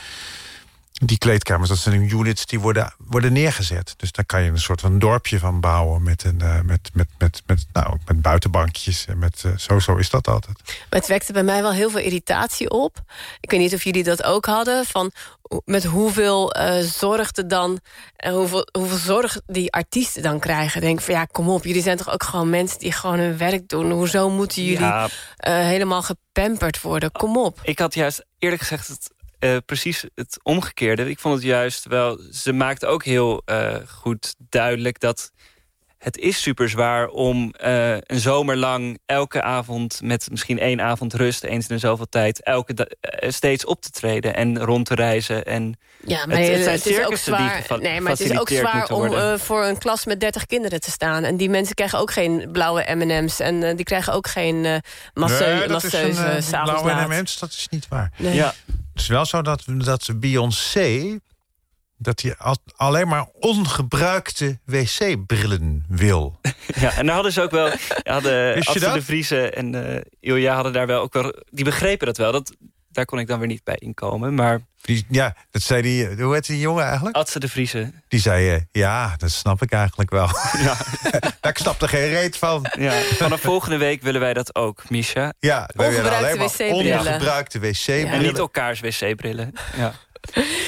Die 1.04 1.18
kleedkamers, 1.18 1.68
dat 1.68 1.78
zijn 1.78 2.10
units 2.10 2.46
die 2.46 2.60
worden, 2.60 2.94
worden 2.98 3.32
neergezet. 3.32 3.94
Dus 3.96 4.12
daar 4.12 4.24
kan 4.24 4.42
je 4.42 4.50
een 4.50 4.58
soort 4.58 4.80
van 4.80 4.98
dorpje 4.98 5.38
van 5.38 5.60
bouwen... 5.60 6.02
met, 6.02 6.24
een, 6.24 6.40
eh, 6.40 6.60
met, 6.60 6.90
met, 6.92 7.08
met, 7.18 7.42
met, 7.46 7.66
nou, 7.72 7.96
met 8.06 8.22
buitenbankjes. 8.22 9.04
En 9.06 9.18
met, 9.18 9.42
eh, 9.44 9.56
zo, 9.56 9.78
zo 9.78 9.96
is 9.96 10.10
dat 10.10 10.28
altijd. 10.28 10.56
Maar 10.64 10.98
het 10.98 11.06
wekte 11.08 11.32
bij 11.32 11.42
mij 11.42 11.62
wel 11.62 11.72
heel 11.72 11.90
veel 11.90 12.00
irritatie 12.00 12.70
op. 12.70 13.02
Ik 13.40 13.50
weet 13.50 13.60
niet 13.60 13.74
of 13.74 13.84
jullie 13.84 14.04
dat 14.04 14.22
ook 14.24 14.46
hadden. 14.46 14.84
Van 14.84 15.12
met 15.64 15.84
hoeveel 15.84 16.52
eh 16.52 16.84
zorg 16.84 17.36
er 17.36 17.48
dan. 17.48 17.80
En 18.16 18.32
hoeveel, 18.34 18.68
hoeveel 18.78 18.96
zorg 18.98 19.40
die 19.46 19.72
artiesten 19.72 20.22
dan 20.22 20.38
krijgen. 20.38 20.80
Denk 20.80 21.00
van 21.00 21.14
ja, 21.14 21.24
kom 21.24 21.48
op. 21.48 21.64
Jullie 21.64 21.82
zijn 21.82 21.96
toch 21.96 22.10
ook 22.12 22.22
gewoon 22.22 22.50
mensen 22.50 22.78
die 22.78 22.92
gewoon 22.92 23.18
hun 23.18 23.38
werk 23.38 23.68
doen. 23.68 23.90
Hoezo 23.90 24.30
moeten 24.30 24.64
jullie 24.64 24.80
Ja. 24.86 25.08
eh, 25.36 25.54
helemaal 25.54 26.02
gepamperd 26.02 26.80
worden? 26.80 27.12
Kom 27.12 27.36
op. 27.36 27.58
Ik 27.62 27.78
had 27.78 27.94
juist 27.94 28.24
eerlijk 28.38 28.62
gezegd 28.62 28.88
het, 28.88 29.10
eh, 29.38 29.56
precies 29.66 30.04
het 30.14 30.38
omgekeerde. 30.42 31.10
Ik 31.10 31.18
vond 31.18 31.34
het 31.34 31.44
juist 31.44 31.86
wel... 31.86 32.20
Ze 32.32 32.52
maakt 32.52 32.84
ook 32.84 33.04
heel 33.04 33.42
eh, 33.44 33.76
goed 33.86 34.34
duidelijk 34.38 35.00
dat... 35.00 35.32
Het 35.98 36.16
is 36.16 36.42
super 36.42 36.68
zwaar 36.68 37.08
om 37.08 37.50
eh, 37.50 37.92
een 37.92 38.20
zomer 38.20 38.56
lang 38.56 38.98
elke 39.06 39.42
avond... 39.42 40.00
met 40.02 40.30
misschien 40.30 40.58
één 40.58 40.80
avond 40.80 41.14
rust, 41.14 41.44
eens 41.44 41.68
in 41.68 41.74
de 41.74 41.80
zoveel 41.80 42.08
tijd... 42.08 42.42
elke 42.42 42.88
steeds 43.28 43.64
op 43.64 43.80
te 43.80 43.90
treden 43.90 44.34
en 44.34 44.58
rond 44.58 44.86
te 44.86 44.94
reizen. 44.94 45.44
En 45.44 45.78
Ja, 46.06 46.26
maar 46.26 46.36
het, 46.36 46.48
het 46.48 46.70
het, 46.70 46.82
zijn 46.82 46.94
is 46.94 47.06
ook 47.06 47.16
zwaar. 47.16 47.66
Nee, 47.80 48.00
maar 48.00 48.12
het 48.12 48.20
is 48.20 48.38
ook 48.38 48.48
zwaar 48.48 48.90
om 48.90 49.14
eh, 49.14 49.34
voor 49.34 49.64
een 49.64 49.78
klas 49.78 50.04
met 50.04 50.20
30 50.20 50.46
kinderen 50.46 50.80
te 50.80 50.90
staan. 50.90 51.24
En 51.24 51.36
die 51.36 51.50
mensen 51.50 51.74
krijgen 51.74 51.98
ook 51.98 52.10
geen 52.10 52.48
blauwe 52.52 52.94
M&M's. 52.94 53.40
En 53.40 53.62
eh, 53.62 53.76
die 53.76 53.84
krijgen 53.84 54.12
ook 54.12 54.28
geen 54.28 54.64
eh 54.64 54.76
masseu 55.14 55.58
Nee, 55.58 55.68
dat 55.68 55.84
is 55.84 55.92
een, 55.92 56.14
blauwe. 56.50 57.06
M&M's, 57.06 57.38
dat 57.38 57.50
is 57.50 57.66
niet 57.70 57.88
waar. 57.88 58.12
Nee. 58.16 58.34
Ja. 58.34 58.54
Het 58.98 59.06
is 59.06 59.12
wel 59.12 59.26
zo 59.26 59.42
dat, 59.42 59.62
dat 59.66 60.10
Beyoncé... 60.16 61.18
dat 61.96 62.20
hij 62.20 62.36
al- 62.36 62.56
alleen 62.76 63.08
maar 63.08 63.26
ongebruikte 63.32 64.58
wc-brillen 64.64 65.84
wil. 65.88 66.38
Ja, 66.80 66.92
en 66.96 67.06
daar 67.06 67.14
hadden 67.14 67.32
ze 67.32 67.42
ook 67.42 67.50
wel... 67.50 67.70
Hadden 68.02 68.54
Wist 68.54 68.72
je 68.72 68.80
dat? 68.80 68.94
de 68.94 69.02
Vriese 69.02 69.50
en 69.50 69.94
eh 69.94 70.00
Ilja 70.20 70.54
hadden 70.54 70.72
daar 70.72 70.86
wel 70.86 71.02
ook 71.02 71.12
wel... 71.12 71.34
Die 71.50 71.64
begrepen 71.64 72.06
dat 72.06 72.16
wel. 72.16 72.32
Dat, 72.32 72.56
daar 72.98 73.06
kon 73.06 73.18
ik 73.18 73.26
dan 73.26 73.38
weer 73.38 73.48
niet 73.48 73.64
bij 73.64 73.76
inkomen. 73.78 74.34
Maar 74.34 74.60
Die, 74.82 75.06
ja, 75.08 75.34
dat 75.50 75.62
zei 75.62 75.82
die... 75.82 76.22
Hoe 76.22 76.34
heet 76.34 76.46
die 76.46 76.58
jongen 76.58 76.84
eigenlijk? 76.84 77.16
Adse 77.16 77.38
de 77.38 77.48
Vriese. 77.48 77.92
Die 78.08 78.20
zei, 78.20 78.54
eh, 78.54 78.60
ja, 78.72 79.14
dat 79.16 79.30
snap 79.30 79.62
ik 79.62 79.72
eigenlijk 79.72 80.10
wel. 80.10 80.28
Ja. 80.62 80.76
ik 81.48 81.58
snap 81.58 81.82
er 81.82 81.88
geen 81.88 82.08
reet 82.08 82.36
van. 82.36 82.66
Ja, 82.78 82.92
vanaf 83.00 83.40
volgende 83.40 83.76
week 83.76 84.02
willen 84.02 84.20
wij 84.20 84.34
dat 84.34 84.54
ook, 84.54 84.90
Misha. 84.90 85.32
Ja, 85.38 85.68
wij 85.74 85.90
willen 85.90 86.16
alleen 86.16 86.36
maar 86.38 86.46
wc-brillen. 86.46 86.98
ongebruikte 86.98 87.58
En 87.58 87.64
wc-brillen. 87.70 88.22
niet 88.22 88.38
elkaars 88.38 88.80
wc-brillen. 88.80 89.52
Ja. 89.76 89.92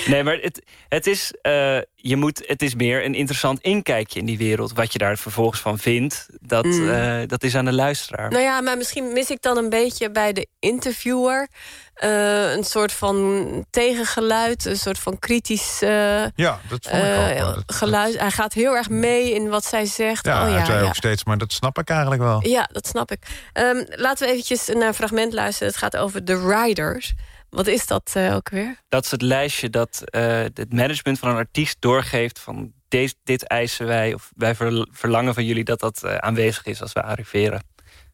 Nee, 0.06 0.22
maar 0.22 0.38
het, 0.40 0.62
het, 0.88 1.06
is, 1.06 1.32
eh, 1.42 1.78
je 1.94 2.16
moet, 2.16 2.42
het 2.46 2.62
is 2.62 2.74
meer 2.74 3.04
een 3.04 3.14
interessant 3.14 3.60
inkijkje 3.60 4.18
in 4.18 4.26
die 4.26 4.38
wereld. 4.38 4.72
Wat 4.72 4.92
je 4.92 4.98
daar 4.98 5.18
vervolgens 5.18 5.60
van 5.60 5.78
vindt, 5.78 6.26
dat, 6.40 6.64
Mm. 6.64 6.90
eh, 6.90 7.18
dat 7.26 7.42
is 7.42 7.54
aan 7.54 7.64
de 7.64 7.72
luisteraar. 7.72 8.30
Nou 8.30 8.42
ja, 8.42 8.60
maar 8.60 8.76
misschien 8.76 9.12
mis 9.12 9.30
ik 9.30 9.42
dan 9.42 9.56
een 9.56 9.70
beetje 9.70 10.10
bij 10.10 10.32
de 10.32 10.46
interviewer... 10.58 11.48
eh, 11.94 12.52
een 12.52 12.64
soort 12.64 12.92
van 12.92 13.64
tegengeluid, 13.70 14.64
een 14.64 14.76
soort 14.76 14.98
van 14.98 15.18
kritisch 15.18 15.82
eh, 15.82 15.90
Ja, 16.34 16.60
dat 16.68 16.86
vond 16.90 17.02
ik 17.02 17.42
ook. 17.42 17.56
eh, 17.56 17.56
geluid. 17.66 18.18
Hij 18.18 18.30
gaat 18.30 18.52
heel 18.52 18.74
erg 18.76 18.88
mee 18.88 19.34
in 19.34 19.48
wat 19.48 19.64
zij 19.64 19.84
zegt. 19.86 20.26
Ja, 20.26 20.34
oh, 20.36 20.42
hij 20.48 20.58
ja, 20.58 20.64
zei 20.64 20.80
ja. 20.82 20.86
ook 20.86 20.94
steeds, 20.94 21.24
maar 21.24 21.38
dat 21.38 21.52
snap 21.52 21.78
ik 21.78 21.88
eigenlijk 21.90 22.22
wel. 22.22 22.46
Ja, 22.48 22.68
dat 22.72 22.86
snap 22.86 23.10
ik. 23.10 23.18
Ehm, 23.52 23.84
laten 23.88 24.26
we 24.26 24.32
eventjes 24.32 24.66
naar 24.66 24.88
een 24.88 24.94
fragment 24.94 25.32
luisteren. 25.32 25.68
Het 25.68 25.76
gaat 25.82 25.96
over 25.96 26.24
de 26.24 26.48
riders. 26.48 27.14
Wat 27.50 27.66
is 27.66 27.86
dat 27.86 28.10
eh, 28.14 28.34
ook 28.34 28.48
weer? 28.48 28.76
Dat 28.88 29.04
is 29.04 29.10
het 29.10 29.22
lijstje 29.22 29.70
dat 29.70 30.02
eh, 30.04 30.22
het 30.38 30.72
management 30.72 31.18
van 31.18 31.30
een 31.30 31.36
artiest 31.36 31.76
doorgeeft... 31.80 32.38
van 32.38 32.72
deze, 32.88 33.14
dit 33.24 33.46
eisen 33.46 33.86
wij, 33.86 34.14
of 34.14 34.30
wij 34.36 34.54
ver- 34.54 34.88
verlangen 34.90 35.34
van 35.34 35.44
jullie... 35.44 35.64
dat 35.64 35.80
dat 35.80 36.02
eh, 36.02 36.14
aanwezig 36.14 36.66
is 36.66 36.82
als 36.82 36.92
we 36.92 37.02
arriveren. 37.02 37.62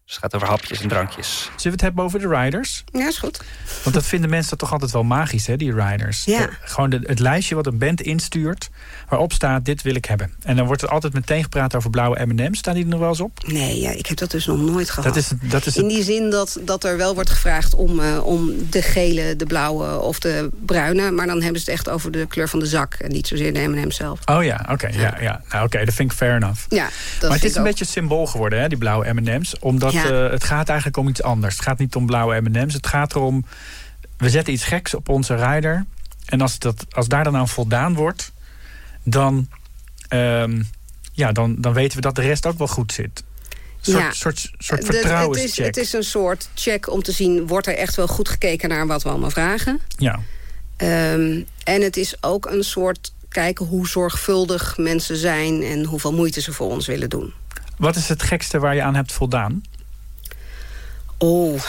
Dus 0.07 0.15
het 0.15 0.25
gaat 0.25 0.35
over 0.35 0.49
hapjes 0.49 0.81
en 0.81 0.89
drankjes. 0.89 1.41
Zullen 1.43 1.63
we 1.63 1.69
het 1.71 1.81
hebben 1.81 2.05
over 2.05 2.19
de 2.19 2.29
riders? 2.29 2.85
Ja, 2.93 3.07
is 3.07 3.19
goed. 3.19 3.41
Want 3.83 3.95
dat 3.95 4.07
vinden 4.07 4.31
mensen 4.31 4.59
toch 4.59 4.73
altijd 4.73 4.91
wel 4.91 5.03
magisch, 5.05 5.47
hè, 5.47 5.57
die 5.57 5.75
riders. 5.75 6.25
Ja. 6.25 6.39
De- 6.39 6.51
gewoon 6.61 6.91
de- 6.91 7.01
het 7.03 7.19
lijstje 7.19 7.55
wat 7.55 7.67
een 7.67 7.79
band 7.79 8.01
instuurt... 8.01 8.69
waarop 9.09 9.33
staat, 9.33 9.65
dit 9.65 9.83
wil 9.83 9.95
ik 9.95 10.05
hebben. 10.05 10.33
En 10.43 10.57
dan 10.57 10.67
wordt 10.67 10.83
er 10.83 10.89
altijd 10.89 11.13
meteen 11.13 11.43
gepraat 11.43 11.75
over 11.75 11.91
blauwe 11.91 12.27
M&M's. 12.27 12.59
Staan 12.59 12.75
die 12.75 12.83
er 12.85 12.89
nog 12.91 12.99
wel 13.01 13.09
eens 13.09 13.21
op? 13.21 13.39
Nee, 13.47 13.81
ja, 13.81 13.91
ik 13.91 14.07
heb 14.07 14.17
dat 14.19 14.31
dus 14.31 14.47
nog 14.47 14.59
nooit 14.61 14.91
gehad. 14.91 15.05
Dat 15.15 15.17
is 15.17 15.31
dat 15.43 15.67
is 15.67 15.77
In 15.77 15.89
die 15.89 16.03
zin 16.03 16.31
dat, 16.31 16.59
dat 16.61 16.85
er 16.85 16.97
wel 16.97 17.15
wordt 17.15 17.31
gevraagd 17.31 17.75
om, 17.75 18.01
eh, 18.01 18.27
om 18.27 18.53
de 18.71 18.83
gele, 18.83 19.37
de 19.37 19.47
blauwe 19.47 19.99
of 20.01 20.19
de 20.19 20.49
bruine. 20.67 21.11
Maar 21.11 21.27
dan 21.27 21.43
hebben 21.43 21.61
ze 21.61 21.71
het 21.71 21.79
echt 21.79 21.89
over 21.89 22.11
de 22.11 22.27
kleur 22.27 22.49
van 22.49 22.59
de 22.59 22.67
zak. 22.67 22.95
En 22.95 23.11
niet 23.11 23.27
zozeer 23.27 23.53
de 23.55 23.61
M&M 23.69 23.91
zelf. 23.91 24.19
Oh 24.25 24.45
ja, 24.45 24.67
oké. 24.71 24.87
ja, 24.87 25.17
ja. 25.21 25.43
Nou, 25.51 25.65
oké, 25.65 25.85
dat 25.85 25.95
vind 25.95 26.11
ik 26.11 26.17
fair 26.17 26.35
enough. 26.37 26.61
Ja, 26.69 26.89
dat 27.19 27.23
maar 27.23 27.31
het 27.39 27.45
is 27.45 27.51
ik 27.51 27.57
een 27.57 27.63
ook. 27.63 27.69
beetje 27.69 27.85
symbool 27.85 28.27
geworden, 28.27 28.61
hè, 28.61 28.69
die 28.69 28.79
blauwe 28.79 29.13
M&M's. 29.13 29.55
Omdat 29.61 29.93
Eh, 30.05 30.31
het 30.31 30.45
gaat 30.45 30.69
eigenlijk 30.69 30.99
om 30.99 31.09
iets 31.09 31.23
anders. 31.23 31.55
Het 31.55 31.63
gaat 31.63 31.79
niet 31.79 31.95
om 31.97 32.07
blauwe 32.07 32.41
M&M's. 32.41 32.75
Het 32.75 32.87
gaat 32.87 33.15
erom, 33.15 33.45
we 34.17 34.31
zetten 34.31 34.53
iets 34.53 34.65
geks 34.65 34.95
op 34.95 35.09
onze 35.09 35.35
rider. 35.35 35.85
En 36.27 36.41
als, 36.41 36.59
dat, 36.59 36.87
als 36.91 37.09
daar 37.09 37.25
dan 37.25 37.37
aan 37.37 37.49
voldaan 37.49 37.95
wordt... 37.95 38.33
dan, 39.03 39.49
ehm, 40.09 40.63
ja, 41.13 41.33
dan, 41.33 41.57
dan 41.59 41.73
weten 41.73 41.97
we 41.97 42.03
dat 42.03 42.15
de 42.15 42.23
rest 42.23 42.47
ook 42.47 42.59
wel 42.59 42.69
goed 42.69 42.93
zit. 42.93 43.25
Soort, 43.81 43.99
Ja. 43.99 44.13
soort, 44.13 44.39
soort 44.59 44.81
De- 44.81 44.87
het, 44.87 44.95
is, 44.95 45.01
vertrouwenscheck. 45.01 45.67
het 45.67 45.77
is 45.77 45.93
een 45.93 46.03
soort 46.03 46.49
check 46.55 46.91
om 46.91 47.03
te 47.03 47.13
zien... 47.13 47.47
wordt 47.47 47.67
er 47.67 47.77
echt 47.77 47.95
wel 47.97 48.07
goed 48.07 48.29
gekeken 48.29 48.69
naar 48.69 48.87
wat 48.87 49.03
we 49.03 49.09
allemaal 49.09 49.31
vragen. 49.31 49.81
Ja. 49.97 50.21
Ehm, 50.77 51.43
en 51.65 51.83
het 51.83 51.97
is 51.97 52.17
ook 52.23 52.47
een 52.47 52.63
soort 52.65 53.13
kijken 53.29 53.67
hoe 53.67 53.89
zorgvuldig 53.89 54.77
mensen 54.77 55.17
zijn... 55.17 55.63
en 55.63 55.85
hoeveel 55.85 56.13
moeite 56.13 56.41
ze 56.41 56.53
voor 56.53 56.71
ons 56.71 56.87
willen 56.87 57.09
doen. 57.11 57.33
Wat 57.79 57.97
is 57.97 58.09
het 58.09 58.23
gekste 58.23 58.59
waar 58.59 58.75
je 58.75 58.83
aan 58.83 58.95
hebt 58.95 59.13
voldaan? 59.13 59.63
Oh, 61.19 61.63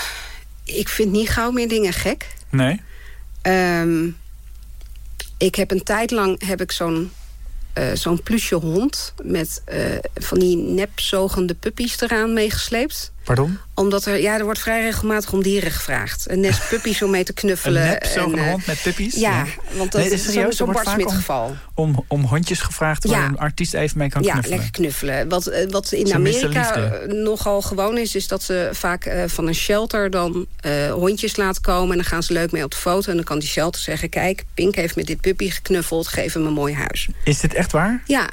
ik 0.64 0.90
vind 0.90 1.12
niet 1.12 1.30
gauw 1.30 1.52
meer 1.52 1.68
dingen 1.68 1.94
gek. 1.94 2.28
Nee? 2.50 2.82
Ehm, 3.42 4.10
ik 5.38 5.56
heb 5.56 5.72
een 5.72 5.84
tijd 5.84 6.12
lang 6.12 6.46
heb 6.46 6.62
ik 6.62 6.72
zo'n 6.72 7.12
eh, 7.78 7.92
zo'n 7.94 8.24
plusje 8.24 8.56
hond... 8.56 9.14
met 9.24 9.62
eh, 9.66 9.98
van 10.16 10.40
die 10.40 10.58
nepzogende 10.58 11.54
puppies 11.54 12.02
eraan 12.02 12.34
meegesleept. 12.34 13.12
Pardon? 13.28 13.58
Omdat 13.74 14.06
er, 14.06 14.22
ja, 14.22 14.38
er 14.38 14.44
wordt 14.44 14.60
vrij 14.60 14.82
regelmatig 14.82 15.32
om 15.34 15.42
dieren 15.44 15.72
gevraagd. 15.72 16.30
Een 16.30 16.40
nest 16.40 16.68
puppies 16.70 17.02
om 17.02 17.10
mee 17.10 17.24
te 17.24 17.34
knuffelen. 17.34 17.82
Een 17.84 17.88
nepzogende 17.90 18.38
en, 18.38 18.44
eh, 18.44 18.52
hond 18.52 18.66
met 18.66 18.82
puppies? 18.82 19.16
Ja, 19.16 19.46
want 19.72 19.92
dat 19.92 20.02
Nee, 20.02 20.12
is 20.12 20.26
zo'n 20.26 20.44
wordt 20.44 20.84
Bart 20.84 20.88
Smit 20.88 21.12
geval. 21.12 21.56
Om, 21.74 22.06
om 22.08 22.24
hondjes 22.24 22.60
gevraagd 22.60 23.06
waar 23.06 23.20
Ja. 23.20 23.28
een 23.28 23.38
artiest 23.38 23.74
even 23.74 23.98
mee 23.98 24.10
kan 24.10 24.24
Ja, 24.24 24.32
knuffelen. 24.32 24.58
lekker 24.58 24.76
knuffelen. 24.76 25.30
Wat, 25.30 25.48
eh, 25.48 25.70
wat 25.70 25.92
in 25.92 26.14
Amerika 26.14 26.92
nogal 27.08 27.62
gewoon 27.62 27.98
is... 27.98 28.16
is 28.16 28.28
dat 28.28 28.44
ze 28.44 28.70
vaak 28.72 29.06
eh, 29.06 29.24
van 29.28 29.48
een 29.48 29.56
shelter 29.56 30.10
dan 30.10 30.46
hondjes 30.92 31.36
laten 31.36 31.62
komen... 31.62 31.90
en 31.92 31.96
dan 31.98 32.06
gaan 32.06 32.24
ze 32.24 32.34
leuk 32.34 32.52
mee 32.52 32.64
op 32.64 32.72
de 32.72 32.78
foto. 32.78 33.10
En 33.10 33.16
dan 33.16 33.26
kan 33.26 33.40
die 33.40 33.50
shelter 33.50 33.82
zeggen... 33.82 34.10
kijk, 34.10 34.44
Pink 34.54 34.76
heeft 34.76 34.96
met 34.96 35.08
dit 35.08 35.22
puppy 35.22 35.50
geknuffeld... 35.50 36.08
geef 36.08 36.34
hem 36.34 36.46
een 36.46 36.54
mooi 36.54 36.74
huis. 36.74 37.08
Is 37.24 37.40
dit 37.40 37.54
echt 37.54 37.72
waar? 37.72 38.02
Ja, 38.06 38.30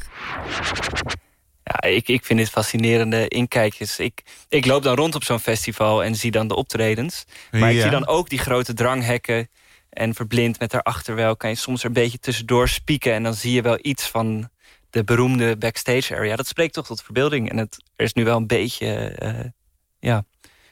Ja, 1.64 1.88
ik, 1.88 2.08
ik 2.08 2.24
vind 2.24 2.38
dit 2.38 2.50
fascinerende 2.50 3.28
inkijkjes. 3.28 3.98
Ik, 3.98 4.22
ik 4.48 4.66
loop 4.66 4.82
dan 4.82 4.96
rond 4.96 5.14
op 5.14 5.24
zo'n 5.24 5.40
festival 5.40 6.04
en 6.04 6.14
zie 6.14 6.30
dan 6.30 6.48
de 6.48 6.54
optredens. 6.54 7.24
Maar 7.50 7.72
ik 7.72 7.80
zie 7.80 7.90
dan 7.90 8.06
ook 8.06 8.28
die 8.28 8.38
grote 8.38 8.74
dranghekken... 8.74 9.48
en 9.90 10.14
verblind 10.14 10.58
met 10.58 10.70
daarachter 10.70 11.14
wel... 11.14 11.36
kan 11.36 11.50
je 11.50 11.56
soms 11.56 11.80
er 11.80 11.86
een 11.86 11.92
beetje 11.92 12.18
tussendoor 12.18 12.68
spieken... 12.68 13.12
en 13.12 13.22
dan 13.22 13.34
zie 13.34 13.52
je 13.52 13.62
wel 13.62 13.78
iets 13.82 14.08
van 14.08 14.50
de 14.90 15.04
beroemde 15.04 15.56
backstage 15.56 16.16
area. 16.16 16.36
Dat 16.36 16.46
spreekt 16.46 16.74
toch 16.74 16.86
tot 16.86 17.02
verbeelding. 17.02 17.50
En 17.50 17.56
het, 17.56 17.84
er 17.96 18.04
is 18.04 18.12
nu 18.12 18.24
wel 18.24 18.36
een 18.36 18.46
beetje... 18.46 19.18
Uh, 19.22 19.50
ja, 19.98 20.24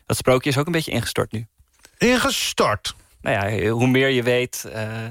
dat 0.06 0.16
sprookje 0.16 0.50
is 0.50 0.58
ook 0.58 0.66
een 0.66 0.72
beetje 0.72 0.90
ingestort 0.90 1.32
nu. 1.32 1.46
Ingestort? 1.98 2.94
Nou 3.20 3.54
ja, 3.54 3.68
hoe 3.68 3.86
meer 3.86 4.08
je 4.08 4.22
weet, 4.22 4.64
uh, 4.66 5.06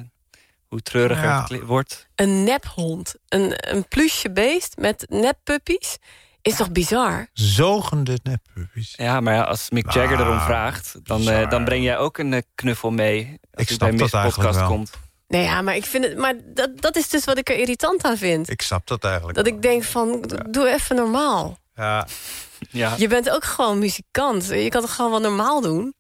hoe 0.72 0.82
treuriger 0.82 1.24
ja. 1.24 1.46
het 1.48 1.62
wordt. 1.62 2.08
Een 2.16 2.44
nephond, 2.44 3.16
een, 3.28 3.54
een 3.76 3.88
plusje 3.88 4.32
beest 4.32 4.78
met 4.78 5.06
neppuppies... 5.10 5.98
Is 6.42 6.56
toch 6.56 6.72
bizar? 6.72 7.28
Zogende 7.34 8.20
neppuppies. 8.24 8.94
Ja, 8.98 9.20
maar 9.20 9.46
als 9.46 9.70
Mick 9.70 9.92
Jagger 9.92 10.20
erom 10.20 10.40
vraagt... 10.40 10.96
dan, 11.04 11.22
uh, 11.22 11.50
dan 11.50 11.66
breng 11.66 11.84
jij 11.84 11.98
ook 11.98 12.18
een 12.18 12.44
knuffel 12.56 12.92
mee. 12.92 13.40
Als 13.54 13.68
ik 13.68 13.76
snap 13.76 13.98
dat 13.98 14.14
eigenlijk 14.14 14.54
wel. 14.54 14.68
Komt. 14.68 14.92
Nee, 15.28 15.44
ja, 15.44 15.62
maar 15.62 15.76
ik 15.76 15.86
vind 15.86 16.04
het. 16.04 16.18
Maar 16.18 16.34
dat, 16.46 16.82
dat 16.82 16.96
is 16.96 17.10
dus 17.10 17.26
wat 17.26 17.38
ik 17.38 17.50
er 17.50 17.56
irritant 17.56 18.04
aan 18.04 18.18
vind. 18.18 18.50
Ik 18.50 18.62
snap 18.62 18.88
dat 18.88 19.04
eigenlijk. 19.04 19.38
Dat 19.38 19.48
ik 19.48 19.62
denk 19.62 19.84
van, 19.84 20.24
doe 20.50 20.68
even 20.68 20.96
normaal. 20.96 21.58
Ja. 21.76 22.08
ja. 22.70 22.94
Je 22.98 23.08
bent 23.08 23.30
ook 23.30 23.44
gewoon 23.44 23.80
muzikant. 23.80 24.48
Je 24.48 24.70
kan 24.70 24.82
het 24.82 24.92
gewoon 24.92 25.12
wat 25.12 25.22
normaal 25.22 25.62
doen. 25.62 25.94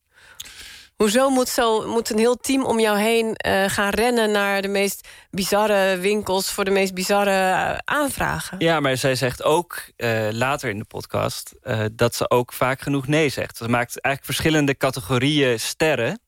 Hoezo 1.01 1.29
moet, 1.29 1.49
zo, 1.49 1.87
moet 1.87 2.09
een 2.09 2.17
heel 2.17 2.37
team 2.37 2.65
om 2.65 2.79
jou 2.79 2.99
heen 2.99 3.25
uh, 3.47 3.63
gaan 3.67 3.89
rennen... 3.89 4.31
naar 4.31 4.61
de 4.61 4.67
meest 4.67 5.07
bizarre 5.31 5.97
winkels 5.97 6.51
voor 6.51 6.65
de 6.65 6.71
meest 6.71 6.93
bizarre 6.93 7.31
uh, 7.31 7.77
aanvragen? 7.85 8.59
Ja, 8.59 8.79
maar 8.79 8.97
zij 8.97 9.15
zegt 9.15 9.43
ook 9.43 9.83
uh, 9.97 10.27
later 10.31 10.69
in 10.69 10.77
de 10.77 10.85
podcast... 10.85 11.55
dat 11.91 12.15
ze 12.15 12.29
ook 12.29 12.53
vaak 12.53 12.81
genoeg 12.81 13.07
nee 13.07 13.29
zegt. 13.29 13.57
Ze 13.57 13.63
maakt 13.69 14.01
eigenlijk 14.01 14.25
verschillende 14.25 14.77
categorieën 14.77 15.59
sterren... 15.59 16.19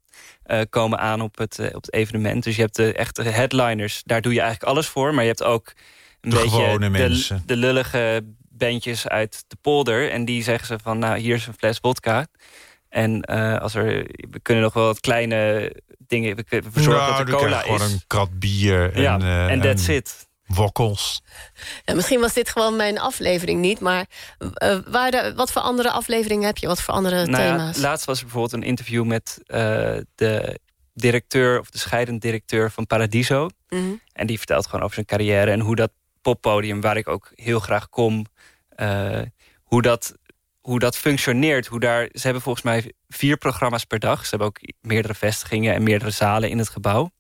Uh, 0.46 0.62
komen 0.70 1.00
aan 1.00 1.22
op 1.22 1.38
het, 1.38 1.58
uh, 1.58 1.66
op 1.68 1.82
het 1.84 1.94
evenement. 1.94 2.44
Dus 2.44 2.56
je 2.56 2.62
hebt 2.62 2.76
de 2.76 2.94
echte 2.94 3.24
headliners, 3.24 4.02
daar 4.06 4.22
doe 4.22 4.34
je 4.34 4.42
eigenlijk 4.42 4.72
alles 4.72 4.88
voor. 4.88 5.14
Maar 5.14 5.24
je 5.24 5.30
hebt 5.30 5.44
ook 5.44 5.74
een 6.22 6.30
de 6.30 6.36
beetje 6.36 6.80
de, 6.80 6.90
mensen. 6.90 7.44
de 7.46 7.56
lullige 7.56 8.24
bandjes 8.50 9.08
uit 9.08 9.44
de 9.48 9.58
polder. 9.62 10.12
En 10.12 10.26
die 10.26 10.44
zeggen 10.44 10.68
ze 10.68 10.80
van, 10.84 11.00
nou, 11.00 11.18
hier 11.18 11.36
is 11.36 11.48
een 11.48 11.58
fles 11.58 11.78
vodka. 11.82 12.28
En 12.94 13.30
uh, 13.32 13.60
als 13.60 13.76
er, 13.76 13.86
we 14.30 14.40
kunnen 14.42 14.64
nog 14.64 14.74
wel 14.74 14.86
wat 14.86 15.00
kleine 15.00 15.72
dingen... 15.98 16.36
We, 16.36 16.44
we 16.50 16.72
verzorgen 16.72 17.04
nou, 17.04 17.26
dat 17.26 17.34
er 17.34 17.42
cola 17.42 17.58
is. 17.58 17.64
gewoon 17.64 17.82
een 17.82 18.02
krat 18.08 18.40
bier. 18.40 19.00
Ja, 19.00 19.20
en, 19.20 19.50
en 19.50 19.62
that's 19.62 19.88
it. 19.88 20.28
Wokkels. 20.46 21.24
Ja, 21.86 21.96
misschien 21.96 22.20
was 22.20 22.34
dit 22.34 22.50
gewoon 22.50 22.76
mijn 22.76 23.00
aflevering 23.00 23.60
niet. 23.60 23.80
Maar 23.80 24.06
uh, 24.40 24.78
waar 24.88 25.12
de, 25.12 25.34
wat 25.36 25.52
voor 25.52 25.62
andere 25.62 25.92
afleveringen 25.92 26.46
heb 26.46 26.58
je? 26.58 26.68
Wat 26.68 26.82
voor 26.82 26.94
andere 26.94 27.26
nou 27.26 27.44
thema's? 27.44 27.78
Laatst 27.78 28.06
was 28.06 28.18
er 28.18 28.24
bijvoorbeeld 28.24 28.54
een 28.54 28.68
interview 28.68 29.06
met 29.06 29.38
uh, 29.48 29.58
de 30.16 30.60
directeur... 30.94 31.60
of 31.60 31.70
de 31.70 31.78
scheidend 31.78 32.22
directeur 32.22 32.72
van 32.72 32.88
Paradiso. 32.88 33.50
Mm 33.70 33.80
-hmm. 33.80 34.02
En 34.12 34.28
die 34.28 34.38
vertelt 34.38 34.66
gewoon 34.66 34.82
over 34.82 34.94
zijn 34.94 35.06
carrière... 35.06 35.52
en 35.52 35.60
hoe 35.60 35.76
dat 35.76 35.92
poppodium, 36.22 36.82
waar 36.82 36.98
ik 36.98 37.08
ook 37.08 37.32
heel 37.36 37.60
graag 37.60 37.90
kom... 37.90 38.26
Uh, 38.78 39.22
hoe 39.64 39.82
dat 39.82 40.14
hoe 40.64 40.80
dat 40.80 40.98
functioneert. 40.98 41.68
Hoe 41.68 41.80
daar, 41.80 42.10
ze 42.12 42.22
hebben 42.22 42.42
volgens 42.42 42.66
mij 42.66 42.94
vier 43.08 43.38
programma's 43.38 43.86
per 43.86 44.00
dag. 44.00 44.24
Ze 44.24 44.30
hebben 44.30 44.48
ook 44.48 44.60
meerdere 44.82 45.14
vestigingen 45.14 45.74
en 45.74 45.84
meerdere 45.84 46.12
zalen 46.12 46.50
in 46.50 46.58
het 46.58 46.70
gebouw. 46.70 47.12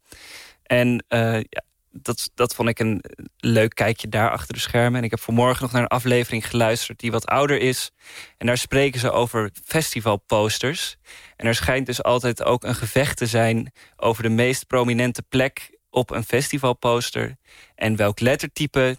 En 0.63 1.05
ja, 1.07 1.63
dat, 1.93 2.31
dat 2.35 2.55
vond 2.55 2.69
ik 2.69 2.79
een 2.79 3.03
leuk 3.37 3.75
kijkje 3.75 4.09
daar 4.09 4.31
achter 4.31 4.53
de 4.53 4.59
schermen. 4.59 4.99
En 4.99 5.03
ik 5.03 5.11
heb 5.11 5.19
vanmorgen 5.19 5.61
nog 5.61 5.71
naar 5.71 5.81
een 5.81 5.87
aflevering 5.87 6.47
geluisterd 6.47 6.99
die 6.99 7.11
wat 7.11 7.25
ouder 7.25 7.59
is. 7.59 7.91
En 8.37 8.47
daar 8.47 8.57
spreken 8.57 8.99
ze 8.99 9.11
over 9.11 9.51
festivalposters. 9.65 10.97
En 11.35 11.47
er 11.47 11.55
schijnt 11.55 11.85
dus 11.85 12.03
altijd 12.03 12.43
ook 12.43 12.63
een 12.63 12.75
gevecht 12.75 13.17
te 13.17 13.25
zijn... 13.25 13.71
over 13.95 14.23
de 14.23 14.29
meest 14.29 14.67
prominente 14.67 15.21
plek 15.21 15.77
op 15.89 16.11
een 16.11 16.23
festivalposter. 16.23 17.35
En 17.75 17.95
welk 17.95 18.19
lettertype 18.19 18.97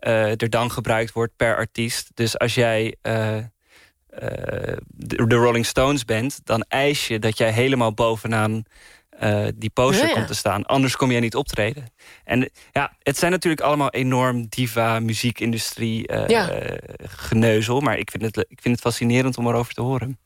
uh, 0.00 0.30
er 0.30 0.50
dan 0.50 0.70
gebruikt 0.70 1.12
wordt 1.12 1.36
per 1.36 1.56
artiest. 1.56 2.10
Dus 2.14 2.38
als 2.38 2.54
jij... 2.54 2.96
Uh, 3.02 3.38
de 4.86 5.34
Rolling 5.34 5.66
Stones 5.66 6.04
bent... 6.04 6.40
dan 6.44 6.64
eis 6.68 7.08
je 7.08 7.18
dat 7.18 7.38
jij 7.38 7.50
helemaal 7.52 7.94
bovenaan 7.94 8.62
uh, 9.22 9.46
die 9.54 9.70
poster 9.70 10.02
Ja, 10.02 10.08
ja. 10.08 10.14
komt 10.14 10.26
te 10.26 10.34
staan. 10.34 10.64
Anders 10.64 10.96
kom 10.96 11.10
jij 11.10 11.20
niet 11.20 11.34
optreden. 11.34 11.84
En 12.24 12.50
ja, 12.72 12.96
het 13.02 13.18
zijn 13.18 13.30
natuurlijk 13.32 13.62
allemaal 13.62 13.90
enorm 13.90 14.46
diva, 14.48 15.00
muziekindustrie 15.00 16.12
uh, 16.12 16.26
Ja. 16.26 16.50
geneuzel. 17.02 17.80
Maar 17.80 17.98
ik 17.98 18.10
vind, 18.10 18.22
het, 18.22 18.36
ik 18.36 18.60
vind 18.62 18.74
het 18.74 18.80
fascinerend 18.80 19.38
om 19.38 19.46
erover 19.46 19.74
te 19.74 19.80
horen. 19.80 20.18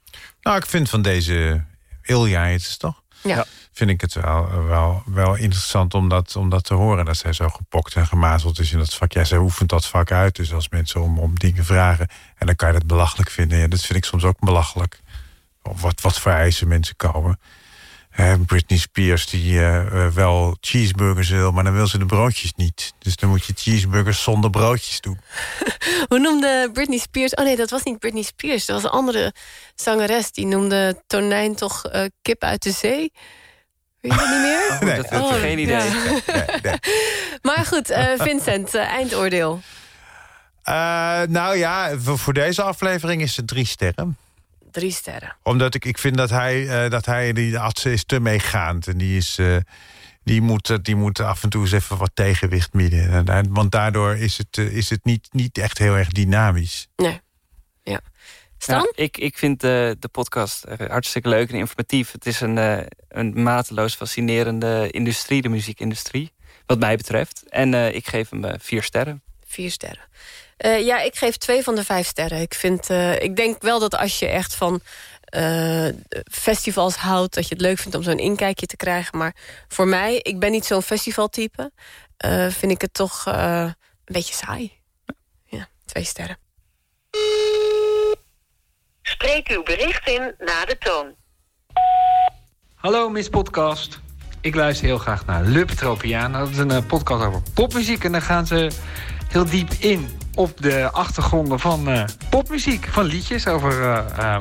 Nou, 0.42 0.56
ik 0.56 0.66
vind 0.66 0.90
van 0.90 1.02
deze 1.02 1.64
Ilja, 2.02 2.44
het 2.46 2.60
is 2.60 2.76
toch? 2.76 3.02
Ja. 3.22 3.44
Vind 3.72 3.90
ik 3.90 4.00
het 4.00 4.14
wel, 4.14 4.64
wel, 4.66 5.02
wel 5.06 5.34
interessant 5.34 5.94
om 5.94 6.08
dat, 6.08 6.36
om 6.36 6.48
dat 6.48 6.64
te 6.64 6.74
horen. 6.74 7.04
Dat 7.04 7.16
zij 7.16 7.32
zo 7.32 7.48
gepokt 7.48 7.94
en 7.94 8.06
gemazeld 8.06 8.58
is 8.58 8.72
in 8.72 8.78
dat 8.78 8.94
vak. 8.94 9.12
Ja, 9.12 9.24
zij 9.24 9.38
oefent 9.38 9.68
dat 9.68 9.86
vak 9.86 10.10
uit. 10.12 10.36
Dus 10.36 10.52
als 10.52 10.68
mensen 10.68 11.02
om, 11.02 11.18
om 11.18 11.38
dingen 11.38 11.64
vragen... 11.64 12.08
en 12.36 12.46
dan 12.46 12.56
kan 12.56 12.68
je 12.68 12.78
dat 12.78 12.86
belachelijk 12.86 13.30
vinden. 13.30 13.58
Ja, 13.58 13.68
dat 13.68 13.80
vind 13.80 13.98
ik 13.98 14.04
soms 14.04 14.24
ook 14.24 14.38
belachelijk. 14.38 15.00
Of 15.62 15.80
wat, 15.80 16.00
wat 16.00 16.20
voor 16.20 16.32
eisen 16.32 16.68
mensen 16.68 16.96
komen. 16.96 17.40
Britney 18.46 18.78
Spears 18.78 19.26
die 19.26 19.58
eh, 19.58 20.06
eh, 20.06 20.12
wel 20.12 20.56
cheeseburgers 20.60 21.28
wil... 21.28 21.52
maar 21.52 21.64
dan 21.64 21.72
wil 21.72 21.86
ze 21.86 21.98
de 21.98 22.06
broodjes 22.06 22.54
niet. 22.54 22.92
Dus 22.98 23.16
dan 23.16 23.28
moet 23.28 23.44
je 23.44 23.52
cheeseburgers 23.56 24.22
zonder 24.22 24.50
broodjes 24.50 25.00
doen. 25.00 25.20
Hoe 26.08 26.18
noemde 26.18 26.70
Britney 26.72 26.98
Spears... 26.98 27.34
Oh 27.34 27.44
nee, 27.44 27.56
dat 27.56 27.70
was 27.70 27.82
niet 27.82 27.98
Britney 27.98 28.22
Spears. 28.22 28.66
Dat 28.66 28.82
was 28.82 28.92
een 28.92 28.98
andere 28.98 29.34
zangeres. 29.74 30.32
Die 30.32 30.46
noemde 30.46 31.02
tonijn 31.06 31.54
toch 31.54 31.86
eh, 31.86 32.04
kip 32.22 32.42
uit 32.42 32.62
de 32.62 32.70
zee. 32.72 33.12
Weet 34.00 34.12
je 34.12 34.18
dat 34.18 34.28
niet 34.28 34.40
meer? 34.40 34.58
Oh, 34.80 34.96
dat 34.96 35.10
heb 35.10 35.36
ik 35.36 35.40
geen 35.40 35.58
idee. 35.58 35.90
ja. 36.62 36.78
Maar 37.48 37.66
goed, 37.66 37.90
eh, 37.90 38.06
Vincent, 38.18 38.74
eindoordeel. 38.74 39.60
Eh, 40.62 41.22
nou 41.28 41.56
ja, 41.56 41.98
voor, 41.98 42.18
voor 42.18 42.32
deze 42.32 42.62
aflevering 42.62 43.22
is 43.22 43.36
het 43.36 43.46
drie 43.46 43.66
sterren. 43.66 44.16
Drie 44.70 44.92
sterren. 44.92 45.36
Omdat 45.42 45.74
ik, 45.74 45.84
ik 45.84 45.98
vind 45.98 46.16
dat 46.16 46.30
hij, 46.30 46.84
eh, 46.84 46.90
dat 46.90 47.06
hij 47.06 47.32
die 47.32 47.58
arts 47.58 47.84
is 47.84 48.04
te 48.04 48.20
meegaand. 48.20 48.86
En 48.86 48.98
die, 48.98 49.16
is, 49.16 49.38
eh, 49.38 49.56
die, 50.24 50.40
moet, 50.40 50.84
die 50.84 50.96
moet 50.96 51.20
af 51.20 51.42
en 51.42 51.48
toe 51.48 51.62
eens 51.62 51.72
even 51.72 51.96
wat 51.96 52.10
tegenwicht 52.14 52.70
bieden. 52.72 53.24
Want 53.52 53.72
daardoor 53.72 54.16
is 54.16 54.38
het, 54.38 54.58
eh, 54.58 54.76
is 54.76 54.90
het 54.90 55.04
niet, 55.04 55.28
niet 55.32 55.58
echt 55.58 55.78
heel 55.78 55.96
erg 55.96 56.08
dynamisch. 56.08 56.88
Nee. 56.96 57.20
Ja. 57.82 58.00
Stan? 58.58 58.92
Ja, 58.96 59.04
ik, 59.04 59.18
ik 59.18 59.38
vind 59.38 59.60
de, 59.60 59.96
de 59.98 60.08
podcast 60.08 60.64
hartstikke 60.88 61.28
leuk 61.28 61.50
en 61.50 61.58
informatief. 61.58 62.12
Het 62.12 62.26
is 62.26 62.40
een, 62.40 62.58
eh, 62.58 62.86
een 63.08 63.42
mateloos 63.42 63.94
fascinerende 63.94 64.88
industrie, 64.90 65.42
de 65.42 65.48
muziekindustrie. 65.48 66.32
Wat 66.66 66.78
mij 66.78 66.96
betreft. 66.96 67.44
En 67.48 67.74
eh, 67.74 67.94
ik 67.94 68.08
geef 68.08 68.30
hem 68.30 68.44
vier 68.58 68.82
sterren. 68.82 69.22
Vier 69.46 69.70
sterren. 69.70 70.04
Eh, 70.60 70.84
ja, 70.84 71.00
ik 71.00 71.16
geef 71.16 71.36
twee 71.36 71.62
van 71.62 71.74
de 71.74 71.84
vijf 71.84 72.06
sterren. 72.06 72.40
Ik, 72.40 72.54
vind, 72.54 72.90
eh, 72.90 73.22
ik 73.22 73.36
denk 73.36 73.62
wel 73.62 73.78
dat 73.78 73.96
als 73.96 74.18
je 74.18 74.26
echt 74.26 74.54
van 74.54 74.80
eh, 75.24 75.88
festivals 76.30 76.96
houdt... 76.96 77.34
dat 77.34 77.48
je 77.48 77.54
het 77.54 77.62
leuk 77.62 77.78
vindt 77.78 77.96
om 77.96 78.02
zo'n 78.02 78.18
inkijkje 78.18 78.66
te 78.66 78.76
krijgen. 78.76 79.18
Maar 79.18 79.34
voor 79.68 79.86
mij, 79.86 80.16
ik 80.16 80.38
ben 80.38 80.50
niet 80.50 80.64
zo'n 80.64 80.82
festivaltype... 80.82 81.72
eh, 82.16 82.48
vind 82.48 82.72
ik 82.72 82.80
het 82.80 82.94
toch 82.94 83.26
eh, 83.26 83.62
een 84.04 84.14
beetje 84.14 84.34
saai. 84.34 84.72
Ja, 85.44 85.68
twee 85.84 86.04
sterren. 86.04 86.38
Spreek 89.02 89.48
uw 89.48 89.62
bericht 89.62 90.08
in 90.08 90.34
na 90.38 90.64
de 90.64 90.76
toon. 90.78 91.14
Hallo 92.74 93.08
Miss 93.08 93.28
Podcast. 93.28 94.00
Ik 94.40 94.54
luister 94.54 94.86
heel 94.86 94.98
graag 94.98 95.26
naar 95.26 95.44
Le 95.44 95.64
Tropiana. 95.64 96.38
Dat 96.38 96.48
is 96.48 96.58
een 96.58 96.86
podcast 96.86 97.24
over 97.24 97.42
popmuziek. 97.54 98.04
En 98.04 98.12
dan 98.12 98.22
gaan 98.22 98.46
ze 98.46 98.70
heel 99.28 99.44
diep 99.44 99.70
in 99.78 100.18
op 100.40 100.60
de 100.60 100.90
achtergronden 100.92 101.60
van 101.60 101.88
eh, 101.88 102.04
popmuziek. 102.30 102.88
Van 102.90 103.04
liedjes 103.04 103.46
over 103.46 103.82
eh, 103.82 104.38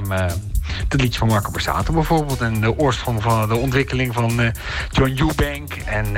het 0.88 1.02
liedje 1.02 1.20
van 1.20 1.28
Marco 1.28 1.52
Borsato 1.52 1.94
bijvoorbeeld. 1.94 2.42
En 2.42 2.62
de 2.62 2.78
oorsprong 2.78 3.22
van 3.22 3.48
de 3.48 3.56
ontwikkeling 3.56 4.14
van 4.14 4.54
John 4.92 5.16
Eubank. 5.18 5.74
En 5.74 6.14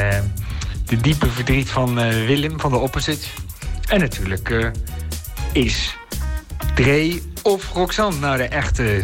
de 0.85 0.97
diepe 1.01 1.29
verdriet 1.29 1.69
van 1.69 1.95
Willem 2.25 2.59
van 2.59 2.71
de 2.71 2.77
Opposites. 2.77 3.33
En 3.87 3.99
natuurlijk 3.99 4.71
is 5.51 5.97
Dre 6.75 7.21
of 7.41 7.71
Roxanne 7.73 8.19
nou 8.19 8.37
de 8.37 8.47
echte 8.47 9.03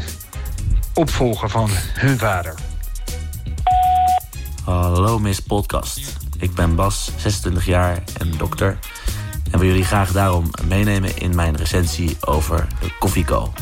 opvolger 0.93 1.49
van 1.49 1.69
hun 1.93 2.17
vader. 2.17 2.53
Hallo 4.63 5.19
Miss 5.19 5.39
Podcast. 5.39 6.17
Ik 6.39 6.53
ben 6.53 6.75
Bas, 6.75 7.11
26 7.17 7.65
jaar 7.65 8.03
en 8.17 8.32
dokter. 8.38 8.78
En 9.52 9.60
wil 9.60 9.68
jullie 9.68 9.86
graag 9.86 10.12
daarom 10.12 10.52
meenemen 10.68 11.18
in 11.18 11.36
mijn 11.36 11.56
recensie 11.56 12.18
over 12.20 12.68
de 12.82 12.98
Koffieco. 13.00 13.54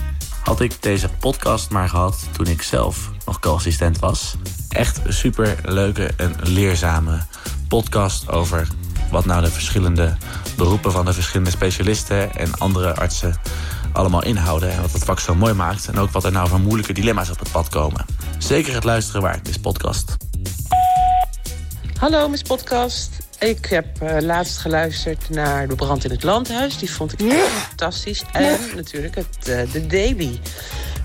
Had 0.44 0.62
ik 0.62 0.82
deze 0.82 1.10
podcast 1.20 1.70
maar 1.70 1.90
gehad 1.90 2.28
toen 2.32 2.48
ik 2.48 2.62
zelf 2.62 3.12
nog 3.26 3.40
co-assistent 3.40 4.00
was. 4.00 4.36
Echt 4.70 5.00
super 5.08 5.58
leuke 5.64 6.14
en 6.18 6.36
leerzame 6.44 7.22
podcast 7.68 8.30
over 8.30 8.68
wat 9.12 9.26
nou 9.26 9.42
de 9.42 9.52
verschillende 9.52 10.18
beroepen 10.58 10.92
van 10.92 11.06
de 11.06 11.14
verschillende 11.14 11.52
specialisten 11.52 12.36
en 12.36 12.58
andere 12.58 12.96
artsen 12.96 13.36
allemaal 13.92 14.24
inhouden. 14.24 14.72
En 14.72 14.82
wat 14.82 14.92
het 14.92 15.04
vak 15.04 15.20
zo 15.20 15.36
mooi 15.36 15.54
maakt. 15.54 15.88
En 15.88 15.98
ook 15.98 16.10
wat 16.10 16.24
er 16.24 16.32
nou 16.32 16.50
voor 16.50 16.60
moeilijke 16.60 16.94
dilemma's 16.94 17.30
op 17.30 17.40
het 17.40 17.52
pad 17.52 17.70
komen. 17.70 18.06
Zeker 18.38 18.74
het 18.74 18.84
luisteren 18.84 19.22
waard, 19.22 19.46
deze 19.46 19.60
podcast. 19.60 20.16
Hallo, 22.00 22.30
Miss 22.30 22.42
Podcast. 22.42 23.25
Ik 23.40 23.66
heb 23.66 23.86
uh, 24.04 24.18
laatst 24.20 24.58
geluisterd 24.58 25.30
naar 25.30 25.68
De 25.68 25.76
Brand 25.76 26.04
in 26.04 26.12
het 26.12 26.24
Landhuis. 26.24 26.78
Die 26.78 26.92
vond 26.92 27.14
ik 27.14 27.32
echt 27.32 27.50
fantastisch. 27.50 28.24
En 28.32 28.60
natuurlijk 28.76 29.16
het, 29.16 29.48
uh, 29.48 29.72
de 29.72 29.88
Daily. 29.88 30.40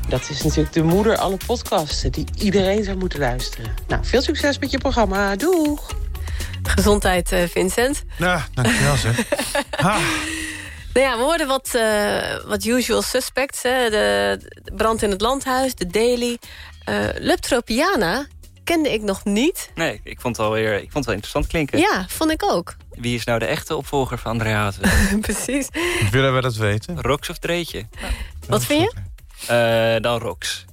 Dat 0.09 0.28
is 0.31 0.43
natuurlijk 0.43 0.72
de 0.72 0.83
moeder 0.83 1.16
alle 1.16 1.37
podcasten 1.47 2.12
die 2.12 2.24
iedereen 2.39 2.85
zou 2.85 2.97
moeten 2.97 3.18
luisteren. 3.18 3.74
Nou, 3.89 4.05
veel 4.05 4.22
succes 4.22 4.59
met 4.59 4.70
je 4.70 4.78
programma. 4.78 5.37
Doeg! 5.37 5.93
Gezondheid, 6.62 7.33
uh, 7.33 7.43
Vincent. 7.49 8.03
Ja, 8.18 8.47
dankjewel 8.55 8.97
zeg. 8.97 9.22
Nou 10.93 11.07
ja, 11.07 11.16
we 11.16 11.22
hoorden 11.22 11.47
wat, 11.47 11.70
uh, 11.76 12.47
wat 12.47 12.64
usual 12.64 13.03
suspects. 13.03 13.62
Hè? 13.62 13.91
De, 13.91 14.39
de, 14.62 14.72
brand 14.74 15.03
in 15.03 15.11
het 15.11 15.20
landhuis, 15.20 15.74
de 15.74 15.87
Daily. 15.87 16.39
Uh, 16.89 17.05
Leptropiana 17.18 18.26
kende 18.70 18.92
ik 18.92 19.02
nog 19.02 19.24
niet. 19.24 19.70
Nee, 19.74 20.00
ik 20.04 20.20
vond 20.20 20.36
het 20.36 20.46
wel 20.46 20.54
weer 20.54 20.74
ik 20.74 20.80
vond 20.80 20.94
het 20.94 21.04
wel 21.04 21.14
interessant 21.14 21.46
klinken. 21.46 21.78
Ja, 21.78 22.06
vond 22.08 22.30
ik 22.30 22.42
ook. 22.44 22.76
Wie 22.90 23.14
is 23.14 23.24
nou 23.24 23.38
de 23.38 23.44
echte 23.44 23.76
opvolger 23.76 24.18
van 24.18 24.30
Andrea 24.30 24.72
Precies. 25.20 25.68
Willen 26.10 26.34
we 26.34 26.40
dat 26.40 26.56
weten? 26.56 27.02
Rox 27.02 27.30
of 27.30 27.38
Dreetje? 27.38 27.78
Ja. 27.78 28.08
Wat 28.48 28.64
vind 28.64 28.80
je? 28.80 29.94
Uh, 29.96 30.02
dan 30.02 30.18
Rox. 30.18 30.64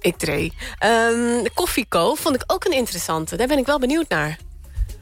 Ik 0.00 0.16
Dree. 0.16 0.52
Um, 0.84 1.42
de 1.42 1.50
Koffieco 1.54 2.14
vond 2.14 2.34
ik 2.34 2.42
ook 2.46 2.64
een 2.64 2.72
interessante. 2.72 3.36
Daar 3.36 3.46
ben 3.46 3.58
ik 3.58 3.66
wel 3.66 3.78
benieuwd 3.78 4.08
naar. 4.08 4.38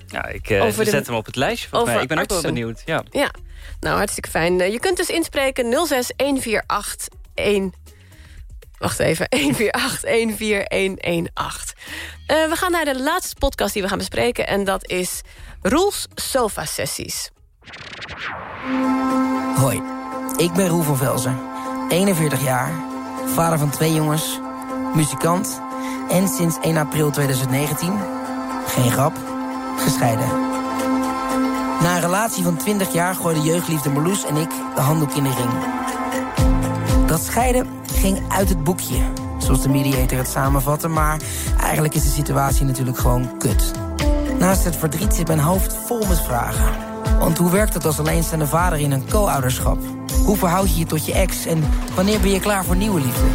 Ja, 0.07 0.27
ik 0.27 0.51
uh, 0.51 0.71
zet 0.71 0.87
de... 0.87 1.03
hem 1.05 1.15
op 1.15 1.27
het 1.27 1.37
lijstje 1.37 1.69
van 1.69 1.85
mij. 1.85 2.03
Ik 2.03 2.09
ben 2.09 2.19
artsen. 2.19 2.37
ook 2.37 2.43
wel 2.43 2.53
benieuwd. 2.53 2.83
Ja. 2.85 3.05
ja, 3.11 3.31
nou 3.81 3.97
hartstikke 3.97 4.31
fijn. 4.31 4.61
Uh, 4.61 4.73
je 4.73 4.81
kunt 4.81 4.97
dus 4.97 5.09
inspreken 5.09 5.87
06 5.87 6.13
148 6.17 7.09
1... 7.35 7.73
Wacht 8.79 8.99
even, 8.99 9.27
148 9.37 11.33
Uh, 12.27 12.49
we 12.49 12.57
gaan 12.57 12.71
naar 12.71 12.85
de 12.85 13.03
laatste 13.03 13.35
podcast 13.39 13.73
die 13.73 13.83
we 13.83 13.89
gaan 13.89 13.99
bespreken. 13.99 14.47
En 14.47 14.65
dat 14.65 14.89
is 14.89 15.21
Roels 15.63 16.07
Sofa 16.15 16.65
Sessies. 16.65 17.31
Hoi, 19.57 19.83
ik 20.37 20.53
ben 20.53 20.69
Roel 20.69 20.83
van 20.83 20.97
Velzen. 20.97 21.41
41 21.89 22.43
jaar, 22.43 22.73
vader 23.27 23.59
van 23.59 23.71
twee 23.71 23.95
jongens, 23.95 24.39
muzikant... 24.95 25.61
en 26.11 26.29
sinds 26.29 26.59
1 26.63 26.77
april 26.77 27.11
2019, 27.11 27.99
geen 28.67 28.91
grap, 28.91 29.17
gescheiden. 29.79 30.29
Na 31.81 31.95
een 31.95 32.01
relatie 32.01 32.43
van 32.45 32.57
20 32.57 32.93
jaar 32.93 33.15
gooide 33.15 33.41
jeugdliefde 33.41 33.91
Marloes 33.91 34.25
en 34.25 34.37
ik 34.37 34.51
de 34.75 34.81
handdoek 34.81 35.13
in 35.13 35.23
de 35.23 35.35
ring. 35.35 35.53
Dat 37.15 37.23
scheiden 37.23 37.67
ging 37.93 38.19
uit 38.29 38.49
het 38.49 38.65
boekje, 38.65 38.99
zoals 39.39 39.63
de 39.63 39.69
mediator 39.69 40.19
het 40.19 40.29
samenvatte... 40.29 40.89
maar 40.89 41.21
eigenlijk 41.61 41.95
is 41.95 42.03
de 42.03 42.09
situatie 42.09 42.65
natuurlijk 42.65 42.99
gewoon 42.99 43.39
kut. 43.39 43.73
Naast 44.39 44.65
het 44.65 44.77
verdriet 44.77 45.15
zit 45.15 45.27
mijn 45.27 45.39
hoofd 45.39 45.77
vol 45.87 46.07
met 46.07 46.21
vragen. 46.21 46.75
Want 47.19 47.39
hoe 47.39 47.51
werkt 47.51 47.75
het 47.75 47.85
als 47.85 47.99
alleenstaande 47.99 48.47
vader 48.47 48.79
in 48.79 48.93
een 48.93 49.09
co-ouderschap? 49.11 49.79
Hoe 50.25 50.37
verhoud 50.37 50.73
je 50.73 50.79
je 50.79 50.87
tot 50.87 51.07
je 51.07 51.13
ex 51.13 51.47
en 51.47 51.65
wanneer 51.95 52.21
ben 52.21 52.31
je 52.31 52.41
klaar 52.41 52.65
voor 52.65 52.77
nieuwe 52.77 53.01
liefde? 53.01 53.27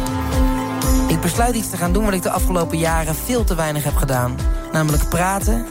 Ik 1.08 1.20
besluit 1.20 1.54
iets 1.54 1.70
te 1.70 1.76
gaan 1.76 1.92
doen 1.92 2.04
wat 2.04 2.14
ik 2.14 2.22
de 2.22 2.30
afgelopen 2.30 2.78
jaren 2.78 3.14
veel 3.14 3.44
te 3.44 3.54
weinig 3.54 3.84
heb 3.84 3.96
gedaan. 3.96 4.36
Namelijk 4.72 5.08
praten 5.08 5.66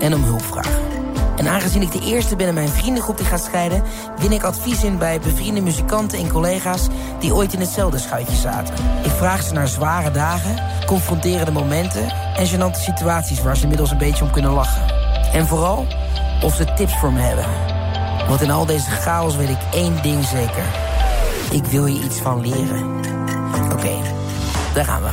en 0.00 0.14
om 0.14 0.22
hulp 0.22 0.42
vragen. 0.42 0.91
En 1.36 1.48
aangezien 1.48 1.82
ik 1.82 1.92
de 1.92 2.00
eerste 2.00 2.36
ben 2.36 2.48
in 2.48 2.54
mijn 2.54 2.68
vriendengroep 2.68 3.16
die 3.16 3.26
gaat 3.26 3.42
scheiden... 3.42 3.82
win 4.16 4.32
ik 4.32 4.42
advies 4.42 4.84
in 4.84 4.98
bij 4.98 5.20
bevriende 5.20 5.60
muzikanten 5.60 6.18
en 6.18 6.28
collega's... 6.28 6.86
die 7.20 7.34
ooit 7.34 7.52
in 7.52 7.60
hetzelfde 7.60 7.98
schuitje 7.98 8.36
zaten. 8.36 8.74
Ik 9.02 9.10
vraag 9.10 9.42
ze 9.42 9.52
naar 9.52 9.68
zware 9.68 10.10
dagen, 10.10 10.62
confronterende 10.86 11.52
momenten... 11.52 12.12
en 12.36 12.46
gênante 12.46 12.80
situaties 12.80 13.42
waar 13.42 13.56
ze 13.56 13.62
inmiddels 13.62 13.90
een 13.90 13.98
beetje 13.98 14.24
om 14.24 14.30
kunnen 14.30 14.52
lachen. 14.52 14.82
En 15.32 15.46
vooral 15.46 15.86
of 16.42 16.54
ze 16.54 16.74
tips 16.74 16.98
voor 16.98 17.12
me 17.12 17.20
hebben. 17.20 17.46
Want 18.28 18.40
in 18.40 18.50
al 18.50 18.66
deze 18.66 18.90
chaos 18.90 19.36
weet 19.36 19.48
ik 19.48 19.60
één 19.72 20.02
ding 20.02 20.24
zeker. 20.24 20.64
Ik 21.50 21.64
wil 21.64 21.86
je 21.86 22.04
iets 22.04 22.18
van 22.18 22.40
leren. 22.40 23.00
Oké, 23.72 23.96
daar 24.74 24.84
gaan 24.84 25.02
we. 25.02 25.10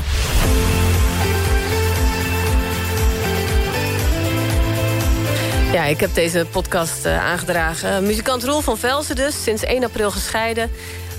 Ja, 5.72 5.84
ik 5.84 6.00
heb 6.00 6.14
deze 6.14 6.46
podcast 6.52 7.06
uh, 7.06 7.26
aangedragen. 7.26 8.06
Muzikant 8.06 8.44
Roel 8.44 8.62
van 8.62 8.78
Velsen 8.78 9.16
dus, 9.16 9.44
sinds 9.44 9.64
1 9.64 9.84
april 9.84 10.12
gescheiden... 10.12 10.72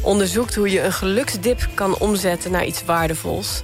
onderzoekt 0.03 0.55
hoe 0.55 0.70
je 0.70 0.82
een 0.82 0.92
geluksdip 0.92 1.68
kan 1.74 1.98
omzetten 1.98 2.51
naar 2.51 2.64
iets 2.64 2.84
waardevols. 2.84 3.62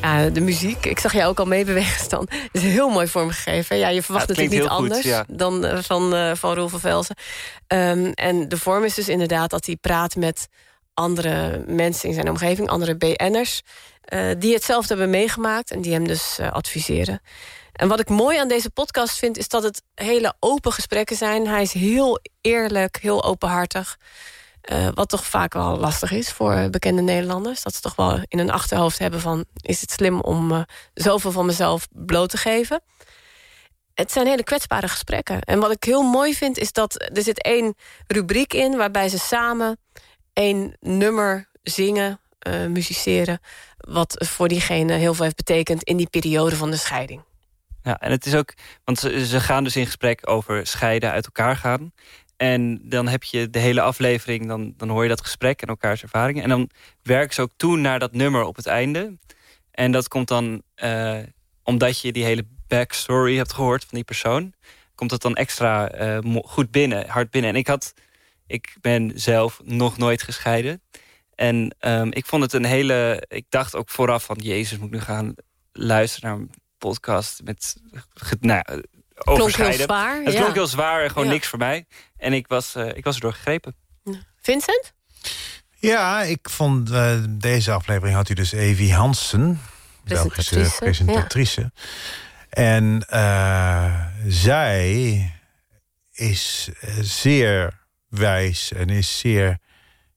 Ja, 0.00 0.28
de 0.28 0.40
muziek, 0.40 0.86
ik 0.86 0.98
zag 0.98 1.12
jou 1.12 1.28
ook 1.28 1.38
al 1.38 1.46
meebewegen, 1.46 2.04
Stan. 2.04 2.28
is 2.52 2.62
heel 2.62 2.88
mooi 2.88 3.06
vormgegeven. 3.06 3.76
Ja, 3.76 3.88
je 3.88 4.02
verwacht 4.02 4.26
ja, 4.26 4.32
natuurlijk 4.32 4.62
niet 4.62 4.70
goed, 4.70 4.78
anders 4.78 5.02
ja. 5.02 5.24
dan 5.28 5.64
uh, 5.64 5.78
van, 5.78 6.14
uh, 6.14 6.34
van 6.34 6.54
Roel 6.54 6.68
van 6.68 6.80
Velsen. 6.80 7.16
Um, 7.66 8.12
en 8.12 8.48
de 8.48 8.56
vorm 8.58 8.84
is 8.84 8.94
dus 8.94 9.08
inderdaad 9.08 9.50
dat 9.50 9.66
hij 9.66 9.76
praat 9.76 10.16
met 10.16 10.48
andere 10.94 11.64
mensen 11.66 12.08
in 12.08 12.14
zijn 12.14 12.28
omgeving... 12.28 12.68
andere 12.68 12.96
BN'ers, 12.96 13.62
die 14.38 14.54
hetzelfde 14.54 14.88
hebben 14.88 15.10
meegemaakt... 15.10 15.70
en 15.70 15.80
die 15.80 15.92
hem 15.92 16.06
dus 16.06 16.38
adviseren. 16.50 17.20
En 17.80 17.88
wat 17.88 18.00
ik 18.00 18.08
mooi 18.08 18.38
aan 18.38 18.48
deze 18.48 18.70
podcast 18.70 19.18
vind... 19.18 19.38
is 19.38 19.48
dat 19.48 19.62
het 19.62 19.82
hele 19.94 20.34
open 20.40 20.72
gesprekken 20.72 21.16
zijn. 21.16 21.46
Hij 21.46 21.62
is 21.62 21.72
heel 21.72 22.20
eerlijk, 22.40 22.98
heel 23.00 23.24
openhartig. 23.24 23.98
Uh, 24.72 24.88
wat 24.94 25.08
toch 25.08 25.26
vaak 25.26 25.52
wel 25.52 25.76
lastig 25.76 26.12
is 26.12 26.32
voor 26.32 26.70
bekende 26.70 27.02
Nederlanders. 27.02 27.62
Dat 27.62 27.74
ze 27.74 27.80
toch 27.80 27.96
wel 27.96 28.18
in 28.28 28.38
hun 28.38 28.50
achterhoofd 28.50 28.98
hebben 28.98 29.20
van... 29.20 29.44
is 29.60 29.80
het 29.80 29.90
slim 29.90 30.20
om 30.20 30.52
uh, 30.52 30.62
zoveel 30.94 31.32
van 31.32 31.46
mezelf 31.46 31.88
bloot 31.90 32.30
te 32.30 32.36
geven? 32.36 32.82
Het 33.94 34.12
zijn 34.12 34.26
hele 34.26 34.44
kwetsbare 34.44 34.88
gesprekken. 34.88 35.40
En 35.40 35.60
wat 35.60 35.70
ik 35.70 35.84
heel 35.84 36.02
mooi 36.02 36.34
vind 36.34 36.58
is 36.58 36.72
dat 36.72 37.10
er 37.14 37.22
zit 37.22 37.42
één 37.42 37.74
rubriek 38.06 38.52
in... 38.52 38.76
waarbij 38.76 39.08
ze 39.08 39.18
samen 39.18 39.78
één 40.32 40.76
nummer 40.80 41.48
zingen, 41.62 42.20
musiceren... 42.68 43.40
wat 43.76 44.14
voor 44.28 44.48
diegene 44.48 44.92
heel 44.92 45.14
veel 45.14 45.24
heeft 45.24 45.36
betekend 45.36 45.82
in 45.82 45.96
die 45.96 46.10
periode 46.10 46.56
van 46.56 46.70
de 46.70 46.76
scheiding. 46.76 47.28
Ja, 47.82 48.00
en 48.00 48.10
het 48.10 48.26
is 48.26 48.34
ook, 48.34 48.54
want 48.84 48.98
ze, 48.98 49.40
gaan 49.40 49.64
dus 49.64 49.76
in 49.76 49.84
gesprek 49.86 50.28
over 50.28 50.66
scheiden, 50.66 51.10
uit 51.10 51.24
elkaar 51.24 51.56
gaan. 51.56 51.92
En 52.36 52.80
dan 52.82 53.08
heb 53.08 53.22
je 53.22 53.50
de 53.50 53.58
hele 53.58 53.80
aflevering, 53.80 54.46
dan, 54.46 54.74
dan 54.76 54.88
hoor 54.88 55.02
je 55.02 55.08
dat 55.08 55.20
gesprek 55.20 55.62
en 55.62 55.68
elkaars 55.68 56.02
ervaringen. 56.02 56.42
En 56.42 56.48
dan 56.48 56.70
werken 57.02 57.34
ze 57.34 57.40
ook 57.40 57.52
toe 57.56 57.76
naar 57.76 57.98
dat 57.98 58.12
nummer 58.12 58.42
op 58.42 58.56
het 58.56 58.66
einde. 58.66 59.18
En 59.70 59.92
dat 59.92 60.08
komt 60.08 60.28
dan, 60.28 60.62
uh, 60.84 61.18
omdat 61.62 62.00
je 62.00 62.12
die 62.12 62.24
hele 62.24 62.46
backstory 62.68 63.36
hebt 63.36 63.52
gehoord 63.52 63.84
van 63.84 63.94
die 63.94 64.04
persoon... 64.04 64.52
komt 64.94 65.10
het 65.10 65.22
dan 65.22 65.34
extra 65.34 66.00
uh, 66.00 66.36
goed 66.44 66.70
binnen, 66.70 67.08
hard 67.08 67.30
binnen. 67.30 67.50
En 67.50 67.56
ik 67.56 67.66
had, 67.66 67.94
ik 68.46 68.76
ben 68.80 69.12
zelf 69.14 69.60
nog 69.64 69.98
nooit 69.98 70.22
gescheiden. 70.22 70.82
En 71.34 71.76
um, 71.80 72.12
ik 72.12 72.26
vond 72.26 72.42
het 72.42 72.52
een 72.52 72.64
hele, 72.64 73.24
ik 73.28 73.44
dacht 73.48 73.76
ook 73.76 73.90
vooraf 73.90 74.24
van... 74.24 74.36
Jezus, 74.36 74.78
moet 74.78 74.90
nu 74.90 75.00
gaan 75.00 75.34
luisteren 75.72 76.38
naar 76.38 76.48
podcast 76.80 77.40
met... 77.44 77.76
Nou, 78.40 78.62
klonk 79.14 79.56
heel 79.56 79.72
zwaar. 79.72 80.22
Het 80.22 80.32
ja. 80.32 80.40
klonk 80.40 80.54
heel 80.54 80.66
zwaar 80.66 81.02
en 81.02 81.08
gewoon 81.08 81.24
ja. 81.24 81.30
niks 81.30 81.46
voor 81.46 81.58
mij. 81.58 81.86
En 82.16 82.32
ik 82.32 82.46
was, 82.46 82.76
uh, 82.76 82.96
ik 82.96 83.04
was 83.04 83.14
erdoor 83.14 83.32
gegrepen. 83.32 83.74
Vincent? 84.40 84.92
Ja, 85.74 86.22
ik 86.22 86.50
vond 86.50 86.90
uh, 86.90 87.12
deze 87.28 87.72
aflevering 87.72 88.16
had 88.16 88.28
u 88.28 88.34
dus 88.34 88.52
Evie 88.52 88.94
Hansen. 88.94 89.60
Belgische 90.04 90.70
presentatrice. 90.78 91.60
Ja. 91.60 91.70
En 92.50 93.06
uh, 93.10 94.06
zij 94.26 95.34
is 96.12 96.70
zeer 97.00 97.78
wijs 98.08 98.72
en 98.72 98.88
is 98.88 99.18
zeer 99.18 99.58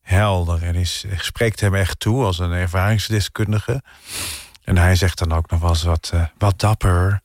helder. 0.01 0.63
En 0.63 0.75
is, 0.75 1.05
spreekt 1.17 1.59
hem 1.59 1.75
echt 1.75 1.99
toe 1.99 2.23
als 2.23 2.39
een 2.39 2.51
ervaringsdeskundige. 2.51 3.83
En 4.63 4.77
hij 4.77 4.95
zegt 4.95 5.17
dan 5.17 5.33
ook 5.33 5.51
nog 5.51 5.59
wel 5.59 5.69
eens 5.69 5.83
wat, 5.83 6.11
uh, 6.13 6.23
wat 6.37 6.59
dapper. 6.59 7.21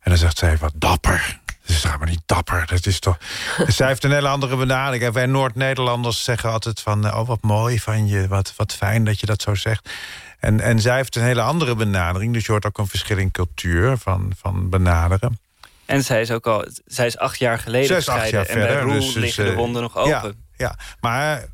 En 0.00 0.10
dan 0.10 0.16
zegt 0.16 0.38
zij, 0.38 0.58
wat 0.58 0.72
dapper. 0.74 1.40
Dat 1.66 1.76
is 1.76 1.84
maar 1.84 2.08
niet 2.08 2.22
dapper. 2.26 2.66
Dat 2.66 2.86
is 2.86 2.98
toch... 2.98 3.18
zij 3.66 3.86
heeft 3.86 4.04
een 4.04 4.12
hele 4.12 4.28
andere 4.28 4.56
benadering. 4.56 5.12
Wij 5.12 5.26
Noord-Nederlanders 5.26 6.24
zeggen 6.24 6.50
altijd 6.50 6.80
van... 6.80 7.14
oh, 7.14 7.26
wat 7.26 7.42
mooi 7.42 7.80
van 7.80 8.06
je, 8.06 8.28
wat, 8.28 8.52
wat 8.56 8.74
fijn 8.74 9.04
dat 9.04 9.20
je 9.20 9.26
dat 9.26 9.42
zo 9.42 9.54
zegt. 9.54 9.90
En, 10.38 10.60
en 10.60 10.80
zij 10.80 10.96
heeft 10.96 11.16
een 11.16 11.22
hele 11.22 11.42
andere 11.42 11.74
benadering. 11.74 12.32
Dus 12.32 12.46
je 12.46 12.52
hoort 12.52 12.66
ook 12.66 12.78
een 12.78 12.86
verschil 12.86 13.18
in 13.18 13.30
cultuur 13.30 13.96
van, 13.96 14.32
van 14.38 14.68
benaderen. 14.68 15.38
En 15.86 16.04
zij 16.04 16.20
is 16.20 16.30
ook 16.30 16.46
al... 16.46 16.66
Zij 16.84 17.06
is 17.06 17.18
acht 17.18 17.38
jaar 17.38 17.58
geleden 17.58 17.86
zij 17.86 17.96
is 17.96 18.08
acht 18.08 18.30
jaar 18.30 18.46
en 18.46 18.58
bij 18.58 18.66
verder, 18.66 18.82
Roel 18.82 19.00
dus, 19.00 19.14
liggen 19.14 19.44
dus, 19.44 19.52
de 19.52 19.58
wonden 19.58 19.82
nog 19.82 19.96
open. 19.96 20.10
Ja, 20.10 20.32
ja. 20.56 20.76
maar 21.00 21.44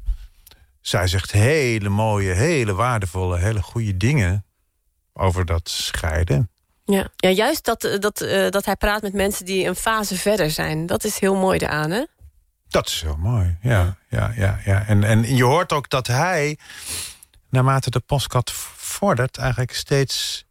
zij 0.81 1.07
zegt 1.07 1.33
hele 1.33 1.89
mooie, 1.89 2.33
hele 2.33 2.75
waardevolle, 2.75 3.39
hele 3.39 3.63
goede 3.63 3.97
dingen... 3.97 4.43
over 5.19 5.45
dat 5.45 5.69
scheiden. 5.69 6.51
Ja, 6.85 7.09
ja 7.17 7.31
juist 7.31 7.65
dat, 7.65 7.97
dat, 8.01 8.23
uh, 8.23 8.49
dat 8.51 8.65
hij 8.65 8.77
praat 8.77 9.03
met 9.03 9.13
mensen 9.13 9.45
die 9.45 9.67
een 9.67 9.77
fase 9.77 10.17
verder 10.17 10.51
zijn. 10.51 10.87
Dat 10.87 11.05
is 11.05 11.19
heel 11.19 11.35
mooi 11.35 11.59
eraan, 11.59 11.91
hè? 11.91 12.05
Dat 12.69 12.87
is 12.87 13.03
heel 13.03 13.17
mooi, 13.17 13.57
ja. 13.63 13.97
ja, 14.09 14.33
ja, 14.37 14.61
ja. 14.65 14.87
En, 14.87 15.05
en 15.05 15.37
je 15.37 15.45
hoort 15.45 15.73
ook 15.73 15.91
dat 15.91 16.07
hij, 16.07 16.59
naarmate 17.51 17.91
de 17.91 18.01
postkat 18.01 18.53
vordert... 18.77 19.37
eigenlijk 19.37 19.73
steeds 19.73 20.45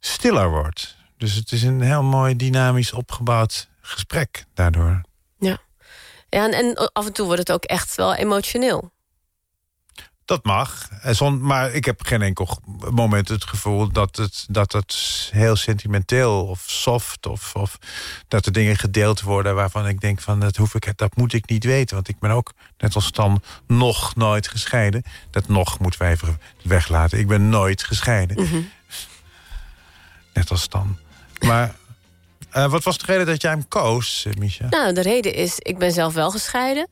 stiller 0.00 0.50
wordt. 0.50 0.96
Dus 1.16 1.34
het 1.34 1.52
is 1.52 1.62
een 1.62 1.80
heel 1.80 2.02
mooi 2.02 2.36
dynamisch 2.36 2.92
opgebouwd 2.92 3.68
gesprek 3.80 4.44
daardoor. 4.54 5.00
Ja, 5.38 5.58
ja 6.28 6.44
en, 6.44 6.52
en 6.52 6.92
af 6.92 7.06
en 7.06 7.12
toe 7.12 7.26
wordt 7.26 7.40
het 7.40 7.52
ook 7.52 7.64
echt 7.64 7.94
wel 7.94 8.14
emotioneel. 8.14 8.90
Dat 10.28 10.44
mag. 10.44 10.88
Maar 11.40 11.72
ik 11.72 11.84
heb 11.84 12.02
geen 12.02 12.22
enkel 12.22 12.58
moment 12.90 13.28
het 13.28 13.44
gevoel 13.44 13.92
dat 13.92 14.16
het, 14.16 14.46
dat 14.50 14.72
het 14.72 14.94
heel 15.32 15.56
sentimenteel 15.56 16.46
of 16.46 16.64
soft... 16.66 17.26
Of, 17.26 17.54
of 17.54 17.78
dat 18.28 18.46
er 18.46 18.52
dingen 18.52 18.76
gedeeld 18.76 19.20
worden 19.20 19.54
waarvan 19.54 19.86
ik 19.86 20.00
denk 20.00 20.20
van 20.20 20.40
dat, 20.40 20.56
hoef 20.56 20.74
ik, 20.74 20.96
dat 20.96 21.16
moet 21.16 21.32
ik 21.32 21.48
niet 21.48 21.64
weten. 21.64 21.94
Want 21.94 22.08
ik 22.08 22.18
ben 22.18 22.30
ook, 22.30 22.52
net 22.78 22.94
als 22.94 23.12
dan, 23.12 23.42
nog 23.66 24.14
nooit 24.14 24.48
gescheiden. 24.48 25.02
Dat 25.30 25.48
nog 25.48 25.78
moeten 25.78 26.00
wij 26.00 26.10
even 26.10 26.40
weglaten. 26.62 27.18
Ik 27.18 27.26
ben 27.26 27.48
nooit 27.48 27.82
gescheiden. 27.82 28.42
Mhm. 28.42 28.60
Net 30.34 30.50
als 30.50 30.68
dan. 30.68 30.98
Maar 31.38 31.74
uh, 32.56 32.70
wat 32.70 32.82
was 32.82 32.98
de 32.98 33.06
reden 33.06 33.26
dat 33.26 33.42
jij 33.42 33.50
hem 33.50 33.68
koos, 33.68 34.24
eh, 34.26 34.32
Misha? 34.34 34.66
Nou, 34.68 34.92
de 34.92 35.02
reden 35.02 35.34
is, 35.34 35.58
ik 35.58 35.78
ben 35.78 35.92
zelf 35.92 36.14
wel 36.14 36.30
gescheiden. 36.30 36.88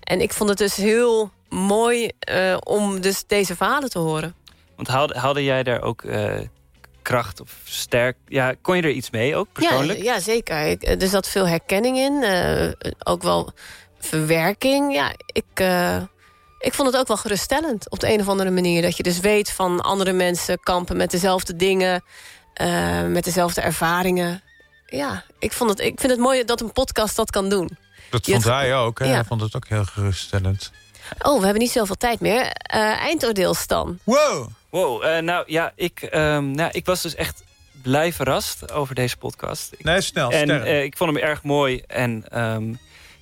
En 0.00 0.20
ik 0.20 0.32
vond 0.32 0.48
het 0.48 0.58
dus 0.58 0.76
heel 0.76 1.30
mooi 1.50 2.10
uh, 2.30 2.56
om 2.64 3.00
dus 3.00 3.24
deze 3.26 3.56
verhalen 3.56 3.90
te 3.90 3.98
horen. 3.98 4.34
Want 4.76 4.88
haalde, 4.88 5.18
haalde 5.18 5.44
jij 5.44 5.62
daar 5.62 5.82
ook 5.82 6.02
uh, 6.02 6.40
kracht 7.02 7.40
of 7.40 7.56
sterk... 7.64 8.16
Ja, 8.26 8.54
kon 8.62 8.76
je 8.76 8.82
er 8.82 8.90
iets 8.90 9.10
mee 9.10 9.36
ook, 9.36 9.52
persoonlijk? 9.52 9.98
Ja, 9.98 10.14
ja 10.14 10.20
zeker. 10.20 10.66
Ik, 10.66 11.02
er 11.02 11.08
zat 11.08 11.28
veel 11.28 11.48
herkenning 11.48 11.96
in. 11.96 12.22
Uh, 12.22 12.92
ook 12.98 13.22
wel 13.22 13.52
verwerking. 13.98 14.94
Ja, 14.94 15.12
ik, 15.26 15.64
ik 16.58 16.74
vond 16.74 16.88
het 16.88 16.96
ook 16.96 17.08
wel 17.08 17.16
geruststellend 17.16 17.90
op 17.90 18.00
de 18.00 18.12
een 18.12 18.20
of 18.20 18.28
andere 18.28 18.50
manier. 18.50 18.82
Dat 18.82 18.96
je 18.96 19.02
dus 19.02 19.20
weet 19.20 19.50
van 19.50 19.80
andere 19.80 20.12
mensen 20.12 20.60
kampen 20.60 20.96
met 20.96 21.10
dezelfde 21.10 21.56
dingen... 21.56 22.04
met 23.08 23.24
dezelfde 23.24 23.60
ervaringen. 23.60 24.42
Ja, 24.86 25.24
ik, 25.38 25.52
vond 25.52 25.70
het, 25.70 25.80
ik 25.80 26.00
vind 26.00 26.12
het 26.12 26.20
mooi 26.20 26.44
dat 26.44 26.60
een 26.60 26.72
podcast 26.72 27.16
dat 27.16 27.30
kan 27.30 27.48
doen. 27.48 27.70
Dat 28.10 28.26
vond 28.26 28.44
hij 28.44 28.76
ook, 28.76 28.98
hè? 28.98 29.04
Ja. 29.04 29.12
Hij 29.12 29.24
vond 29.24 29.40
het 29.40 29.56
ook 29.56 29.68
heel 29.68 29.84
geruststellend. 29.84 30.70
Oh, 31.22 31.38
we 31.38 31.44
hebben 31.44 31.62
niet 31.62 31.70
zoveel 31.70 31.96
tijd 31.96 32.20
meer. 32.20 32.40
Uh, 32.40 32.50
eindoordeel, 33.00 33.54
Stan. 33.54 33.98
Wow! 34.04 34.48
Wow, 34.70 35.04
uh, 35.04 35.18
nou 35.18 35.44
ja, 35.46 35.72
ik, 35.74 36.08
um, 36.14 36.50
nou, 36.50 36.70
ik 36.72 36.86
was 36.86 37.02
dus 37.02 37.14
echt 37.14 37.42
blij 37.82 38.12
verrast 38.12 38.72
over 38.72 38.94
deze 38.94 39.16
podcast. 39.16 39.70
Nee, 39.78 40.00
snel, 40.00 40.30
En 40.30 40.48
uh, 40.48 40.82
ik 40.82 40.96
vond 40.96 41.12
hem 41.12 41.22
erg 41.22 41.42
mooi 41.42 41.82
en 41.86 42.38
um, 42.38 42.78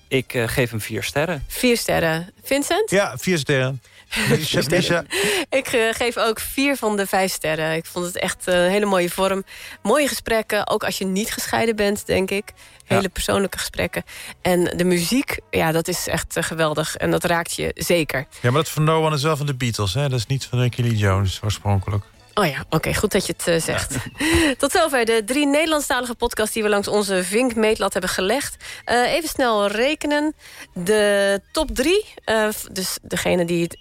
ik 0.09 0.43
geef 0.47 0.71
hem 0.71 0.81
vier 0.81 1.03
sterren. 1.03 1.45
Vier 1.49 1.77
sterren. 1.77 2.33
Vincent? 2.43 2.91
Ja, 2.91 3.19
vier 3.19 3.39
sterren. 3.39 3.81
ik 5.51 5.73
uh, 5.73 5.95
geef 5.95 6.17
ook 6.17 6.41
vier 6.41 6.77
van 6.77 6.97
de 6.97 7.07
vijf 7.07 7.33
sterren. 7.33 7.75
Ik 7.75 7.87
vond 7.87 8.07
het 8.07 8.19
echt 8.19 8.47
een 8.47 8.71
hele 8.71 8.87
mooie 8.87 9.11
vorm. 9.11 9.45
Mooie 9.83 10.09
gesprekken, 10.09 10.69
ook 10.69 10.85
als 10.85 10.99
je 10.99 11.05
niet 11.05 11.33
gescheiden 11.33 11.77
bent, 11.77 12.07
denk 12.07 12.31
ik. 12.31 12.53
Hele 12.89 13.09
persoonlijke 13.09 13.59
gesprekken. 13.59 14.03
En 14.43 14.65
de 14.65 14.85
muziek, 14.85 15.39
ja, 15.51 15.73
dat 15.73 15.89
is 15.89 16.07
echt 16.07 16.37
uh, 16.37 16.43
geweldig. 16.43 16.97
En 16.97 17.11
dat 17.11 17.25
raakt 17.25 17.55
je 17.55 17.71
zeker. 17.75 18.27
Ja, 18.41 18.51
maar 18.51 18.63
dat 18.63 18.71
van 18.71 18.85
No 18.85 19.05
One 19.05 19.15
is 19.15 19.23
wel 19.23 19.37
van 19.37 19.47
de 19.47 19.55
Beatles, 19.55 19.95
hè? 19.95 20.09
Dat 20.09 20.19
is 20.19 20.27
niet 20.27 20.45
van 20.45 20.69
Kelly 20.69 20.95
Jones 20.95 21.41
oorspronkelijk. 21.45 22.05
Oh 22.35 22.47
ja, 22.47 22.65
oké, 22.71 22.95
goed 22.95 23.13
dat 23.13 23.27
je 23.27 23.35
het 23.37 23.47
uh, 23.47 23.61
zegt. 23.61 23.95
Ja. 24.19 24.55
Tot 24.59 24.73
zover 24.73 25.05
de 25.05 25.23
drie 25.27 25.47
Nederlandstalige 25.47 26.15
podcasts... 26.15 26.55
die 26.55 26.63
we 26.63 26.69
langs 26.69 26.89
onze 26.89 27.25
Vink-meetlat 27.25 27.93
hebben 27.93 28.11
gelegd. 28.11 28.65
Uh, 28.87 29.13
even 29.13 29.29
snel 29.29 29.67
rekenen. 29.67 30.35
De 30.75 31.41
top 31.53 31.75
drie, 31.75 32.05
uh, 32.27 32.49
dus 32.73 32.99
degene 33.03 33.45
die 33.45 33.63
het, 33.63 33.75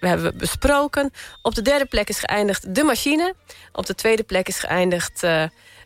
we 0.00 0.08
hebben 0.08 0.38
besproken. 0.38 1.10
Op 1.42 1.54
de 1.54 1.62
derde 1.62 1.84
plek 1.84 2.08
is 2.08 2.18
geëindigd 2.18 2.74
De 2.74 2.82
Machine. 2.82 3.34
Op 3.72 3.86
de 3.86 3.94
tweede 3.94 4.22
plek 4.22 4.48
is 4.48 4.58
geëindigd 4.58 5.26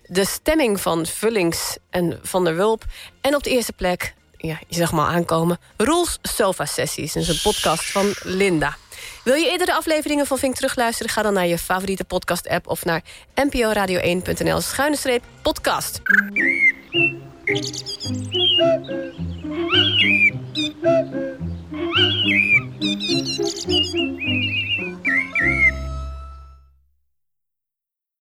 de 0.08 0.24
stemming 0.24 0.80
van 0.80 1.06
Vullings 1.06 1.76
en 1.90 2.18
Van 2.22 2.44
der 2.44 2.56
Wulp. 2.56 2.84
En 3.20 3.34
op 3.34 3.42
de 3.42 3.50
eerste 3.50 3.72
plek, 3.72 4.14
ja, 4.36 4.58
je 4.66 4.74
zag 4.74 4.92
maar 4.92 5.06
aankomen... 5.06 5.58
Roels 5.76 6.18
Sofa 6.22 6.64
Sessies, 6.64 7.12
dat 7.12 7.22
is 7.22 7.28
een 7.28 7.40
podcast 7.42 7.84
van 7.84 8.14
Linda. 8.22 8.76
Wil 9.24 9.34
je 9.34 9.50
eerdere 9.50 9.74
afleveringen 9.74 10.26
van 10.26 10.38
Vink 10.38 10.54
terugluisteren? 10.54 11.12
Ga 11.12 11.22
dan 11.22 11.32
naar 11.32 11.46
je 11.46 11.58
favoriete 11.58 12.04
podcast-app... 12.04 12.68
of 12.68 12.84
naar 12.84 13.02
nporadio1.nl 13.34 14.60
schuine 14.60 15.20
podcast. 15.42 16.00